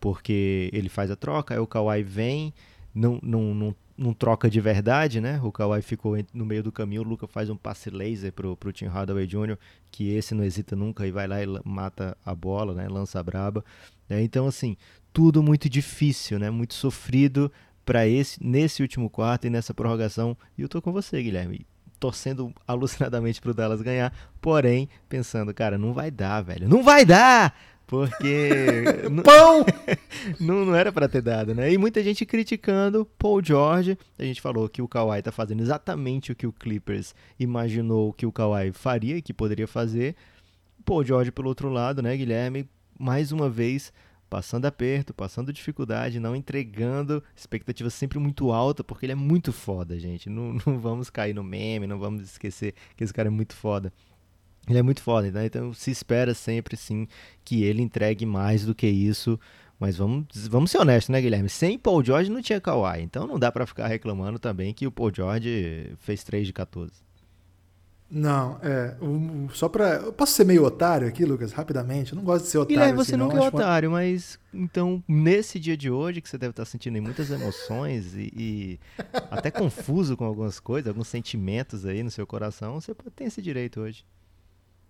porque 0.00 0.70
ele 0.72 0.88
faz 0.88 1.10
a 1.10 1.16
troca, 1.16 1.54
aí 1.54 1.60
o 1.60 1.66
Kawhi 1.66 2.02
vem, 2.02 2.52
não, 2.94 3.18
não, 3.22 3.54
não, 3.54 3.76
não 3.96 4.14
troca 4.14 4.48
de 4.48 4.60
verdade, 4.60 5.20
né? 5.20 5.40
O 5.42 5.50
Kawhi 5.50 5.82
ficou 5.82 6.16
no 6.32 6.46
meio 6.46 6.62
do 6.62 6.72
caminho, 6.72 7.02
o 7.02 7.04
Luca 7.04 7.26
faz 7.26 7.50
um 7.50 7.56
passe 7.56 7.90
laser 7.90 8.32
pro, 8.32 8.56
pro 8.56 8.72
Tim 8.72 8.86
Hardaway 8.86 9.26
Jr., 9.26 9.56
que 9.90 10.10
esse 10.10 10.34
não 10.34 10.44
hesita 10.44 10.76
nunca 10.76 11.06
e 11.06 11.10
vai 11.10 11.26
lá 11.26 11.42
e 11.42 11.46
mata 11.64 12.16
a 12.24 12.34
bola, 12.34 12.74
né? 12.74 12.88
Lança 12.88 13.22
braba. 13.22 13.64
É, 14.08 14.22
então, 14.22 14.46
assim, 14.46 14.76
tudo 15.12 15.42
muito 15.42 15.68
difícil, 15.68 16.38
né? 16.38 16.50
Muito 16.50 16.74
sofrido 16.74 17.50
para 17.84 18.06
esse 18.06 18.42
nesse 18.42 18.82
último 18.82 19.08
quarto 19.08 19.46
e 19.46 19.50
nessa 19.50 19.74
prorrogação. 19.74 20.36
E 20.56 20.62
eu 20.62 20.68
tô 20.68 20.80
com 20.80 20.92
você, 20.92 21.22
Guilherme 21.22 21.66
torcendo 21.98 22.52
alucinadamente 22.66 23.40
pro 23.40 23.54
Dallas 23.54 23.82
ganhar, 23.82 24.12
porém 24.40 24.88
pensando, 25.08 25.52
cara, 25.52 25.76
não 25.76 25.92
vai 25.92 26.10
dar, 26.10 26.40
velho, 26.42 26.68
não 26.68 26.82
vai 26.82 27.04
dar! 27.04 27.54
Porque. 27.88 28.84
Pão! 29.24 29.64
não, 30.38 30.66
não 30.66 30.74
era 30.76 30.92
para 30.92 31.08
ter 31.08 31.22
dado, 31.22 31.54
né? 31.54 31.72
E 31.72 31.78
muita 31.78 32.04
gente 32.04 32.24
criticando 32.26 33.06
Paul 33.18 33.42
George. 33.42 33.98
A 34.18 34.22
gente 34.22 34.42
falou 34.42 34.68
que 34.68 34.82
o 34.82 34.86
Kawhi 34.86 35.22
tá 35.22 35.32
fazendo 35.32 35.62
exatamente 35.62 36.30
o 36.30 36.36
que 36.36 36.46
o 36.46 36.52
Clippers 36.52 37.14
imaginou 37.40 38.12
que 38.12 38.26
o 38.26 38.30
Kawhi 38.30 38.72
faria, 38.72 39.20
que 39.22 39.32
poderia 39.32 39.66
fazer. 39.66 40.14
Paul 40.84 41.02
George, 41.02 41.32
pelo 41.32 41.48
outro 41.48 41.70
lado, 41.70 42.02
né, 42.02 42.14
Guilherme? 42.14 42.68
Mais 42.98 43.32
uma 43.32 43.48
vez, 43.48 43.90
passando 44.28 44.66
aperto, 44.66 45.14
passando 45.14 45.50
dificuldade, 45.50 46.20
não 46.20 46.36
entregando, 46.36 47.22
expectativa 47.34 47.88
sempre 47.88 48.18
muito 48.18 48.52
alta, 48.52 48.84
porque 48.84 49.06
ele 49.06 49.12
é 49.12 49.16
muito 49.16 49.50
foda, 49.50 49.98
gente. 49.98 50.28
Não, 50.28 50.58
não 50.66 50.78
vamos 50.78 51.08
cair 51.08 51.34
no 51.34 51.42
meme, 51.42 51.86
não 51.86 51.98
vamos 51.98 52.22
esquecer 52.22 52.74
que 52.96 53.02
esse 53.02 53.14
cara 53.14 53.28
é 53.28 53.30
muito 53.30 53.54
foda. 53.54 53.90
Ele 54.68 54.78
é 54.78 54.82
muito 54.82 55.02
foda, 55.02 55.30
né? 55.30 55.46
então 55.46 55.72
se 55.72 55.90
espera 55.90 56.34
sempre 56.34 56.76
sim 56.76 57.06
que 57.44 57.62
ele 57.62 57.82
entregue 57.82 58.26
mais 58.26 58.64
do 58.64 58.74
que 58.74 58.86
isso. 58.86 59.38
Mas 59.80 59.96
vamos, 59.96 60.26
vamos 60.48 60.72
ser 60.72 60.78
honestos, 60.78 61.10
né, 61.10 61.20
Guilherme? 61.20 61.48
Sem 61.48 61.78
Paul 61.78 62.04
George 62.04 62.30
não 62.30 62.42
tinha 62.42 62.60
Kawhi. 62.60 63.00
Então 63.00 63.26
não 63.26 63.38
dá 63.38 63.52
para 63.52 63.64
ficar 63.64 63.86
reclamando 63.86 64.38
também 64.38 64.74
que 64.74 64.86
o 64.86 64.90
Paul 64.90 65.12
George 65.14 65.92
fez 65.98 66.24
3 66.24 66.48
de 66.48 66.52
14. 66.52 66.92
Não, 68.10 68.58
é. 68.62 68.96
Um, 69.02 69.48
só 69.50 69.68
pra. 69.68 69.96
Eu 69.96 70.12
posso 70.12 70.32
ser 70.32 70.44
meio 70.44 70.64
otário 70.64 71.06
aqui, 71.06 71.26
Lucas, 71.26 71.52
rapidamente? 71.52 72.12
Eu 72.12 72.16
não 72.16 72.24
gosto 72.24 72.44
de 72.44 72.50
ser 72.50 72.58
otário. 72.58 72.74
Guilherme, 72.74 72.96
você 72.96 73.14
assim, 73.14 73.22
nunca 73.22 73.36
não, 73.36 73.44
é 73.44 73.48
otário, 73.48 73.90
uma... 73.90 73.98
mas 73.98 74.38
então, 74.52 75.04
nesse 75.06 75.60
dia 75.60 75.76
de 75.76 75.90
hoje, 75.90 76.22
que 76.22 76.28
você 76.28 76.38
deve 76.38 76.50
estar 76.50 76.64
sentindo 76.64 77.00
muitas 77.02 77.30
emoções 77.30 78.14
e, 78.14 78.32
e 78.34 78.80
até 79.30 79.50
confuso 79.50 80.16
com 80.16 80.24
algumas 80.24 80.58
coisas, 80.58 80.88
alguns 80.88 81.08
sentimentos 81.08 81.84
aí 81.84 82.02
no 82.02 82.10
seu 82.10 82.26
coração, 82.26 82.80
você 82.80 82.94
tem 83.14 83.26
esse 83.26 83.42
direito 83.42 83.80
hoje. 83.80 84.04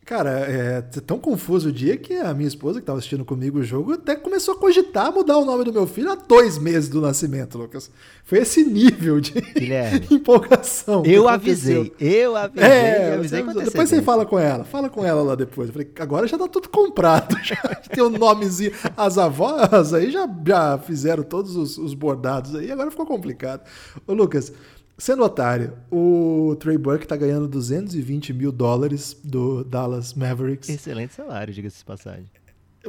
Cara, 0.09 0.31
é 0.31 0.81
tão 1.05 1.19
confuso 1.19 1.69
o 1.69 1.73
dia 1.73 1.95
que 1.99 2.15
a 2.15 2.33
minha 2.33 2.49
esposa, 2.49 2.79
que 2.79 2.83
estava 2.83 2.99
assistindo 2.99 3.27
comigo 3.27 3.59
o 3.59 3.63
jogo, 3.63 3.93
até 3.93 4.17
começou 4.17 4.55
a 4.55 4.59
cogitar 4.59 5.13
mudar 5.13 5.37
o 5.37 5.45
nome 5.45 5.65
do 5.65 5.71
meu 5.71 5.87
filho 5.87 6.11
há 6.11 6.15
dois 6.15 6.57
meses 6.57 6.89
do 6.89 6.99
nascimento, 6.99 7.59
Lucas. 7.59 7.91
Foi 8.25 8.39
esse 8.39 8.65
nível 8.65 9.21
de 9.21 9.35
empolgação. 10.11 11.05
Eu 11.05 11.29
avisei, 11.29 11.93
eu 12.01 12.35
avisei, 12.35 12.67
é, 12.67 13.15
avisei 13.17 13.43
você, 13.43 13.65
Depois 13.65 13.91
você 13.91 14.01
fala 14.01 14.25
com 14.25 14.39
ela, 14.39 14.65
fala 14.65 14.89
com 14.89 15.05
ela 15.05 15.23
lá 15.23 15.35
depois. 15.35 15.69
Eu 15.69 15.75
falei, 15.75 15.91
agora 16.01 16.27
já 16.27 16.39
tá 16.39 16.49
tudo 16.49 16.71
comprado, 16.71 17.37
já 17.45 17.57
tem 17.93 18.03
o 18.03 18.07
um 18.07 18.11
nomezinho. 18.11 18.73
As 18.97 19.19
avós 19.19 19.93
aí 19.93 20.11
já, 20.11 20.27
já 20.47 20.79
fizeram 20.79 21.23
todos 21.23 21.55
os, 21.55 21.77
os 21.77 21.93
bordados 21.93 22.55
aí, 22.55 22.73
agora 22.73 22.91
ficou 22.91 23.05
complicado. 23.05 23.61
Ô, 24.07 24.15
Lucas, 24.15 24.55
Sendo 25.01 25.23
otário, 25.23 25.75
o 25.93 26.57
Trey 26.59 26.77
Burke 26.77 27.07
tá 27.07 27.15
ganhando 27.15 27.47
220 27.47 28.33
mil 28.33 28.51
dólares 28.51 29.17
do 29.23 29.63
Dallas 29.63 30.13
Mavericks. 30.13 30.69
Excelente 30.69 31.15
salário, 31.15 31.55
diga-se 31.55 31.79
de 31.79 31.85
passagem. 31.85 32.27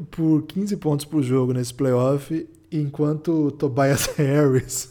Por 0.10 0.42
15 0.48 0.76
pontos 0.78 1.06
por 1.06 1.22
jogo 1.22 1.54
nesse 1.54 1.72
playoff, 1.72 2.50
enquanto 2.72 3.52
Tobias 3.52 4.08
Harris, 4.18 4.90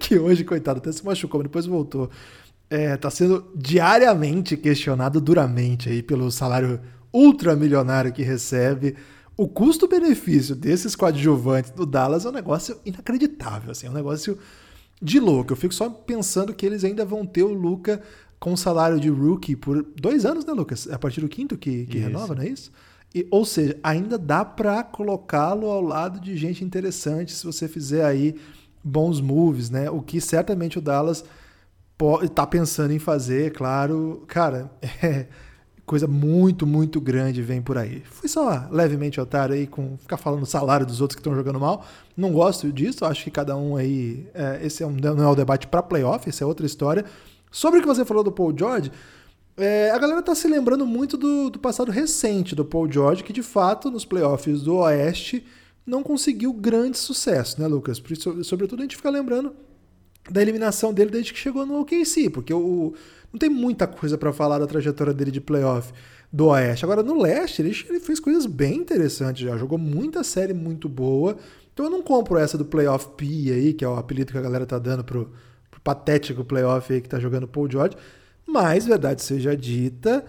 que 0.00 0.18
hoje, 0.18 0.42
coitado, 0.42 0.78
até 0.78 0.90
se 0.90 1.04
machucou, 1.04 1.38
mas 1.38 1.46
depois 1.46 1.66
voltou, 1.66 2.10
é, 2.68 2.96
tá 2.96 3.08
sendo 3.08 3.48
diariamente 3.54 4.56
questionado 4.56 5.20
duramente 5.20 5.90
aí 5.90 6.02
pelo 6.02 6.28
salário 6.32 6.80
ultramilionário 7.12 8.12
que 8.12 8.22
recebe. 8.22 8.96
O 9.36 9.46
custo-benefício 9.46 10.56
desses 10.56 10.96
coadjuvantes 10.96 11.70
do 11.70 11.86
Dallas 11.86 12.24
é 12.24 12.28
um 12.28 12.32
negócio 12.32 12.80
inacreditável, 12.84 13.70
assim, 13.70 13.86
é 13.86 13.90
um 13.90 13.94
negócio 13.94 14.36
de 15.02 15.18
louco. 15.18 15.52
Eu 15.52 15.56
fico 15.56 15.74
só 15.74 15.90
pensando 15.90 16.54
que 16.54 16.64
eles 16.64 16.84
ainda 16.84 17.04
vão 17.04 17.26
ter 17.26 17.42
o 17.42 17.52
Luca 17.52 18.00
com 18.38 18.56
salário 18.56 19.00
de 19.00 19.08
rookie 19.08 19.56
por 19.56 19.82
dois 19.82 20.24
anos, 20.24 20.44
né, 20.44 20.52
Lucas? 20.52 20.86
É 20.86 20.94
a 20.94 20.98
partir 20.98 21.20
do 21.20 21.28
quinto 21.28 21.58
que, 21.58 21.86
que 21.86 21.98
renova, 21.98 22.34
não 22.34 22.42
é 22.42 22.48
isso? 22.48 22.70
E, 23.14 23.26
ou 23.30 23.44
seja, 23.44 23.78
ainda 23.82 24.16
dá 24.16 24.44
para 24.44 24.82
colocá-lo 24.82 25.66
ao 25.66 25.82
lado 25.82 26.18
de 26.18 26.36
gente 26.36 26.64
interessante 26.64 27.32
se 27.32 27.44
você 27.44 27.68
fizer 27.68 28.04
aí 28.04 28.36
bons 28.82 29.20
moves, 29.20 29.70
né? 29.70 29.90
O 29.90 30.00
que 30.00 30.20
certamente 30.20 30.78
o 30.78 30.80
Dallas 30.80 31.24
está 32.22 32.46
pensando 32.46 32.92
em 32.92 32.98
fazer, 32.98 33.52
claro. 33.52 34.24
Cara, 34.26 34.70
é, 35.02 35.26
coisa 35.92 36.06
muito, 36.06 36.66
muito 36.66 36.98
grande 37.02 37.42
vem 37.42 37.60
por 37.60 37.76
aí. 37.76 38.00
Fui 38.06 38.26
só 38.26 38.66
levemente 38.70 39.20
otário 39.20 39.54
aí 39.54 39.66
com 39.66 39.98
ficar 39.98 40.16
falando 40.16 40.46
salário 40.46 40.86
dos 40.86 41.02
outros 41.02 41.16
que 41.16 41.20
estão 41.20 41.34
jogando 41.34 41.60
mal. 41.60 41.84
Não 42.16 42.32
gosto 42.32 42.72
disso, 42.72 43.04
acho 43.04 43.24
que 43.24 43.30
cada 43.30 43.54
um 43.54 43.76
aí. 43.76 44.26
É, 44.32 44.60
esse 44.62 44.82
é 44.82 44.86
um, 44.86 44.90
não 44.92 45.22
é 45.22 45.28
um 45.28 45.34
debate 45.34 45.66
para 45.66 45.82
playoff, 45.82 46.26
essa 46.26 46.44
é 46.44 46.46
outra 46.46 46.64
história. 46.64 47.04
Sobre 47.50 47.78
o 47.78 47.82
que 47.82 47.86
você 47.86 48.06
falou 48.06 48.24
do 48.24 48.32
Paul 48.32 48.54
George, 48.58 48.90
é, 49.54 49.90
a 49.90 49.98
galera 49.98 50.22
tá 50.22 50.34
se 50.34 50.48
lembrando 50.48 50.86
muito 50.86 51.18
do, 51.18 51.50
do 51.50 51.58
passado 51.58 51.92
recente 51.92 52.54
do 52.54 52.64
Paul 52.64 52.90
George, 52.90 53.22
que 53.22 53.32
de 53.34 53.42
fato 53.42 53.90
nos 53.90 54.06
playoffs 54.06 54.62
do 54.62 54.76
Oeste 54.76 55.46
não 55.84 56.02
conseguiu 56.02 56.54
grande 56.54 56.96
sucesso, 56.96 57.60
né, 57.60 57.66
Lucas? 57.66 58.02
Sobretudo 58.44 58.80
a 58.80 58.84
gente 58.84 58.96
fica 58.96 59.10
lembrando 59.10 59.54
da 60.30 60.40
eliminação 60.40 60.94
dele 60.94 61.10
desde 61.10 61.34
que 61.34 61.38
chegou 61.38 61.66
no 61.66 61.80
OKC, 61.80 62.30
porque 62.30 62.54
o, 62.54 62.94
não 63.32 63.38
tem 63.38 63.48
muita 63.48 63.86
coisa 63.86 64.18
para 64.18 64.32
falar 64.32 64.58
da 64.58 64.66
trajetória 64.66 65.14
dele 65.14 65.30
de 65.30 65.40
playoff 65.40 65.92
do 66.32 66.46
Oeste. 66.46 66.84
Agora, 66.84 67.02
no 67.02 67.20
Leste, 67.20 67.62
ele, 67.62 67.74
fez 68.00 68.20
coisas 68.20 68.46
bem 68.46 68.76
interessantes 68.76 69.42
já. 69.42 69.56
Jogou 69.56 69.78
muita 69.78 70.22
série 70.22 70.52
muito 70.52 70.88
boa. 70.88 71.36
Então 71.72 71.86
eu 71.86 71.90
não 71.90 72.02
compro 72.02 72.38
essa 72.38 72.58
do 72.58 72.64
Playoff 72.64 73.08
P 73.16 73.24
aí, 73.52 73.72
que 73.72 73.84
é 73.84 73.88
o 73.88 73.96
apelido 73.96 74.32
que 74.32 74.38
a 74.38 74.42
galera 74.42 74.66
tá 74.66 74.78
dando 74.78 75.02
pro, 75.02 75.32
pro 75.70 75.80
patético 75.80 76.44
playoff 76.44 76.92
aí 76.92 77.00
que 77.00 77.08
tá 77.08 77.18
jogando 77.18 77.48
Paul 77.48 77.70
George. 77.70 77.96
Mas, 78.46 78.84
verdade 78.84 79.22
seja 79.22 79.56
dita, 79.56 80.24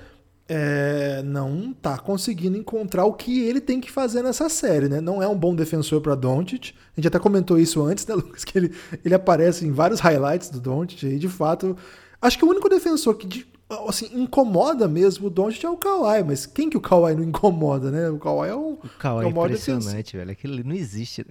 é, 0.48 1.22
não 1.24 1.74
tá 1.74 1.98
conseguindo 1.98 2.58
encontrar 2.58 3.06
o 3.06 3.14
que 3.14 3.44
ele 3.44 3.60
tem 3.60 3.82
que 3.82 3.92
fazer 3.92 4.22
nessa 4.22 4.48
série, 4.48 4.88
né? 4.88 5.02
Não 5.02 5.22
é 5.22 5.28
um 5.28 5.38
bom 5.38 5.56
defensor 5.56 6.00
para 6.00 6.16
Doncic. 6.16 6.74
A 6.96 7.02
gente 7.02 7.08
até 7.08 7.20
comentou 7.20 7.58
isso 7.58 7.82
antes, 7.82 8.06
né, 8.06 8.16
Lucas? 8.16 8.46
Que 8.46 8.58
ele, 8.58 8.74
ele 9.04 9.16
aparece 9.16 9.66
em 9.66 9.72
vários 9.72 10.00
highlights 10.00 10.50
do 10.50 10.62
Doncic 10.62 11.04
e 11.04 11.20
de 11.20 11.28
fato 11.28 11.76
Acho 12.24 12.38
que 12.38 12.46
o 12.46 12.50
único 12.50 12.70
defensor 12.70 13.16
que 13.16 13.46
assim, 13.88 14.10
incomoda 14.14 14.88
mesmo 14.88 15.28
o 15.28 15.30
Doncic 15.30 15.64
é 15.66 15.70
o 15.70 15.78
Kawhi, 15.78 16.24
mas 16.24 16.46
quem 16.46 16.70
que 16.70 16.78
o 16.78 16.82
Kawhi 16.82 17.16
não 17.16 17.24
incomoda, 17.24 17.92
né? 17.92 18.10
O 18.10 18.18
Kawhi 18.18 18.50
é 18.50 18.56
o 18.56 18.80
O 18.84 18.90
Kawhi 19.00 19.26
é, 19.26 19.28
é 19.28 19.32
impressionante, 19.32 20.16
velho. 20.16 20.32
Aquilo 20.32 20.64
não 20.64 20.76
existe. 20.76 21.26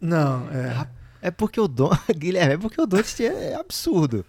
Não, 0.00 0.48
é. 0.50 0.86
É 1.22 1.30
porque 1.30 1.60
o 1.60 1.68
Don, 1.68 1.90
Guilherme, 2.16 2.54
é 2.54 2.58
porque 2.58 2.80
o 2.80 2.86
Doncic 2.86 3.20
é 3.20 3.54
absurdo. 3.54 4.24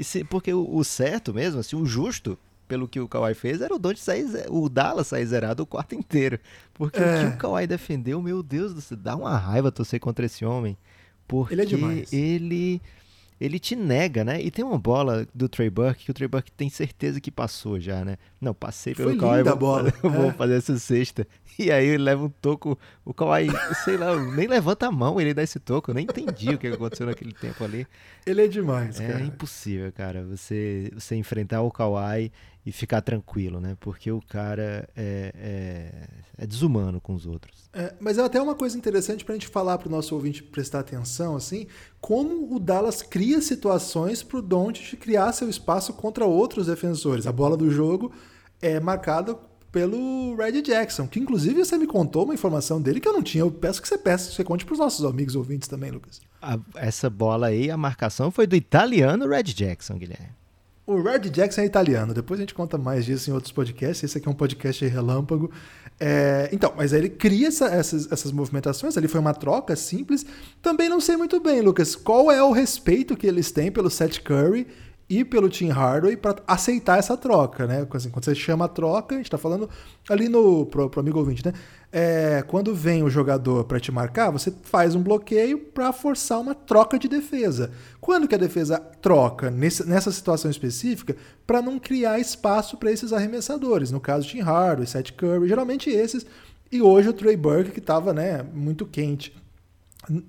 Se, 0.00 0.24
porque 0.24 0.52
o, 0.52 0.76
o, 0.76 0.84
certo 0.84 1.32
mesmo, 1.34 1.60
assim, 1.60 1.76
o 1.76 1.84
justo 1.84 2.38
pelo 2.66 2.86
que 2.86 3.00
o 3.00 3.08
Kawhi 3.08 3.34
fez 3.34 3.60
era 3.60 3.74
o 3.74 3.78
Doncic 3.78 4.02
sair, 4.02 4.26
o 4.48 4.68
Dallas 4.68 5.08
sair 5.08 5.26
zerado 5.26 5.62
o 5.62 5.66
quarto 5.66 5.94
inteiro. 5.94 6.38
Porque 6.72 6.98
é. 6.98 7.02
o 7.02 7.30
que 7.30 7.36
o 7.36 7.38
Kawhi 7.38 7.66
defendeu, 7.66 8.20
meu 8.22 8.42
Deus 8.42 8.74
do 8.74 8.80
céu, 8.80 8.96
dá 8.96 9.16
uma 9.16 9.36
raiva 9.36 9.72
torcer 9.72 10.00
contra 10.00 10.26
esse 10.26 10.44
homem. 10.44 10.76
Porque 11.26 11.52
ele 11.52 11.62
é 11.62 11.66
demais. 11.66 12.12
ele 12.12 12.80
ele 13.40 13.58
te 13.58 13.76
nega, 13.76 14.24
né? 14.24 14.40
E 14.42 14.50
tem 14.50 14.64
uma 14.64 14.78
bola 14.78 15.26
do 15.34 15.48
Trey 15.48 15.70
Burke 15.70 16.04
que 16.04 16.10
o 16.10 16.14
Trey 16.14 16.28
Burke 16.28 16.50
tem 16.50 16.68
certeza 16.68 17.20
que 17.20 17.30
passou 17.30 17.78
já, 17.78 18.04
né? 18.04 18.16
Não, 18.40 18.52
passei 18.52 18.94
pelo 18.94 19.10
Foi 19.10 19.18
Kawhi, 19.18 19.42
vou, 19.42 19.56
bola. 19.56 19.92
eu 20.02 20.10
vou 20.10 20.30
é. 20.30 20.32
fazer 20.32 20.54
essa 20.54 20.78
cesta. 20.78 21.26
E 21.58 21.70
aí 21.70 21.86
ele 21.86 22.02
leva 22.02 22.24
um 22.24 22.28
toco, 22.28 22.78
o 23.04 23.12
Kawhi, 23.12 23.48
sei 23.84 23.96
lá, 23.96 24.14
nem 24.16 24.46
levanta 24.46 24.86
a 24.86 24.92
mão 24.92 25.20
ele 25.20 25.34
dá 25.34 25.42
esse 25.42 25.58
toco. 25.58 25.90
Eu 25.90 25.94
nem 25.94 26.04
entendi 26.04 26.50
o 26.50 26.58
que 26.58 26.68
aconteceu 26.68 27.06
naquele 27.06 27.32
tempo 27.32 27.64
ali. 27.64 27.86
Ele 28.26 28.44
é 28.44 28.48
demais, 28.48 29.00
é 29.00 29.06
cara. 29.06 29.20
É 29.20 29.26
impossível, 29.26 29.92
cara, 29.92 30.24
você, 30.24 30.90
você 30.94 31.16
enfrentar 31.16 31.62
o 31.62 31.70
Kawhi 31.70 32.30
e 32.68 32.72
ficar 32.72 33.00
tranquilo, 33.00 33.60
né? 33.60 33.78
Porque 33.80 34.12
o 34.12 34.20
cara 34.20 34.86
é, 34.94 35.32
é, 35.34 36.08
é 36.36 36.46
desumano 36.46 37.00
com 37.00 37.14
os 37.14 37.24
outros. 37.24 37.70
É, 37.72 37.94
mas 37.98 38.18
é 38.18 38.22
até 38.22 38.42
uma 38.42 38.54
coisa 38.54 38.76
interessante 38.76 39.24
para 39.24 39.34
a 39.34 39.38
gente 39.38 39.48
falar 39.48 39.78
para 39.78 39.88
o 39.88 39.90
nosso 39.90 40.14
ouvinte 40.14 40.42
prestar 40.42 40.80
atenção, 40.80 41.34
assim, 41.34 41.66
como 41.98 42.54
o 42.54 42.58
Dallas 42.58 43.00
cria 43.00 43.40
situações 43.40 44.22
para 44.22 44.38
o 44.38 44.42
Doncic 44.42 44.98
criar 45.00 45.32
seu 45.32 45.48
espaço 45.48 45.94
contra 45.94 46.26
outros 46.26 46.66
defensores. 46.66 47.26
A 47.26 47.32
bola 47.32 47.56
do 47.56 47.70
jogo 47.70 48.12
é 48.60 48.78
marcada 48.78 49.34
pelo 49.72 50.36
Red 50.36 50.60
Jackson, 50.60 51.08
que 51.08 51.18
inclusive 51.18 51.64
você 51.64 51.78
me 51.78 51.86
contou 51.86 52.24
uma 52.24 52.34
informação 52.34 52.82
dele 52.82 53.00
que 53.00 53.08
eu 53.08 53.14
não 53.14 53.22
tinha. 53.22 53.44
Eu 53.44 53.50
peço 53.50 53.80
que 53.80 53.88
você 53.88 53.96
peça, 53.96 54.30
você 54.30 54.44
conte 54.44 54.66
para 54.66 54.74
os 54.74 54.78
nossos 54.78 55.06
amigos 55.06 55.34
ouvintes 55.34 55.68
também, 55.68 55.90
Lucas. 55.90 56.20
A, 56.42 56.58
essa 56.74 57.08
bola 57.08 57.46
aí, 57.46 57.70
a 57.70 57.78
marcação 57.78 58.30
foi 58.30 58.46
do 58.46 58.54
italiano 58.54 59.26
Red 59.26 59.44
Jackson, 59.44 59.96
Guilherme. 59.96 60.36
O 60.88 61.02
Red 61.02 61.28
Jackson 61.28 61.60
é 61.60 61.66
italiano. 61.66 62.14
Depois 62.14 62.40
a 62.40 62.42
gente 62.42 62.54
conta 62.54 62.78
mais 62.78 63.04
disso 63.04 63.28
em 63.28 63.34
outros 63.34 63.52
podcasts. 63.52 64.02
Esse 64.02 64.16
aqui 64.16 64.26
é 64.26 64.30
um 64.30 64.34
podcast 64.34 64.86
relâmpago. 64.86 65.50
É, 66.00 66.48
então, 66.50 66.72
mas 66.74 66.94
aí 66.94 67.00
ele 67.00 67.10
cria 67.10 67.48
essa, 67.48 67.66
essas, 67.66 68.10
essas 68.10 68.32
movimentações. 68.32 68.96
Ali 68.96 69.06
foi 69.06 69.20
uma 69.20 69.34
troca 69.34 69.76
simples. 69.76 70.24
Também 70.62 70.88
não 70.88 70.98
sei 70.98 71.18
muito 71.18 71.38
bem, 71.40 71.60
Lucas, 71.60 71.94
qual 71.94 72.32
é 72.32 72.42
o 72.42 72.52
respeito 72.52 73.18
que 73.18 73.26
eles 73.26 73.52
têm 73.52 73.70
pelo 73.70 73.90
Seth 73.90 74.22
Curry 74.22 74.66
e 75.08 75.24
pelo 75.24 75.48
Tim 75.48 75.70
Hardaway 75.70 76.16
para 76.16 76.36
aceitar 76.46 76.98
essa 76.98 77.16
troca, 77.16 77.66
né? 77.66 77.86
Assim, 77.90 78.10
quando 78.10 78.24
você 78.24 78.34
chama 78.34 78.66
a 78.66 78.68
troca, 78.68 79.14
a 79.14 79.18
gente 79.18 79.26
está 79.26 79.38
falando 79.38 79.68
ali 80.08 80.28
no 80.28 80.66
pro, 80.66 80.90
pro 80.90 81.00
amigo 81.00 81.18
ouvinte, 81.18 81.44
né? 81.44 81.54
É, 81.90 82.44
quando 82.46 82.74
vem 82.74 83.02
o 83.02 83.08
jogador 83.08 83.64
para 83.64 83.80
te 83.80 83.90
marcar, 83.90 84.30
você 84.30 84.52
faz 84.64 84.94
um 84.94 85.02
bloqueio 85.02 85.58
para 85.58 85.90
forçar 85.94 86.38
uma 86.38 86.54
troca 86.54 86.98
de 86.98 87.08
defesa. 87.08 87.70
Quando 87.98 88.28
que 88.28 88.34
a 88.34 88.38
defesa 88.38 88.78
troca 89.00 89.50
nesse, 89.50 89.88
nessa 89.88 90.12
situação 90.12 90.50
específica 90.50 91.16
para 91.46 91.62
não 91.62 91.78
criar 91.78 92.18
espaço 92.18 92.76
para 92.76 92.92
esses 92.92 93.10
arremessadores? 93.10 93.90
No 93.90 94.00
caso, 94.00 94.28
Tim 94.28 94.40
Hardaway, 94.40 94.86
Seth 94.86 95.12
Curry, 95.12 95.48
geralmente 95.48 95.88
esses. 95.88 96.26
E 96.70 96.82
hoje 96.82 97.08
o 97.08 97.14
Trey 97.14 97.36
Burke 97.36 97.70
que 97.70 97.78
estava, 97.78 98.12
né, 98.12 98.42
muito 98.52 98.84
quente. 98.84 99.34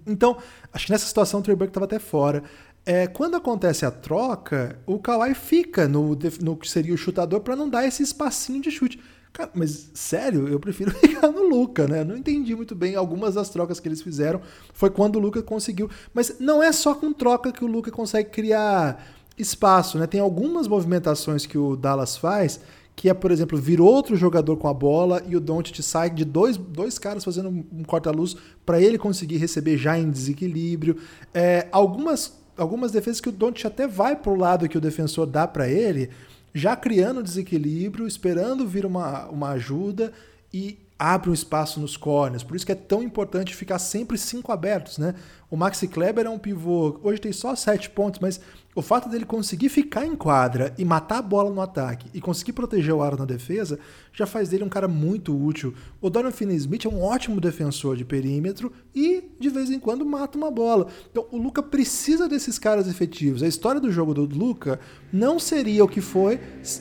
Então, 0.06 0.38
acho 0.74 0.86
que 0.86 0.92
nessa 0.92 1.06
situação 1.06 1.40
o 1.40 1.44
Trey 1.44 1.56
Burke 1.56 1.72
estava 1.72 1.86
até 1.86 2.00
fora. 2.00 2.44
É, 2.92 3.06
quando 3.06 3.36
acontece 3.36 3.86
a 3.86 3.92
troca, 3.92 4.80
o 4.84 4.98
Kawhi 4.98 5.36
fica 5.36 5.88
no, 5.88 6.18
no 6.42 6.58
que 6.58 6.68
seria 6.68 6.92
o 6.92 6.98
chutador 6.98 7.42
para 7.42 7.56
não 7.56 7.70
dar 7.70 7.86
esse 7.86 8.02
espacinho 8.02 8.64
de 8.64 8.72
chute. 8.72 9.00
Cara, 9.32 9.52
mas 9.54 9.92
sério, 9.94 10.48
eu 10.48 10.60
prefiro 10.60 10.90
ficar 10.98 11.28
no 11.28 11.48
Luca, 11.48 11.88
né? 11.88 12.04
Não 12.04 12.18
entendi 12.18 12.56
muito 12.56 12.74
bem 12.74 12.96
algumas 12.96 13.36
das 13.36 13.48
trocas 13.48 13.80
que 13.80 13.88
eles 13.88 14.02
fizeram. 14.02 14.42
Foi 14.74 14.90
quando 14.90 15.18
o 15.18 15.20
Luca 15.20 15.44
conseguiu. 15.44 15.88
Mas 16.12 16.40
não 16.40 16.64
é 16.64 16.72
só 16.72 16.96
com 16.96 17.14
troca 17.14 17.52
que 17.52 17.64
o 17.64 17.68
Luca 17.68 17.92
consegue 17.92 18.32
criar 18.32 19.06
espaço, 19.38 20.00
né? 20.00 20.08
Tem 20.08 20.20
algumas 20.20 20.68
movimentações 20.68 21.46
que 21.46 21.60
o 21.60 21.76
Dallas 21.76 22.18
faz 22.18 22.60
que 23.00 23.08
é, 23.08 23.14
por 23.14 23.32
exemplo, 23.32 23.58
vir 23.58 23.80
outro 23.80 24.18
jogador 24.18 24.58
com 24.58 24.68
a 24.68 24.74
bola 24.74 25.24
e 25.26 25.34
o 25.34 25.40
Doncic 25.40 25.82
sai 25.82 26.10
de 26.10 26.26
dois, 26.26 26.58
dois 26.58 27.00
caras 27.00 27.24
fazendo 27.24 27.48
um 27.48 27.82
corta-luz 27.86 28.36
para 28.66 28.82
ele 28.82 28.98
conseguir 28.98 29.38
receber 29.38 29.78
já 29.78 29.98
em 29.98 30.10
desequilíbrio. 30.10 30.98
É, 31.34 31.70
algumas, 31.72 32.38
algumas 32.60 32.92
defesas 32.92 33.22
que 33.22 33.30
o 33.30 33.32
Doncic 33.32 33.66
até 33.66 33.88
vai 33.88 34.16
para 34.16 34.32
o 34.32 34.36
lado 34.36 34.70
que 34.70 34.78
o 34.78 34.82
defensor 34.82 35.26
dá 35.26 35.48
para 35.48 35.68
ele, 35.68 36.10
já 36.54 36.76
criando 36.76 37.24
desequilíbrio, 37.24 38.08
esperando 38.08 38.68
vir 38.68 38.86
uma, 38.86 39.28
uma 39.28 39.50
ajuda 39.50 40.12
e 40.54 40.78
abre 40.98 41.30
um 41.30 41.34
espaço 41.34 41.80
nos 41.80 41.96
corners. 41.96 42.44
Por 42.44 42.56
isso 42.56 42.66
que 42.66 42.72
é 42.72 42.76
tão 42.76 43.02
importante 43.02 43.56
ficar 43.56 43.80
sempre 43.80 44.18
cinco 44.18 44.52
abertos, 44.52 44.98
né? 44.98 45.16
O 45.50 45.56
Maxi 45.56 45.88
Kleber 45.88 46.26
é 46.26 46.30
um 46.30 46.38
pivô, 46.38 47.00
hoje 47.02 47.22
tem 47.22 47.32
só 47.32 47.56
sete 47.56 47.90
pontos, 47.90 48.20
mas 48.20 48.42
o 48.80 48.82
fato 48.82 49.10
dele 49.10 49.26
conseguir 49.26 49.68
ficar 49.68 50.06
em 50.06 50.16
quadra 50.16 50.74
e 50.78 50.86
matar 50.86 51.18
a 51.18 51.22
bola 51.22 51.52
no 51.52 51.62
ataque 51.62 52.08
e 52.14 52.22
conseguir 52.22 52.54
proteger 52.54 52.94
o 52.94 53.02
aro 53.02 53.18
na 53.18 53.26
defesa 53.26 53.78
já 54.14 54.26
faz 54.26 54.48
dele 54.48 54.64
um 54.64 54.70
cara 54.70 54.88
muito 54.88 55.38
útil. 55.38 55.74
O 56.00 56.10
Dorian 56.10 56.32
Finney-Smith 56.32 56.86
é 56.86 56.90
um 56.90 57.02
ótimo 57.02 57.42
defensor 57.42 57.98
de 57.98 58.06
perímetro 58.06 58.72
e 58.96 59.22
de 59.38 59.50
vez 59.50 59.70
em 59.70 59.80
quando 59.80 60.06
mata 60.06 60.38
uma 60.38 60.50
bola. 60.50 60.88
Então 61.12 61.26
o 61.30 61.38
Luca 61.38 61.62
precisa 61.62 62.30
desses 62.30 62.58
caras 62.58 62.88
efetivos. 62.88 63.44
A 63.44 63.48
história 63.48 63.82
do 63.82 63.92
jogo 63.92 64.14
do 64.14 64.24
Luca 64.24 64.80
não 65.12 65.40
seria 65.40 65.84
o 65.84 65.88
que 65.88 66.00
foi, 66.00 66.40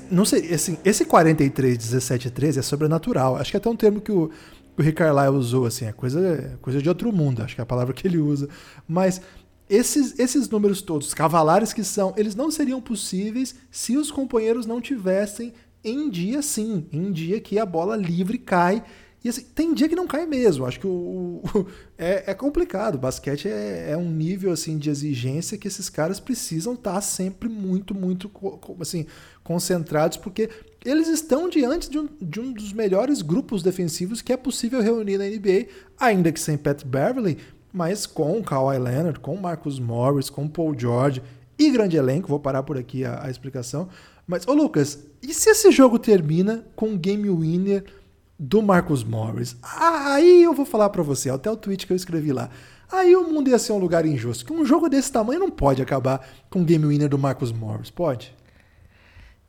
não 0.08 0.24
seria 0.24 0.54
assim, 0.54 0.78
esse 0.84 1.04
43 1.04 1.76
17 1.76 2.30
13 2.30 2.60
é 2.60 2.62
sobrenatural. 2.62 3.36
Acho 3.36 3.50
que 3.50 3.56
é 3.56 3.58
até 3.58 3.68
um 3.68 3.76
termo 3.76 4.00
que 4.00 4.12
o 4.12 4.30
o 4.78 4.82
Rick 4.82 5.02
usou, 5.32 5.66
assim, 5.66 5.86
é 5.86 5.92
coisa, 5.92 6.56
coisa 6.62 6.80
de 6.80 6.88
outro 6.88 7.12
mundo, 7.12 7.42
acho 7.42 7.56
que 7.56 7.60
é 7.60 7.64
a 7.64 7.66
palavra 7.66 7.92
que 7.92 8.06
ele 8.06 8.18
usa. 8.18 8.48
Mas 8.86 9.20
esses, 9.68 10.18
esses 10.18 10.48
números 10.48 10.80
todos, 10.80 11.12
cavalares 11.12 11.72
que 11.72 11.84
são, 11.84 12.14
eles 12.16 12.34
não 12.34 12.50
seriam 12.50 12.80
possíveis 12.80 13.54
se 13.70 13.96
os 13.96 14.10
companheiros 14.10 14.66
não 14.66 14.80
tivessem 14.80 15.52
em 15.84 16.08
dia 16.10 16.42
sim, 16.42 16.86
em 16.92 17.12
dia 17.12 17.40
que 17.40 17.58
a 17.58 17.66
bola 17.66 17.96
livre 17.96 18.38
cai. 18.38 18.82
E 19.22 19.28
assim, 19.28 19.42
tem 19.54 19.74
dia 19.74 19.88
que 19.88 19.96
não 19.96 20.06
cai 20.06 20.26
mesmo. 20.26 20.64
Acho 20.64 20.78
que 20.78 20.86
o, 20.86 21.42
o 21.42 21.66
é, 21.98 22.30
é, 22.30 22.34
complicado. 22.34 22.98
Basquete 22.98 23.48
é, 23.48 23.90
é, 23.90 23.96
um 23.96 24.10
nível 24.10 24.52
assim 24.52 24.78
de 24.78 24.88
exigência 24.90 25.58
que 25.58 25.66
esses 25.66 25.90
caras 25.90 26.20
precisam 26.20 26.74
estar 26.74 27.00
sempre 27.00 27.48
muito, 27.48 27.94
muito 27.94 28.30
assim, 28.80 29.06
concentrados, 29.42 30.16
porque 30.16 30.48
eles 30.84 31.08
estão 31.08 31.48
diante 31.48 31.90
de 31.90 31.98
um, 31.98 32.08
de 32.20 32.40
um 32.40 32.52
dos 32.52 32.72
melhores 32.72 33.20
grupos 33.20 33.62
defensivos 33.62 34.22
que 34.22 34.32
é 34.32 34.36
possível 34.36 34.80
reunir 34.80 35.18
na 35.18 35.24
NBA, 35.24 35.66
ainda 35.98 36.30
que 36.30 36.40
sem 36.40 36.56
Pat 36.56 36.84
Beverly, 36.84 37.38
mas 37.72 38.06
com 38.06 38.42
Kawhi 38.42 38.78
Leonard, 38.78 39.20
com 39.20 39.36
Marcus 39.36 39.78
Morris, 39.78 40.30
com 40.30 40.48
Paul 40.48 40.78
George 40.78 41.22
e 41.58 41.70
grande 41.70 41.96
elenco. 41.96 42.28
Vou 42.28 42.40
parar 42.40 42.62
por 42.62 42.78
aqui 42.78 43.04
a, 43.04 43.24
a 43.24 43.30
explicação. 43.30 43.88
Mas, 44.26 44.46
ô 44.46 44.52
Lucas, 44.52 45.06
e 45.22 45.32
se 45.32 45.50
esse 45.50 45.70
jogo 45.70 45.98
termina 45.98 46.64
com 46.76 46.90
um 46.90 46.98
game 46.98 47.28
winner 47.30 47.84
do 48.38 48.62
Marcus 48.62 49.02
Morris? 49.02 49.56
Ah, 49.62 50.14
aí 50.14 50.42
eu 50.42 50.54
vou 50.54 50.66
falar 50.66 50.90
para 50.90 51.02
você, 51.02 51.30
até 51.30 51.50
o 51.50 51.56
tweet 51.56 51.86
que 51.86 51.92
eu 51.92 51.96
escrevi 51.96 52.32
lá. 52.32 52.50
Aí 52.90 53.14
o 53.16 53.24
mundo 53.24 53.50
ia 53.50 53.58
ser 53.58 53.72
um 53.72 53.78
lugar 53.78 54.06
injusto. 54.06 54.44
Que 54.46 54.52
um 54.52 54.64
jogo 54.64 54.88
desse 54.88 55.12
tamanho 55.12 55.40
não 55.40 55.50
pode 55.50 55.82
acabar 55.82 56.26
com 56.48 56.60
um 56.60 56.64
game 56.64 56.86
winner 56.86 57.08
do 57.08 57.18
Marcus 57.18 57.52
Morris, 57.52 57.90
pode? 57.90 58.34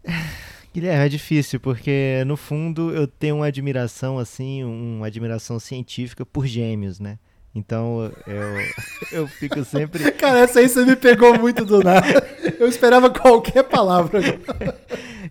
Guilherme, 0.74 1.06
é 1.06 1.10
difícil, 1.10 1.60
porque 1.60 2.24
no 2.28 2.38
fundo 2.38 2.92
eu 2.92 3.08
tenho 3.08 3.38
uma 3.38 3.48
admiração, 3.48 4.20
assim, 4.20 4.64
uma 4.64 5.08
admiração 5.08 5.60
científica 5.60 6.26
por 6.26 6.46
gêmeos, 6.46 7.00
né? 7.00 7.18
Então 7.54 8.12
eu, 8.28 9.20
eu 9.20 9.28
fico 9.28 9.64
sempre. 9.66 10.12
Cara, 10.14 10.40
essa 10.40 10.60
aí 10.60 10.70
você 10.70 10.86
me 10.86 10.96
pegou 10.96 11.38
muito 11.38 11.66
do 11.66 11.84
nada. 11.84 12.28
Eu 12.60 12.68
esperava 12.68 13.10
qualquer 13.10 13.64
palavra. 13.64 14.20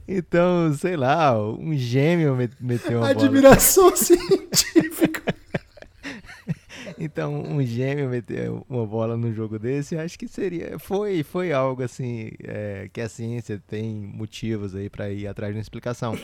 Então, 0.06 0.72
sei 0.74 0.96
lá, 0.96 1.38
um 1.38 1.74
gêmeo 1.74 2.34
meteu 2.60 2.98
uma 2.98 3.10
Admiração 3.10 3.84
bola. 3.84 3.96
científica. 3.96 5.22
Então, 7.00 7.42
um 7.42 7.62
gêmeo 7.62 8.08
meter 8.08 8.50
uma 8.68 8.84
bola 8.84 9.16
no 9.16 9.32
jogo 9.32 9.56
desse, 9.56 9.96
acho 9.96 10.18
que 10.18 10.26
seria. 10.26 10.78
Foi, 10.80 11.22
foi 11.22 11.52
algo 11.52 11.82
assim 11.82 12.30
é, 12.42 12.88
que 12.92 13.00
a 13.00 13.08
ciência 13.08 13.62
tem 13.68 13.94
motivos 13.94 14.74
aí 14.74 14.90
para 14.90 15.08
ir 15.10 15.28
atrás 15.28 15.52
de 15.52 15.58
uma 15.58 15.62
explicação. 15.62 16.18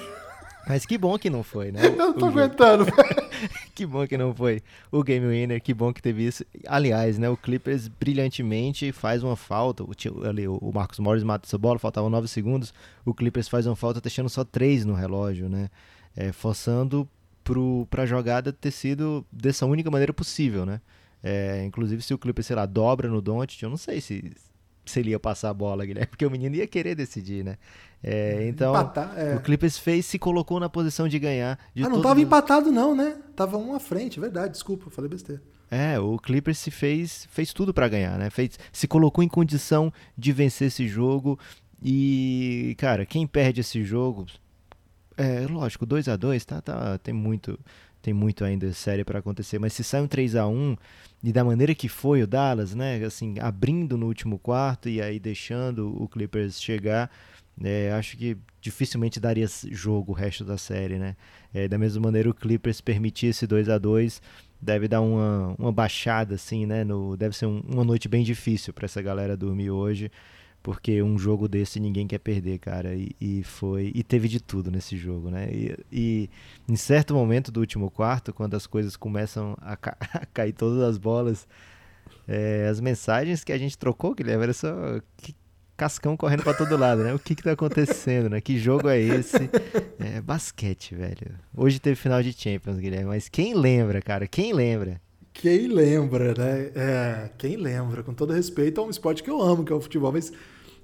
Mas 0.66 0.86
que 0.86 0.96
bom 0.96 1.18
que 1.18 1.28
não 1.28 1.42
foi, 1.42 1.70
né? 1.70 1.80
Eu 1.86 1.96
não 1.96 2.12
tô 2.14 2.26
aguentando. 2.26 2.86
que 3.74 3.84
bom 3.84 4.06
que 4.06 4.16
não 4.16 4.34
foi 4.34 4.62
o 4.90 5.02
Game 5.02 5.26
Winner, 5.26 5.60
que 5.60 5.74
bom 5.74 5.92
que 5.92 6.00
teve 6.00 6.26
isso. 6.26 6.44
Aliás, 6.66 7.18
né, 7.18 7.28
o 7.28 7.36
Clippers 7.36 7.88
brilhantemente 7.88 8.92
faz 8.92 9.22
uma 9.22 9.36
falta. 9.36 9.84
O, 9.84 9.92
ali, 10.26 10.48
o 10.48 10.72
Marcos 10.72 10.98
Morris 10.98 11.22
mata 11.22 11.46
essa 11.46 11.58
bola, 11.58 11.78
faltavam 11.78 12.08
9 12.08 12.28
segundos. 12.28 12.72
O 13.04 13.12
Clippers 13.12 13.48
faz 13.48 13.66
uma 13.66 13.76
falta 13.76 14.00
deixando 14.00 14.28
só 14.28 14.44
3 14.44 14.84
no 14.84 14.94
relógio, 14.94 15.48
né? 15.48 15.70
É, 16.16 16.32
forçando 16.32 17.08
para 17.90 18.04
a 18.04 18.06
jogada 18.06 18.52
ter 18.52 18.70
sido 18.70 19.26
dessa 19.30 19.66
única 19.66 19.90
maneira 19.90 20.12
possível, 20.12 20.64
né? 20.64 20.80
É, 21.22 21.64
inclusive, 21.64 22.02
se 22.02 22.12
o 22.12 22.18
Clippers, 22.18 22.46
sei 22.46 22.56
lá, 22.56 22.66
dobra 22.66 23.08
no 23.08 23.20
Doncic, 23.20 23.62
eu 23.62 23.70
não 23.70 23.76
sei 23.76 24.00
se, 24.00 24.32
se 24.84 25.00
ele 25.00 25.10
ia 25.10 25.20
passar 25.20 25.50
a 25.50 25.54
bola, 25.54 25.84
Guilherme, 25.84 26.06
porque 26.06 26.26
o 26.26 26.30
menino 26.30 26.56
ia 26.56 26.66
querer 26.66 26.94
decidir, 26.94 27.44
né? 27.44 27.56
É, 28.02 28.46
então, 28.48 28.72
Empatar, 28.74 29.14
é. 29.16 29.34
o 29.34 29.40
Clippers 29.40 29.78
fez, 29.78 30.04
se 30.04 30.18
colocou 30.18 30.60
na 30.60 30.68
posição 30.68 31.08
de 31.08 31.18
ganhar. 31.18 31.58
De 31.74 31.84
ah, 31.84 31.88
não 31.88 31.98
estava 31.98 32.20
empatado 32.20 32.70
não, 32.70 32.94
né? 32.94 33.16
Tava 33.34 33.56
um 33.56 33.74
à 33.74 33.80
frente, 33.80 34.20
verdade, 34.20 34.52
desculpa, 34.52 34.90
falei 34.90 35.08
besteira. 35.08 35.42
É, 35.70 35.98
o 35.98 36.18
Clippers 36.18 36.58
se 36.58 36.70
fez, 36.70 37.26
fez 37.30 37.52
tudo 37.52 37.72
para 37.72 37.88
ganhar, 37.88 38.18
né? 38.18 38.28
Fez, 38.28 38.58
se 38.70 38.86
colocou 38.86 39.24
em 39.24 39.28
condição 39.28 39.92
de 40.16 40.32
vencer 40.32 40.68
esse 40.68 40.86
jogo 40.86 41.38
e, 41.82 42.76
cara, 42.78 43.06
quem 43.06 43.26
perde 43.26 43.62
esse 43.62 43.82
jogo 43.82 44.26
é, 45.16 45.46
lógico, 45.46 45.86
2 45.86 46.08
a 46.08 46.16
2 46.16 46.44
tá, 46.44 46.60
tá, 46.60 46.98
tem 46.98 47.14
muito 47.14 47.58
tem 48.04 48.12
muito 48.12 48.44
ainda 48.44 48.70
série 48.74 49.02
para 49.02 49.18
acontecer, 49.18 49.58
mas 49.58 49.72
se 49.72 49.82
sai 49.82 50.02
um 50.02 50.06
3 50.06 50.36
a 50.36 50.46
1 50.46 50.76
e 51.22 51.32
da 51.32 51.42
maneira 51.42 51.74
que 51.74 51.88
foi 51.88 52.22
o 52.22 52.26
Dallas, 52.26 52.74
né, 52.74 53.02
assim, 53.02 53.36
abrindo 53.40 53.96
no 53.96 54.04
último 54.04 54.38
quarto 54.38 54.90
e 54.90 55.00
aí 55.00 55.18
deixando 55.18 55.90
o 55.98 56.06
Clippers 56.06 56.60
chegar, 56.60 57.10
é, 57.62 57.90
acho 57.92 58.18
que 58.18 58.36
dificilmente 58.60 59.18
daria 59.18 59.46
jogo 59.70 60.12
o 60.12 60.14
resto 60.14 60.44
da 60.44 60.58
série, 60.58 60.98
né? 60.98 61.16
É, 61.54 61.66
da 61.66 61.78
mesma 61.78 62.02
maneira 62.02 62.28
o 62.28 62.34
Clippers 62.34 62.82
permitir 62.82 63.28
esse 63.28 63.46
2 63.46 63.70
a 63.70 63.78
2 63.78 64.20
deve 64.60 64.86
dar 64.86 65.00
uma, 65.00 65.54
uma 65.58 65.72
baixada 65.72 66.34
assim, 66.34 66.66
né, 66.66 66.84
no, 66.84 67.16
deve 67.16 67.34
ser 67.34 67.46
um, 67.46 67.60
uma 67.60 67.84
noite 67.84 68.06
bem 68.06 68.22
difícil 68.22 68.74
para 68.74 68.84
essa 68.84 69.00
galera 69.00 69.34
dormir 69.34 69.70
hoje 69.70 70.10
porque 70.64 71.02
um 71.02 71.18
jogo 71.18 71.46
desse 71.46 71.78
ninguém 71.78 72.06
quer 72.06 72.18
perder, 72.18 72.58
cara. 72.58 72.94
E, 72.94 73.14
e 73.20 73.42
foi 73.42 73.92
e 73.94 74.02
teve 74.02 74.26
de 74.26 74.40
tudo 74.40 74.70
nesse 74.70 74.96
jogo, 74.96 75.30
né? 75.30 75.46
E, 75.52 75.76
e, 75.92 76.30
em 76.66 76.74
certo 76.74 77.12
momento 77.12 77.52
do 77.52 77.60
último 77.60 77.90
quarto, 77.90 78.32
quando 78.32 78.54
as 78.54 78.66
coisas 78.66 78.96
começam 78.96 79.54
a, 79.60 79.76
ca 79.76 79.94
a 80.14 80.24
cair 80.24 80.54
todas 80.54 80.82
as 80.82 80.96
bolas, 80.96 81.46
é, 82.26 82.66
as 82.66 82.80
mensagens 82.80 83.44
que 83.44 83.52
a 83.52 83.58
gente 83.58 83.76
trocou, 83.76 84.14
Guilherme, 84.14 84.42
era 84.42 84.54
só 84.54 84.74
cascão 85.76 86.16
correndo 86.16 86.42
para 86.42 86.54
todo 86.54 86.78
lado, 86.78 87.04
né? 87.04 87.12
O 87.12 87.18
que 87.18 87.34
que 87.34 87.42
tá 87.42 87.52
acontecendo, 87.52 88.30
né? 88.30 88.40
Que 88.40 88.58
jogo 88.58 88.88
é 88.88 88.98
esse? 88.98 89.50
É 89.98 90.22
basquete, 90.22 90.94
velho. 90.94 91.38
Hoje 91.54 91.78
teve 91.78 91.96
final 91.96 92.22
de 92.22 92.32
Champions, 92.32 92.78
Guilherme, 92.78 93.08
mas 93.08 93.28
quem 93.28 93.52
lembra, 93.52 94.00
cara? 94.00 94.26
Quem 94.26 94.54
lembra? 94.54 94.98
Quem 95.30 95.66
lembra, 95.66 96.32
né? 96.32 96.70
É, 96.74 97.30
quem 97.36 97.56
lembra, 97.56 98.02
com 98.02 98.14
todo 98.14 98.32
respeito, 98.32 98.80
é 98.80 98.84
um 98.84 98.88
esporte 98.88 99.22
que 99.22 99.28
eu 99.28 99.42
amo, 99.42 99.62
que 99.62 99.72
é 99.72 99.76
o 99.76 99.80
futebol, 99.80 100.10
mas 100.10 100.32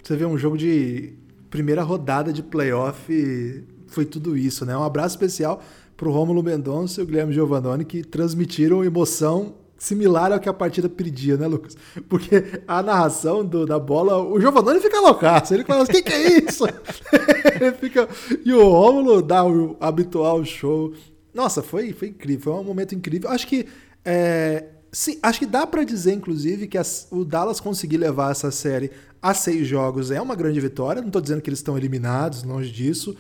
você 0.03 0.17
vê 0.17 0.25
um 0.25 0.39
jogo 0.39 0.57
de 0.57 1.15
primeira 1.49 1.83
rodada 1.83 2.33
de 2.33 2.43
playoff, 2.43 3.65
foi 3.89 4.05
tudo 4.05 4.37
isso, 4.37 4.65
né? 4.65 4.77
Um 4.77 4.85
abraço 4.85 5.15
especial 5.17 5.61
para 5.97 6.09
o 6.09 6.13
Rômulo 6.13 6.43
Mendonça 6.43 7.01
e 7.01 7.05
o 7.05 7.07
Guilherme 7.07 7.33
Giovannoni, 7.33 7.85
que 7.85 8.03
transmitiram 8.03 8.85
emoção 8.85 9.55
similar 9.77 10.31
ao 10.33 10.39
que 10.39 10.49
a 10.49 10.53
partida 10.53 10.89
pedia, 10.89 11.37
né, 11.37 11.47
Lucas? 11.47 11.77
Porque 12.09 12.63
a 12.69 12.83
narração 12.83 13.45
do, 13.45 13.67
da 13.67 13.79
bola, 13.79 14.23
o 14.23 14.41
Giovannoni 14.41 14.81
fica 14.81 15.01
loucaço, 15.01 15.55
ele 15.55 15.65
fala, 15.65 15.85
o 15.85 15.87
que, 15.87 16.03
que 16.03 16.13
é 16.13 16.39
isso? 16.39 16.65
ele 17.61 17.73
fica... 17.73 18.09
E 18.45 18.53
o 18.53 18.69
Rômulo 18.69 19.23
dá 19.23 19.45
o 19.45 19.77
habitual 19.81 20.45
show. 20.45 20.93
Nossa, 21.35 21.63
foi, 21.63 21.93
foi 21.93 22.09
incrível, 22.09 22.53
foi 22.53 22.63
um 22.63 22.65
momento 22.65 22.95
incrível. 22.95 23.31
Acho 23.31 23.47
que 23.47 23.67
é, 24.05 24.67
sim, 24.93 25.19
acho 25.23 25.39
que 25.39 25.47
dá 25.47 25.67
para 25.67 25.85
dizer, 25.85 26.15
inclusive, 26.15 26.67
que 26.67 26.79
as, 26.79 27.07
o 27.11 27.25
Dallas 27.25 27.61
conseguir 27.61 27.99
levar 27.99 28.33
essa 28.33 28.51
série 28.51 28.91
a 29.23 29.35
seis 29.35 29.67
jogos 29.67 30.11
é 30.11 30.21
uma 30.21 30.35
grande 30.35 30.61
vitória. 30.61 31.01
Não 31.01 31.09
estou 31.09 31.23
dizendo 31.23 31.43
que 31.43 31.51
eles 31.51 31.59
estão 31.59 31.77
eliminados, 31.77 32.43
longe 32.43 32.71
disso. 32.71 33.17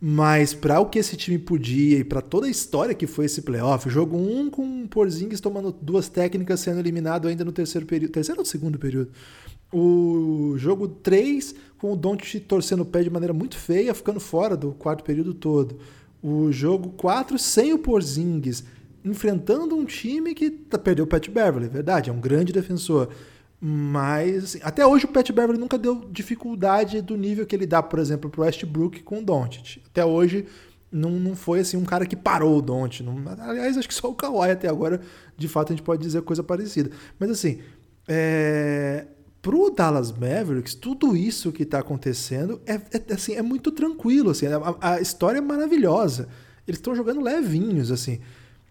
Mas 0.00 0.54
para 0.54 0.78
o 0.78 0.86
que 0.86 0.98
esse 0.98 1.16
time 1.16 1.38
podia 1.38 1.98
e 1.98 2.04
para 2.04 2.20
toda 2.20 2.46
a 2.46 2.50
história 2.50 2.94
que 2.94 3.06
foi 3.06 3.24
esse 3.24 3.42
playoff, 3.42 3.90
jogo 3.90 4.16
1 4.16 4.40
um 4.40 4.50
com 4.50 4.84
o 4.84 4.88
Porzingis 4.88 5.40
tomando 5.40 5.72
duas 5.72 6.08
técnicas, 6.08 6.60
sendo 6.60 6.78
eliminado 6.78 7.26
ainda 7.26 7.44
no 7.44 7.50
terceiro 7.50 7.84
período, 7.84 8.12
terceiro 8.12 8.40
ou 8.40 8.44
segundo 8.44 8.78
período. 8.78 9.10
O 9.72 10.54
jogo 10.56 10.86
3 10.86 11.54
com 11.78 11.92
o 11.92 11.96
Doncic 11.96 12.40
torcendo 12.40 12.82
o 12.82 12.86
pé 12.86 13.02
de 13.02 13.10
maneira 13.10 13.34
muito 13.34 13.56
feia, 13.56 13.92
ficando 13.92 14.20
fora 14.20 14.56
do 14.56 14.72
quarto 14.72 15.02
período 15.02 15.34
todo. 15.34 15.78
O 16.22 16.50
jogo 16.52 16.90
4 16.90 17.36
sem 17.38 17.72
o 17.72 17.78
Porzingis, 17.78 18.64
enfrentando 19.04 19.76
um 19.76 19.84
time 19.84 20.34
que 20.34 20.50
tá, 20.50 20.78
perdeu 20.78 21.04
o 21.04 21.08
Pat 21.08 21.28
Beverly, 21.28 21.68
verdade, 21.68 22.10
é 22.10 22.12
um 22.12 22.20
grande 22.20 22.52
defensor. 22.52 23.08
Mas 23.60 24.44
assim, 24.44 24.60
até 24.62 24.86
hoje 24.86 25.04
o 25.04 25.08
Pat 25.08 25.30
Beverly 25.32 25.58
nunca 25.58 25.76
deu 25.76 26.08
dificuldade 26.10 27.02
do 27.02 27.16
nível 27.16 27.44
que 27.44 27.56
ele 27.56 27.66
dá, 27.66 27.82
por 27.82 27.98
exemplo, 27.98 28.30
pro 28.30 28.42
Westbrook 28.42 29.02
com 29.02 29.18
o 29.18 29.24
Doncic. 29.24 29.82
Até 29.86 30.04
hoje 30.04 30.46
não, 30.92 31.10
não 31.10 31.34
foi 31.34 31.60
assim 31.60 31.76
um 31.76 31.84
cara 31.84 32.06
que 32.06 32.14
parou 32.14 32.58
o 32.58 32.62
Doncic. 32.62 33.04
Aliás, 33.40 33.76
acho 33.76 33.88
que 33.88 33.94
só 33.94 34.08
o 34.08 34.14
Kawhi 34.14 34.50
até 34.50 34.68
agora, 34.68 35.00
de 35.36 35.48
fato, 35.48 35.72
a 35.72 35.76
gente 35.76 35.84
pode 35.84 36.02
dizer 36.02 36.22
coisa 36.22 36.42
parecida. 36.42 36.90
Mas 37.18 37.30
assim, 37.30 37.58
é, 38.06 39.06
pro 39.42 39.70
Dallas 39.70 40.12
Mavericks, 40.12 40.74
tudo 40.74 41.16
isso 41.16 41.52
que 41.52 41.64
está 41.64 41.80
acontecendo 41.80 42.60
é, 42.64 42.74
é, 42.74 43.12
assim, 43.12 43.34
é 43.34 43.42
muito 43.42 43.72
tranquilo. 43.72 44.30
Assim, 44.30 44.46
a, 44.46 44.76
a 44.80 45.00
história 45.00 45.38
é 45.38 45.42
maravilhosa. 45.42 46.28
Eles 46.66 46.78
estão 46.78 46.94
jogando 46.94 47.20
levinhos, 47.20 47.90
assim. 47.90 48.20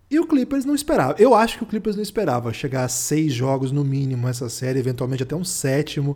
E 0.09 0.19
o 0.19 0.25
Clippers 0.25 0.63
não 0.63 0.73
esperava. 0.73 1.15
Eu 1.19 1.33
acho 1.35 1.57
que 1.57 1.63
o 1.63 1.67
Clippers 1.67 1.95
não 1.95 2.03
esperava 2.03 2.53
chegar 2.53 2.85
a 2.85 2.87
seis 2.87 3.33
jogos 3.33 3.71
no 3.71 3.83
mínimo 3.83 4.27
essa 4.27 4.47
série, 4.47 4.79
eventualmente 4.79 5.23
até 5.23 5.35
um 5.35 5.43
sétimo. 5.43 6.15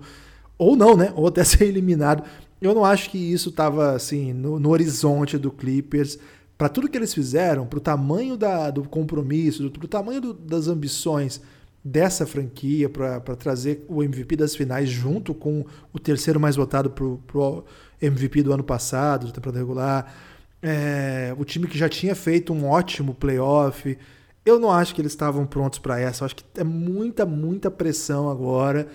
Ou 0.58 0.78
não, 0.78 0.96
né? 0.96 1.12
Ou 1.16 1.28
até 1.28 1.44
ser 1.46 1.66
eliminado. 1.66 2.24
Eu 2.62 2.74
não 2.74 2.86
acho 2.86 3.10
que 3.10 3.18
isso 3.18 3.50
estava 3.50 3.94
assim 3.94 4.34
no, 4.34 4.60
no, 4.60 4.70
horizonte 4.70 5.38
do 5.38 5.52
Clippers. 5.52 6.18
Para 6.58 6.70
tudo 6.70 6.88
que 6.88 6.98
eles 6.98 7.14
fizeram, 7.14 7.66
para 7.66 7.78
o 7.78 7.82
tamanho 7.82 8.38
da, 8.38 8.70
do 8.70 8.84
compromisso, 8.84 9.70
para 9.72 9.86
o 9.86 9.88
tamanho 9.88 10.22
do, 10.22 10.34
das 10.34 10.68
ambições 10.68 11.42
dessa 11.84 12.28
franquia, 12.28 12.88
para 12.88 13.20
trazer 13.36 13.84
o 13.90 14.04
MVP 14.04 14.36
das 14.36 14.56
finais 14.56 14.88
junto 14.88 15.34
com 15.34 15.66
o 15.92 16.00
terceiro 16.00 16.40
mais 16.40 16.56
votado 16.56 16.92
para 16.92 17.04
o 17.04 17.64
MVP 18.00 18.44
do 18.44 18.54
ano 18.54 18.64
passado, 18.64 19.26
da 19.26 19.34
temporada 19.34 19.58
regular 19.58 20.14
é, 20.62 21.34
o 21.38 21.44
time 21.44 21.68
que 21.68 21.78
já 21.78 21.90
tinha 21.90 22.14
feito 22.16 22.54
um 22.54 22.68
ótimo 22.68 23.14
playoff. 23.14 23.98
Eu 24.46 24.60
não 24.60 24.72
acho 24.72 24.94
que 24.94 25.02
eles 25.02 25.12
estavam 25.12 25.46
prontos 25.46 25.80
para 25.80 26.00
essa. 26.00 26.24
Eu 26.24 26.26
acho 26.26 26.36
que 26.36 26.44
é 26.56 26.64
muita, 26.64 27.26
muita 27.26 27.72
pressão 27.72 28.30
agora. 28.30 28.88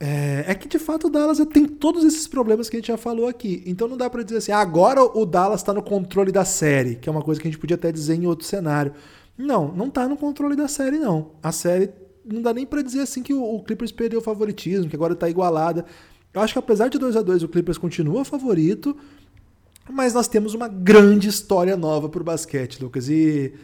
É, 0.00 0.44
é, 0.46 0.54
que 0.54 0.68
de 0.68 0.78
fato 0.78 1.08
o 1.08 1.10
Dallas 1.10 1.38
tem 1.52 1.66
todos 1.66 2.04
esses 2.04 2.28
problemas 2.28 2.70
que 2.70 2.76
a 2.76 2.78
gente 2.78 2.88
já 2.88 2.96
falou 2.96 3.26
aqui. 3.26 3.62
Então 3.66 3.88
não 3.88 3.96
dá 3.96 4.08
para 4.08 4.22
dizer 4.22 4.36
assim, 4.36 4.52
agora 4.52 5.02
o 5.02 5.26
Dallas 5.26 5.60
está 5.60 5.72
no 5.72 5.82
controle 5.82 6.30
da 6.30 6.44
série, 6.44 6.94
que 6.94 7.08
é 7.08 7.12
uma 7.12 7.22
coisa 7.22 7.40
que 7.40 7.48
a 7.48 7.50
gente 7.50 7.60
podia 7.60 7.74
até 7.74 7.90
dizer 7.90 8.14
em 8.14 8.26
outro 8.26 8.46
cenário. 8.46 8.92
Não, 9.36 9.72
não 9.72 9.86
está 9.88 10.08
no 10.08 10.16
controle 10.16 10.54
da 10.54 10.68
série, 10.68 10.98
não. 10.98 11.32
A 11.42 11.50
série 11.50 11.90
não 12.24 12.42
dá 12.42 12.52
nem 12.52 12.66
para 12.66 12.82
dizer 12.82 13.00
assim 13.00 13.22
que 13.22 13.34
o, 13.34 13.42
o, 13.42 13.62
Clippers 13.62 13.90
perdeu 13.90 14.20
o 14.20 14.22
favoritismo, 14.22 14.88
que 14.88 14.96
agora 14.96 15.14
está 15.14 15.28
igualada. 15.28 15.84
Eu 16.32 16.40
acho 16.40 16.52
que 16.52 16.58
apesar 16.58 16.88
de 16.88 16.98
2 16.98 17.16
a 17.16 17.22
2 17.22 17.42
o 17.42 17.48
Clippers 17.48 17.78
continua 17.78 18.24
favorito. 18.24 18.96
Mas 19.90 20.14
nós 20.14 20.28
temos 20.28 20.54
uma 20.54 20.68
grande 20.68 21.28
história 21.28 21.76
nova 21.76 22.08
para 22.08 22.20
o 22.20 22.24
basquete, 22.24 22.82
Lucas. 22.82 23.08
E 23.08 23.54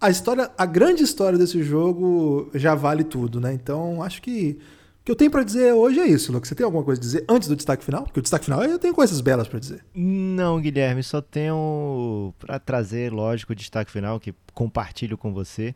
a 0.00 0.10
história, 0.10 0.50
a 0.58 0.66
grande 0.66 1.02
história 1.02 1.38
desse 1.38 1.62
jogo 1.62 2.50
já 2.54 2.74
vale 2.74 3.04
tudo, 3.04 3.40
né? 3.40 3.52
Então 3.52 4.02
acho 4.02 4.20
que 4.20 4.58
o 5.00 5.04
que 5.04 5.10
eu 5.10 5.16
tenho 5.16 5.30
para 5.30 5.42
dizer 5.42 5.72
hoje 5.72 5.98
é 5.98 6.06
isso, 6.06 6.32
Lucas. 6.32 6.48
Você 6.48 6.54
tem 6.54 6.64
alguma 6.64 6.84
coisa 6.84 7.00
a 7.00 7.02
dizer 7.02 7.24
antes 7.28 7.48
do 7.48 7.56
destaque 7.56 7.84
final? 7.84 8.04
Porque 8.04 8.20
o 8.20 8.22
destaque 8.22 8.44
final 8.44 8.62
eu 8.62 8.78
tenho 8.78 8.94
coisas 8.94 9.20
belas 9.20 9.48
para 9.48 9.58
dizer. 9.58 9.84
Não, 9.94 10.60
Guilherme, 10.60 11.02
só 11.02 11.20
tenho 11.20 12.32
para 12.38 12.58
trazer, 12.58 13.12
lógico, 13.12 13.52
o 13.52 13.56
destaque 13.56 13.90
final 13.90 14.20
que 14.20 14.34
compartilho 14.54 15.18
com 15.18 15.32
você. 15.32 15.74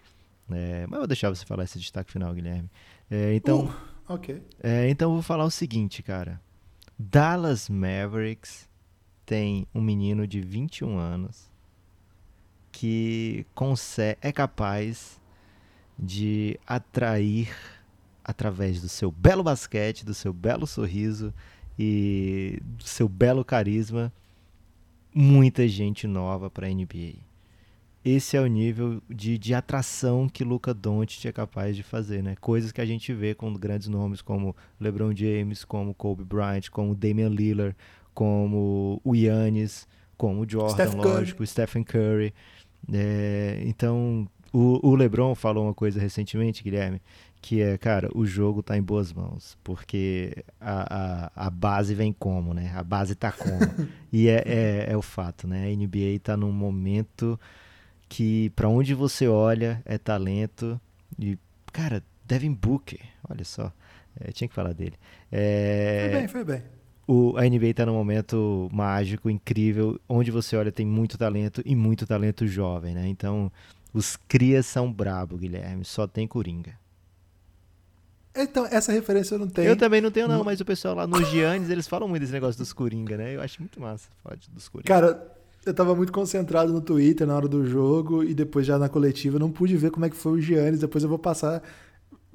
É, 0.51 0.87
mas 0.87 0.93
eu 0.93 0.99
vou 0.99 1.07
deixar 1.09 1.29
você 1.29 1.45
falar 1.45 1.65
esse 1.65 1.79
destaque 1.79 2.13
final, 2.13 2.33
Guilherme. 2.33 2.71
É, 3.11 3.35
então, 3.35 3.65
uh, 3.65 3.73
ok. 4.15 4.41
É, 4.63 4.89
então 4.89 5.11
eu 5.11 5.15
vou 5.15 5.23
falar 5.23 5.45
o 5.45 5.51
seguinte, 5.51 6.03
cara. 6.03 6.41
Dallas 6.99 7.69
Mavericks 7.69 8.66
tem 9.27 9.67
um 9.75 9.81
menino 9.83 10.27
de 10.27 10.41
21 10.41 10.97
anos 10.97 11.51
que 12.73 13.45
é 14.23 14.31
capaz 14.33 15.21
de 15.99 16.59
atrair 16.67 17.55
através 18.25 18.81
do 18.81 18.89
seu 18.89 19.11
belo 19.11 19.43
basquete, 19.43 20.05
do 20.05 20.15
seu 20.15 20.33
belo 20.33 20.67
sorriso 20.67 21.35
e 21.79 22.59
do 22.63 22.85
seu 22.85 23.09
belo 23.09 23.45
carisma 23.45 24.13
muita 25.19 25.67
gente 25.67 26.07
nova 26.07 26.51
para 26.51 26.67
a 26.67 26.71
NBA. 26.71 27.15
Esse 28.05 28.37
é 28.37 28.41
o 28.41 28.47
nível 28.47 29.03
de, 29.09 29.39
de 29.39 29.55
atração 29.55 30.29
que 30.29 30.45
Luca 30.45 30.75
Doncic 30.75 31.25
é 31.25 31.33
capaz 31.33 31.75
de 31.75 31.83
fazer, 31.83 32.23
né? 32.23 32.37
Coisas 32.39 32.71
que 32.71 32.83
a 32.83 32.87
gente 32.87 33.13
vê 33.15 33.35
com 33.35 33.53
grandes 33.55 33.89
nomes 33.89 34.21
como 34.21 34.55
LeBron 34.79 35.17
James, 35.17 35.65
como 35.65 35.95
Kobe 35.95 36.23
Bryant, 36.23 36.69
como 36.71 36.95
Damian 36.95 37.31
Lillard, 37.31 37.75
como 38.17 38.99
o 39.05 39.15
Yannis, 39.15 39.87
como 40.17 40.41
o 40.41 40.51
Jordan, 40.51 40.91
lógico, 40.97 41.43
o 41.43 41.47
Stephen 41.47 41.85
Curry. 41.85 42.33
É, 42.91 43.63
então, 43.67 44.27
o, 44.51 44.89
o, 44.89 44.95
LeBron 44.95 45.35
falou 45.35 45.65
uma 45.65 45.75
coisa 45.75 46.01
recentemente, 46.01 46.65
Guilherme, 46.65 47.03
que 47.43 47.61
é, 47.61 47.77
cara, 47.77 48.09
o 48.15 48.25
jogo 48.25 48.63
tá 48.63 48.75
em 48.75 48.83
boas 48.83 49.13
mãos, 49.13 49.59
porque 49.63 50.33
a, 50.59 51.27
a, 51.37 51.47
a 51.47 51.51
base 51.51 51.95
vem 51.95 52.11
como, 52.11 52.55
né? 52.55 52.73
A 52.75 52.83
base 52.83 53.15
tá 53.15 53.31
como. 53.31 53.61
e 54.11 54.29
é, 54.29 54.43
é, 54.47 54.87
é, 54.93 54.97
o 54.97 55.03
fato, 55.03 55.47
né? 55.47 55.67
A 55.67 55.77
NBA 55.77 56.19
tá 56.23 56.39
num 56.39 56.53
momento 56.53 57.39
que, 58.09 58.49
para 58.57 58.67
onde 58.67 58.95
você 58.95 59.29
olha, 59.29 59.83
é 59.85 59.99
talento. 59.99 60.81
E, 61.19 61.39
cara, 61.71 62.03
Devin 62.25 62.55
Booker, 62.55 63.01
olha 63.29 63.45
só. 63.45 63.71
É, 64.19 64.33
tinha 64.33 64.49
que 64.49 64.55
falar 64.55 64.73
dele. 64.73 64.95
É, 65.31 66.09
foi 66.09 66.19
bem, 66.19 66.29
foi 66.29 66.45
bem 66.45 66.76
o, 67.07 67.37
a 67.37 67.43
NBA 67.43 67.67
está 67.67 67.87
num 67.87 67.95
momento 67.95 68.69
mágico, 68.73 69.31
incrível, 69.31 70.01
onde 70.09 70.31
você 70.31 70.57
olha 70.57 70.73
tem 70.73 70.85
muito 70.85 71.17
talento 71.17 71.63
e 71.65 71.77
muito 71.77 72.07
talento 72.07 72.47
jovem, 72.47 72.95
né? 72.95 73.07
Então, 73.07 73.51
os 73.95 74.17
crias 74.17 74.67
são 74.67 74.93
brabo, 74.93 75.37
Guilherme, 75.37 75.85
só 75.85 76.07
tem 76.07 76.27
Coringa. 76.27 76.75
Então, 78.35 78.67
essa 78.67 78.93
referência 78.93 79.35
eu 79.35 79.39
não 79.39 79.49
tenho. 79.49 79.69
Eu 79.69 79.77
também 79.77 80.01
não 80.01 80.11
tenho, 80.11 80.29
não, 80.29 80.45
mas 80.45 80.61
o 80.61 80.65
pessoal 80.65 80.95
lá 80.95 81.07
nos 81.07 81.27
Giannis, 81.29 81.71
eles 81.71 81.89
falam 81.89 82.07
muito 82.07 82.21
desse 82.21 82.33
negócio 82.33 82.59
dos 82.59 82.73
Coringa, 82.73 83.17
né? 83.17 83.35
Eu 83.35 83.41
acho 83.41 83.61
muito 83.61 83.81
massa 83.81 84.09
falar 84.23 84.37
dos 84.53 84.69
Coringa. 84.69 84.89
Cara, 84.89 85.37
eu 85.65 85.73
tava 85.73 85.95
muito 85.95 86.13
concentrado 86.13 86.73
no 86.73 86.81
Twitter 86.81 87.27
na 87.27 87.35
hora 87.35 87.49
do 87.49 87.67
jogo 87.67 88.23
e 88.23 88.35
depois 88.35 88.67
já 88.67 88.79
na 88.79 88.89
coletiva, 88.89 89.37
eu 89.37 89.41
não 89.41 89.51
pude 89.51 89.77
ver 89.77 89.91
como 89.91 90.05
é 90.05 90.11
que 90.11 90.17
foi 90.17 90.33
o 90.33 90.41
Giannis, 90.41 90.81
depois 90.81 91.03
eu 91.03 91.09
vou 91.09 91.19
passar 91.19 91.63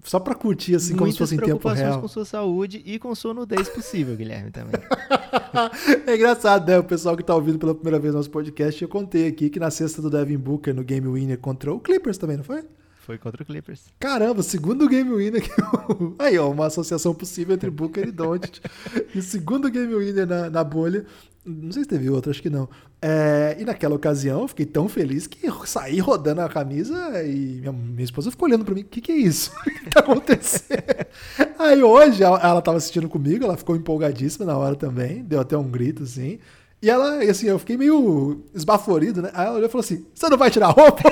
só 0.04 0.20
para 0.20 0.36
curtir, 0.36 0.76
assim, 0.76 0.94
Muitas 0.94 1.00
como 1.00 1.12
se 1.12 1.18
fosse 1.18 1.36
em 1.36 1.40
tempo 1.40 1.70
real. 1.70 2.02
com 2.02 2.08
sua 2.08 2.26
saúde 2.26 2.82
e 2.86 2.98
com 2.98 3.14
sua 3.14 3.34
nudez 3.34 3.70
possível, 3.70 4.16
Guilherme, 4.16 4.52
também. 4.52 4.74
é 6.08 6.16
engraçado, 6.16 6.68
né? 6.68 6.80
O 6.80 6.84
pessoal 6.84 7.16
que 7.16 7.24
tá 7.24 7.36
ouvindo 7.36 7.60
pela 7.60 7.76
primeira 7.76 8.00
vez 8.00 8.14
nosso 8.14 8.30
podcast, 8.30 8.82
eu 8.82 8.90
contei 8.90 9.28
aqui 9.28 9.50
que 9.50 9.60
na 9.60 9.70
sexta 9.70 10.02
do 10.02 10.10
Devin 10.10 10.38
Booker 10.38 10.74
no 10.74 10.84
Game 10.84 11.08
Winner 11.08 11.38
contra 11.38 11.74
o 11.74 11.80
Clippers 11.80 12.18
também, 12.18 12.38
não 12.38 12.44
foi? 12.44 12.64
Foi 13.02 13.18
contra 13.18 13.42
o 13.42 13.46
Clippers. 13.46 13.86
Caramba, 14.00 14.44
segundo 14.44 14.88
Game 14.88 15.12
Winner. 15.12 15.42
Que. 15.42 15.50
Aí, 16.20 16.38
ó, 16.38 16.52
uma 16.52 16.68
associação 16.68 17.16
possível 17.16 17.56
entre 17.56 17.70
Booker 17.72 18.08
e 18.08 18.12
Doncic. 18.12 18.60
e 19.16 19.18
o 19.18 19.24
segundo 19.24 19.72
Game 19.72 19.94
Winner 19.94 20.28
na, 20.28 20.50
na 20.50 20.64
bolha. 20.64 21.06
Não 21.44 21.72
sei 21.72 21.84
se 21.84 21.90
teve 21.90 22.10
outro, 22.10 22.30
acho 22.30 22.42
que 22.42 22.50
não. 22.50 22.70
É, 23.02 23.58
e 23.60 23.66
naquela 23.66 23.96
ocasião 23.96 24.42
eu 24.42 24.48
fiquei 24.48 24.66
tão 24.66 24.88
feliz 24.88 25.26
que 25.26 25.50
saí 25.66 26.00
rodando 26.00 26.42
a 26.42 26.50
camisa 26.50 27.24
e 27.24 27.60
minha, 27.60 27.72
minha 27.72 28.04
esposa 28.04 28.30
ficou 28.30 28.48
olhando 28.48 28.64
para 28.64 28.76
mim: 28.76 28.82
o 28.82 28.86
que, 28.86 29.02
que 29.02 29.12
é 29.12 29.16
isso? 29.16 29.52
O 29.62 29.64
que 29.84 29.90
tá 29.90 30.02
acontecendo? 30.02 30.84
Aí 31.58 31.82
hoje 31.82 32.24
ela, 32.24 32.40
ela 32.40 32.62
tava 32.62 32.78
assistindo 32.78 33.10
comigo, 33.10 33.44
ela 33.44 33.58
ficou 33.58 33.76
empolgadíssima 33.76 34.46
na 34.46 34.56
hora 34.56 34.76
também, 34.76 35.24
deu 35.24 35.40
até 35.40 35.58
um 35.58 35.70
grito 35.70 36.04
assim. 36.04 36.38
E 36.82 36.90
ela, 36.90 37.24
assim, 37.24 37.48
eu 37.48 37.60
fiquei 37.60 37.78
meio 37.78 38.44
esbaforido, 38.54 39.22
né? 39.22 39.32
Aí 39.34 39.46
ela 39.46 39.56
olhou 39.56 39.68
e 39.68 39.72
falou 39.72 39.84
assim: 39.84 40.06
Você 40.14 40.30
não 40.30 40.38
vai 40.38 40.52
tirar 40.52 40.68
a 40.68 40.72
roupa? 40.72 41.04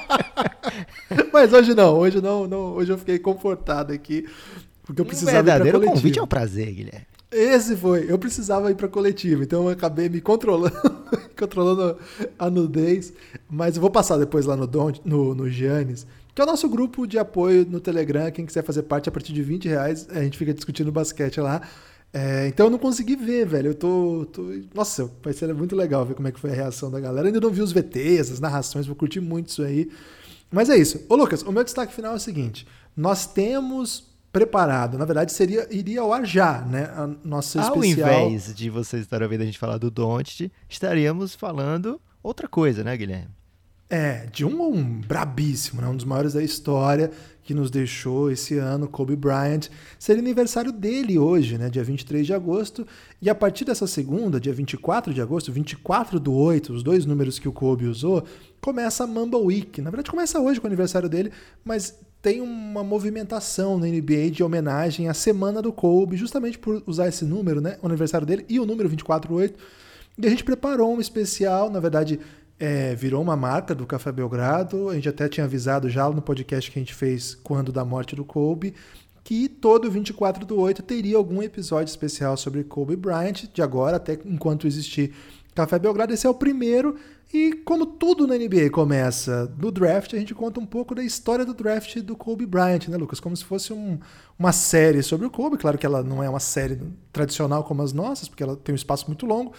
Mas 1.32 1.52
hoje 1.52 1.74
não, 1.74 1.98
hoje 1.98 2.20
não, 2.20 2.46
não, 2.46 2.74
hoje 2.74 2.92
eu 2.92 2.98
fiquei 2.98 3.18
confortado 3.18 3.92
aqui. 3.92 4.26
Porque 4.82 5.00
eu 5.00 5.04
precisava 5.04 5.40
um 5.40 5.44
verdadeiro 5.44 5.80
convite 5.80 6.18
é 6.18 6.22
um 6.22 6.26
prazer, 6.26 6.72
Guilherme. 6.72 7.06
Esse 7.30 7.76
foi. 7.76 8.10
Eu 8.10 8.18
precisava 8.18 8.70
ir 8.70 8.74
para 8.74 8.88
coletiva, 8.88 9.42
então 9.42 9.64
eu 9.64 9.68
acabei 9.68 10.08
me 10.08 10.20
controlando, 10.20 10.74
controlando 11.38 11.96
a 12.38 12.50
nudez. 12.50 13.12
Mas 13.48 13.76
eu 13.76 13.80
vou 13.80 13.90
passar 13.90 14.16
depois 14.16 14.46
lá 14.46 14.56
no, 14.56 14.66
Don, 14.66 14.92
no, 15.04 15.34
no 15.34 15.48
Giannis, 15.48 16.06
que 16.34 16.40
é 16.40 16.44
o 16.44 16.46
nosso 16.46 16.68
grupo 16.68 17.06
de 17.06 17.18
apoio 17.18 17.64
no 17.64 17.78
Telegram. 17.78 18.30
Quem 18.32 18.44
quiser 18.44 18.64
fazer 18.64 18.82
parte, 18.82 19.08
a 19.08 19.12
partir 19.12 19.32
de 19.32 19.42
20 19.42 19.68
reais, 19.68 20.08
a 20.10 20.20
gente 20.22 20.36
fica 20.36 20.52
discutindo 20.52 20.90
basquete 20.90 21.40
lá. 21.40 21.62
É, 22.12 22.48
então 22.48 22.66
eu 22.66 22.70
não 22.70 22.78
consegui 22.78 23.14
ver, 23.14 23.46
velho. 23.46 23.68
Eu 23.68 23.74
tô, 23.74 24.26
tô, 24.32 24.42
Nossa, 24.74 25.08
vai 25.22 25.32
ser 25.32 25.54
muito 25.54 25.76
legal 25.76 26.04
ver 26.04 26.14
como 26.14 26.26
é 26.26 26.32
que 26.32 26.40
foi 26.40 26.50
a 26.50 26.54
reação 26.54 26.90
da 26.90 26.98
galera. 26.98 27.28
ainda 27.28 27.40
não 27.40 27.50
vi 27.50 27.62
os 27.62 27.70
VTs, 27.70 28.32
as 28.32 28.40
narrações, 28.40 28.86
vou 28.86 28.96
curtir 28.96 29.20
muito 29.20 29.50
isso 29.50 29.62
aí. 29.62 29.88
Mas 30.50 30.68
é 30.68 30.76
isso. 30.76 31.00
Ô, 31.08 31.14
Lucas, 31.14 31.42
o 31.42 31.52
meu 31.52 31.62
destaque 31.62 31.94
final 31.94 32.12
é 32.12 32.16
o 32.16 32.20
seguinte: 32.20 32.66
nós 32.96 33.24
temos 33.24 34.09
preparado. 34.32 34.96
Na 34.96 35.04
verdade, 35.04 35.32
seria 35.32 35.66
iria 35.70 36.00
ao 36.00 36.12
ar 36.12 36.24
já, 36.24 36.62
né? 36.62 36.84
A 36.84 37.08
nossa 37.24 37.60
Ao 37.62 37.84
invés 37.84 38.54
de 38.54 38.70
vocês 38.70 39.02
estarem 39.02 39.24
ouvindo 39.24 39.42
a 39.42 39.46
gente 39.46 39.58
falar 39.58 39.78
do 39.78 39.90
Don't, 39.90 40.50
estaríamos 40.68 41.34
falando 41.34 42.00
outra 42.22 42.48
coisa, 42.48 42.84
né, 42.84 42.96
Guilherme? 42.96 43.40
É, 43.92 44.26
de 44.32 44.44
um, 44.44 44.62
um 44.62 45.00
brabíssimo, 45.00 45.82
né? 45.82 45.88
um 45.88 45.96
dos 45.96 46.04
maiores 46.04 46.34
da 46.34 46.42
história 46.44 47.10
que 47.42 47.52
nos 47.52 47.72
deixou 47.72 48.30
esse 48.30 48.56
ano, 48.56 48.86
Kobe 48.86 49.16
Bryant. 49.16 49.62
Seria 49.98 50.22
aniversário 50.22 50.70
dele 50.70 51.18
hoje, 51.18 51.58
né? 51.58 51.68
dia 51.68 51.82
23 51.82 52.24
de 52.24 52.32
agosto. 52.32 52.86
E 53.20 53.28
a 53.28 53.34
partir 53.34 53.64
dessa 53.64 53.88
segunda, 53.88 54.38
dia 54.38 54.52
24 54.52 55.12
de 55.12 55.20
agosto, 55.20 55.50
24 55.50 56.20
do 56.20 56.32
8, 56.32 56.72
os 56.72 56.84
dois 56.84 57.04
números 57.04 57.40
que 57.40 57.48
o 57.48 57.52
Kobe 57.52 57.86
usou, 57.86 58.22
começa 58.60 59.02
a 59.02 59.08
Mamba 59.08 59.38
Week. 59.38 59.82
Na 59.82 59.90
verdade, 59.90 60.08
começa 60.08 60.38
hoje 60.38 60.60
com 60.60 60.68
o 60.68 60.70
aniversário 60.70 61.08
dele, 61.08 61.32
mas 61.64 61.98
tem 62.22 62.40
uma 62.40 62.84
movimentação 62.84 63.78
na 63.78 63.86
NBA 63.86 64.30
de 64.30 64.42
homenagem 64.42 65.08
à 65.08 65.14
semana 65.14 65.62
do 65.62 65.72
Kobe, 65.72 66.16
justamente 66.16 66.58
por 66.58 66.82
usar 66.86 67.08
esse 67.08 67.24
número, 67.24 67.60
né? 67.60 67.78
O 67.82 67.86
aniversário 67.86 68.26
dele 68.26 68.44
e 68.48 68.60
o 68.60 68.66
número 68.66 68.88
248. 68.88 69.58
E 70.18 70.26
a 70.26 70.30
gente 70.30 70.44
preparou 70.44 70.94
um 70.94 71.00
especial, 71.00 71.70
na 71.70 71.80
verdade, 71.80 72.20
é, 72.58 72.94
virou 72.94 73.22
uma 73.22 73.36
marca 73.36 73.74
do 73.74 73.86
Café 73.86 74.12
Belgrado. 74.12 74.90
A 74.90 74.94
gente 74.94 75.08
até 75.08 75.28
tinha 75.28 75.44
avisado 75.44 75.88
já 75.88 76.08
no 76.10 76.20
podcast 76.20 76.70
que 76.70 76.78
a 76.78 76.82
gente 76.82 76.94
fez 76.94 77.34
quando 77.34 77.72
da 77.72 77.86
morte 77.86 78.14
do 78.14 78.24
Kobe, 78.24 78.74
que 79.24 79.48
todo 79.48 79.90
24 79.90 80.44
do 80.44 80.60
8 80.60 80.82
teria 80.82 81.16
algum 81.16 81.42
episódio 81.42 81.90
especial 81.90 82.36
sobre 82.36 82.64
Kobe 82.64 82.96
Bryant, 82.96 83.44
de 83.52 83.62
agora 83.62 83.96
até 83.96 84.18
enquanto 84.26 84.66
existir 84.66 85.14
Café 85.54 85.78
Belgrado. 85.78 86.12
Esse 86.12 86.26
é 86.26 86.30
o 86.30 86.34
primeiro. 86.34 86.96
E 87.32 87.52
como 87.64 87.86
tudo 87.86 88.26
na 88.26 88.36
NBA 88.36 88.70
começa 88.70 89.52
no 89.56 89.70
draft, 89.70 90.14
a 90.14 90.18
gente 90.18 90.34
conta 90.34 90.58
um 90.58 90.66
pouco 90.66 90.94
da 90.94 91.02
história 91.02 91.44
do 91.44 91.54
draft 91.54 91.98
do 92.00 92.16
Kobe 92.16 92.44
Bryant, 92.44 92.88
né, 92.88 92.96
Lucas? 92.96 93.20
Como 93.20 93.36
se 93.36 93.44
fosse 93.44 93.72
um, 93.72 93.98
uma 94.38 94.50
série 94.50 95.02
sobre 95.02 95.26
o 95.26 95.30
Kobe. 95.30 95.56
Claro 95.56 95.78
que 95.78 95.86
ela 95.86 96.02
não 96.02 96.22
é 96.22 96.28
uma 96.28 96.40
série 96.40 96.80
tradicional 97.12 97.62
como 97.62 97.82
as 97.82 97.92
nossas, 97.92 98.28
porque 98.28 98.42
ela 98.42 98.56
tem 98.56 98.72
um 98.72 98.76
espaço 98.76 99.06
muito 99.06 99.26
longo 99.26 99.52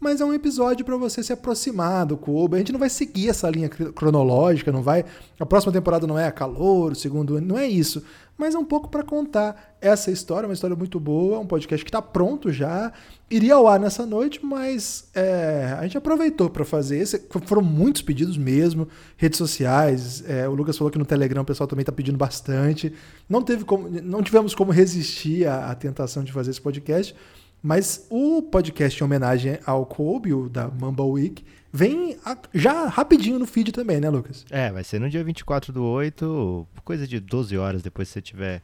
mas 0.00 0.20
é 0.20 0.24
um 0.24 0.32
episódio 0.32 0.84
para 0.84 0.96
você 0.96 1.22
se 1.22 1.32
aproximar 1.32 2.06
do 2.06 2.16
Kobe. 2.16 2.54
A 2.54 2.58
gente 2.58 2.72
não 2.72 2.78
vai 2.78 2.88
seguir 2.88 3.30
essa 3.30 3.50
linha 3.50 3.68
cronológica, 3.68 4.70
não 4.70 4.82
vai. 4.82 5.04
A 5.38 5.46
próxima 5.46 5.72
temporada 5.72 6.06
não 6.06 6.18
é 6.18 6.26
a 6.26 6.32
calor, 6.32 6.92
o 6.92 6.94
segundo 6.94 7.36
ano, 7.36 7.46
não 7.46 7.58
é 7.58 7.66
isso. 7.66 8.04
Mas 8.38 8.54
é 8.54 8.58
um 8.58 8.64
pouco 8.64 8.88
para 8.88 9.02
contar 9.02 9.76
essa 9.80 10.12
história, 10.12 10.46
uma 10.46 10.54
história 10.54 10.76
muito 10.76 11.00
boa, 11.00 11.40
um 11.40 11.46
podcast 11.46 11.84
que 11.84 11.88
está 11.88 12.00
pronto 12.00 12.52
já. 12.52 12.92
Iria 13.28 13.56
ao 13.56 13.66
ar 13.66 13.80
nessa 13.80 14.06
noite, 14.06 14.38
mas 14.46 15.10
é, 15.12 15.76
a 15.76 15.82
gente 15.82 15.98
aproveitou 15.98 16.48
para 16.48 16.64
fazer. 16.64 16.98
Esse, 16.98 17.20
foram 17.44 17.62
muitos 17.62 18.00
pedidos 18.00 18.38
mesmo, 18.38 18.86
redes 19.16 19.38
sociais. 19.38 20.22
É, 20.24 20.48
o 20.48 20.54
Lucas 20.54 20.78
falou 20.78 20.88
que 20.88 20.98
no 20.98 21.04
Telegram 21.04 21.42
o 21.42 21.44
pessoal 21.44 21.66
também 21.66 21.82
está 21.82 21.90
pedindo 21.90 22.16
bastante. 22.16 22.94
Não, 23.28 23.42
teve 23.42 23.64
como, 23.64 23.88
não 23.88 24.22
tivemos 24.22 24.54
como 24.54 24.70
resistir 24.70 25.44
à, 25.44 25.72
à 25.72 25.74
tentação 25.74 26.22
de 26.22 26.30
fazer 26.30 26.52
esse 26.52 26.60
podcast. 26.60 27.16
Mas 27.60 28.06
o 28.08 28.40
podcast 28.40 29.02
em 29.02 29.04
homenagem 29.04 29.58
ao 29.66 29.84
Kobe, 29.84 30.32
o 30.32 30.48
da 30.48 30.68
Mamba 30.68 31.02
Week, 31.02 31.44
vem 31.78 32.18
já 32.52 32.86
rapidinho 32.88 33.38
no 33.38 33.46
feed 33.46 33.70
também, 33.70 34.00
né, 34.00 34.10
Lucas? 34.10 34.44
É, 34.50 34.72
vai 34.72 34.82
ser 34.82 34.98
no 34.98 35.08
dia 35.08 35.22
24 35.22 35.72
do 35.72 35.84
8, 35.84 36.66
coisa 36.84 37.06
de 37.06 37.20
12 37.20 37.56
horas 37.56 37.82
depois 37.82 38.08
que 38.08 38.14
você 38.14 38.22
tiver. 38.22 38.62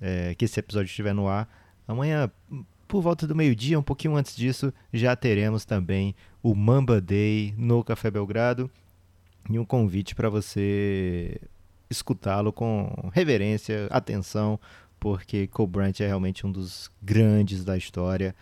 É, 0.00 0.34
que 0.34 0.44
esse 0.44 0.58
episódio 0.58 0.88
estiver 0.88 1.12
no 1.12 1.28
ar. 1.28 1.48
Amanhã, 1.86 2.30
por 2.86 3.02
volta 3.02 3.26
do 3.26 3.34
meio-dia, 3.34 3.78
um 3.78 3.82
pouquinho 3.82 4.16
antes 4.16 4.34
disso, 4.34 4.72
já 4.92 5.14
teremos 5.14 5.64
também 5.64 6.14
o 6.42 6.54
Mamba 6.54 7.00
Day 7.00 7.52
no 7.58 7.84
Café 7.84 8.10
Belgrado. 8.10 8.70
E 9.50 9.58
um 9.58 9.64
convite 9.64 10.14
para 10.14 10.30
você 10.30 11.40
escutá-lo 11.90 12.52
com 12.52 13.10
reverência, 13.12 13.88
atenção, 13.90 14.58
porque 15.00 15.48
Cole 15.48 15.70
é 15.98 16.06
realmente 16.06 16.46
um 16.46 16.52
dos 16.52 16.90
grandes 17.02 17.64
da 17.64 17.76
história. 17.76 18.34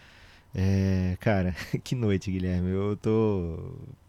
É, 0.59 1.19
cara, 1.21 1.55
que 1.85 1.95
noite, 1.95 2.31
Guilherme. 2.31 2.71
Eu 2.71 2.97
tô. 2.97 3.59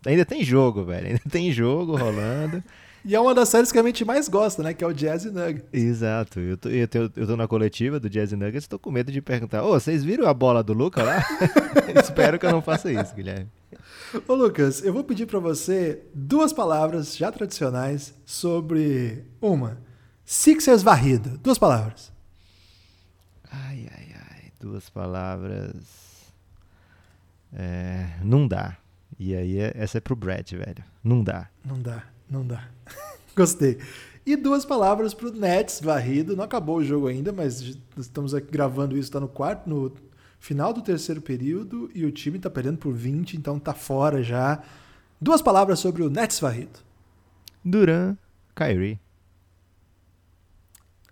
Ainda 0.05 0.23
tem 0.23 0.45
jogo, 0.45 0.85
velho. 0.85 1.07
Ainda 1.07 1.21
tem 1.29 1.51
jogo 1.51 1.97
rolando. 1.97 2.63
e 3.03 3.13
é 3.13 3.19
uma 3.19 3.35
das 3.35 3.49
séries 3.49 3.69
que 3.69 3.77
a 3.77 3.83
gente 3.83 4.05
mais 4.05 4.29
gosta, 4.29 4.63
né? 4.63 4.73
Que 4.73 4.81
é 4.81 4.87
o 4.87 4.93
Jazz 4.93 5.25
Nuggets. 5.25 5.65
Exato. 5.73 6.39
Eu 6.39 6.55
tô, 6.55 6.69
eu, 6.69 6.87
tô, 6.87 6.99
eu 7.17 7.27
tô 7.27 7.35
na 7.35 7.49
coletiva 7.49 7.99
do 7.99 8.09
Jazz 8.09 8.31
Nuggets 8.31 8.63
e 8.63 8.69
tô 8.69 8.79
com 8.79 8.89
medo 8.89 9.11
de 9.11 9.21
perguntar: 9.21 9.61
Ô, 9.61 9.71
oh, 9.71 9.79
vocês 9.79 10.05
viram 10.05 10.25
a 10.25 10.33
bola 10.33 10.63
do 10.63 10.71
Luca 10.71 11.03
lá? 11.03 11.21
Espero 12.01 12.39
que 12.39 12.45
eu 12.45 12.51
não 12.51 12.61
faça 12.61 12.89
isso, 12.89 13.13
Guilherme. 13.13 13.49
Ô, 14.25 14.33
Lucas, 14.33 14.81
eu 14.85 14.93
vou 14.93 15.03
pedir 15.03 15.25
para 15.25 15.39
você 15.39 16.01
duas 16.15 16.53
palavras 16.53 17.17
já 17.17 17.29
tradicionais 17.29 18.13
sobre 18.25 19.25
uma. 19.41 19.81
Sixers 20.23 20.81
varrido. 20.81 21.37
Duas 21.39 21.57
palavras. 21.57 22.09
Ai, 23.51 23.89
ai, 23.93 24.15
ai. 24.15 24.51
Duas 24.61 24.89
palavras. 24.89 26.07
É, 27.53 28.07
não 28.23 28.47
dá. 28.47 28.77
E 29.19 29.35
aí, 29.35 29.59
é, 29.59 29.73
essa 29.75 29.97
é 29.97 30.01
pro 30.01 30.15
Brad, 30.15 30.51
velho. 30.51 30.83
Não 31.03 31.23
dá. 31.23 31.49
Não 31.65 31.81
dá, 31.81 32.03
não 32.29 32.45
dá. 32.45 32.67
Gostei. 33.35 33.79
E 34.25 34.35
duas 34.35 34.65
palavras 34.65 35.13
pro 35.13 35.31
Nets 35.31 35.79
varrido. 35.79 36.35
Não 36.35 36.43
acabou 36.43 36.77
o 36.77 36.83
jogo 36.83 37.07
ainda, 37.07 37.31
mas 37.31 37.77
estamos 37.97 38.33
aqui 38.33 38.51
gravando 38.51 38.97
isso, 38.97 39.11
tá 39.11 39.19
no 39.19 39.27
quarto, 39.27 39.69
no 39.69 39.93
final 40.39 40.73
do 40.73 40.81
terceiro 40.81 41.21
período 41.21 41.89
e 41.93 42.05
o 42.05 42.11
time 42.11 42.37
tá 42.37 42.49
perdendo 42.49 42.77
por 42.77 42.93
20, 42.93 43.37
então 43.37 43.59
tá 43.59 43.73
fora 43.73 44.21
já. 44.21 44.61
Duas 45.19 45.41
palavras 45.41 45.79
sobre 45.79 46.03
o 46.03 46.09
Nets 46.09 46.39
varrido. 46.39 46.79
Duran, 47.63 48.17
Kyrie. 48.55 48.99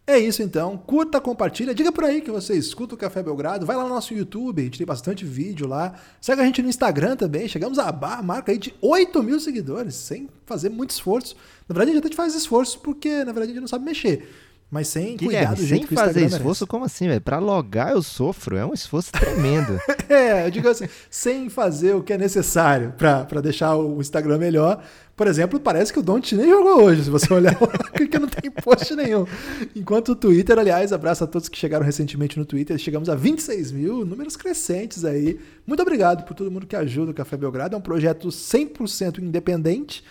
É 0.08 0.20
isso 0.20 0.43
então. 0.43 0.78
Curta, 0.78 1.20
compartilha. 1.20 1.74
Diga 1.74 1.91
por 1.91 2.03
aí 2.03 2.22
que 2.22 2.30
você 2.30 2.56
escuta 2.56 2.93
o 2.93 2.97
Café 2.97 3.24
Belgrado. 3.24 3.66
Vai 3.66 3.76
lá 3.76 3.84
no 3.84 3.89
nosso 3.89 4.14
YouTube, 4.14 4.62
a 4.62 4.66
gente 4.66 4.78
tem 4.78 4.86
bastante 4.86 5.26
vídeo 5.26 5.68
lá. 5.68 5.95
Segue 6.22 6.41
a 6.41 6.45
gente 6.45 6.62
no 6.62 6.70
Instagram 6.70 7.16
também. 7.16 7.47
Chegamos 7.47 7.80
a 7.80 7.91
barra, 7.91 8.22
marca 8.22 8.51
aí 8.51 8.58
de 8.60 8.74
8 8.82 9.24
mil 9.24 9.39
seguidores, 9.39 9.95
sem 9.95 10.30
fazer 10.45 10.70
muito 10.70 10.91
esforço. 10.91 11.36
Na 11.68 11.74
verdade, 11.74 11.91
a 11.91 11.93
gente 11.95 12.06
até 12.06 12.16
faz 12.16 12.36
esforço 12.36 12.80
porque, 12.82 13.24
na 13.24 13.32
verdade, 13.32 13.45
a 13.45 13.53
gente 13.53 13.62
não 13.62 13.68
sabe 13.68 13.84
mexer. 13.84 14.30
Mas 14.70 14.88
sem 14.88 15.16
Guilherme, 15.16 15.47
cuidar 15.47 15.56
do 15.56 15.66
jeito 15.66 15.88
sem 15.88 15.97
fazer 15.97 16.26
esforço, 16.26 16.43
merece. 16.43 16.66
como 16.66 16.86
assim, 16.86 17.08
velho? 17.08 17.22
Pra 17.22 17.39
logar 17.39 17.91
eu 17.91 18.01
sofro, 18.01 18.58
é 18.58 18.66
um 18.66 18.74
esforço 18.74 19.12
tremendo. 19.12 19.80
é, 20.10 20.45
eu 20.45 20.51
digo 20.51 20.68
assim, 20.68 20.88
sem 21.10 21.49
fazer 21.49 21.95
o 21.95 22.03
que 22.03 22.12
é 22.12 22.18
necessário 22.18 22.93
para 22.97 23.41
deixar 23.41 23.76
o 23.76 24.01
Instagram 24.01 24.38
melhor. 24.38 24.84
Por 25.16 25.28
exemplo, 25.28 25.59
parece 25.59 25.93
que 25.93 25.99
o 25.99 26.03
Don't 26.03 26.36
nem 26.36 26.49
jogou 26.49 26.84
hoje, 26.84 27.05
se 27.05 27.09
você 27.09 27.34
olhar 27.34 27.55
que 27.95 28.20
não 28.20 28.28
tem 28.28 28.51
post 28.51 28.93
nenhum. 28.95 29.26
Enquanto 29.74 30.09
o 30.09 30.16
Twitter, 30.16 30.59
aliás, 30.59 30.91
abraço 30.91 31.24
a 31.24 31.28
todos 31.28 31.47
que 31.47 31.57
chegaram 31.57 31.86
recentemente 31.86 32.38
no 32.38 32.45
Twitter, 32.45 32.78
chegamos 32.78 33.07
a 33.07 33.16
26 33.16 33.72
mil, 33.72 34.05
números 34.05 34.36
crescentes 34.36 35.05
aí. 35.05 35.39
Muito 35.66 35.82
obrigado 35.82 36.26
por 36.26 36.34
todo 36.34 36.51
mundo 36.51 36.68
que 36.68 36.76
ajuda 36.76 37.11
o 37.11 37.13
Café 37.13 37.38
Belgrado, 37.38 37.76
é 37.76 37.78
um 37.78 37.82
projeto 37.82 38.28
100% 38.28 39.20
independente 39.20 40.03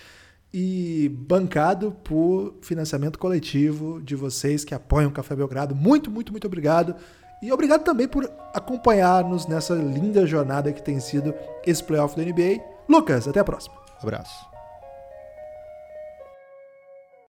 e 0.57 1.11
bancado 1.13 1.91
por 2.03 2.55
financiamento 2.63 3.19
coletivo 3.19 4.01
de 4.01 4.15
vocês 4.15 4.65
que 4.65 4.75
apoiam 4.75 5.11
o 5.11 5.13
Café 5.13 5.37
Belgrado. 5.37 5.75
Muito, 5.75 6.11
muito, 6.11 6.33
muito 6.33 6.47
obrigado. 6.47 6.95
E 7.43 7.53
obrigado 7.53 7.83
também 7.83 8.09
por 8.09 8.25
acompanhar-nos 8.55 9.47
nessa 9.47 9.75
linda 9.75 10.25
jornada 10.27 10.73
que 10.73 10.83
tem 10.83 10.99
sido 10.99 11.35
esse 11.67 11.85
playoff 11.85 12.17
da 12.17 12.23
NBA. 12.23 12.63
Lucas, 12.89 13.29
até 13.29 13.41
a 13.41 13.45
próxima. 13.45 13.75
Abraço. 14.01 14.54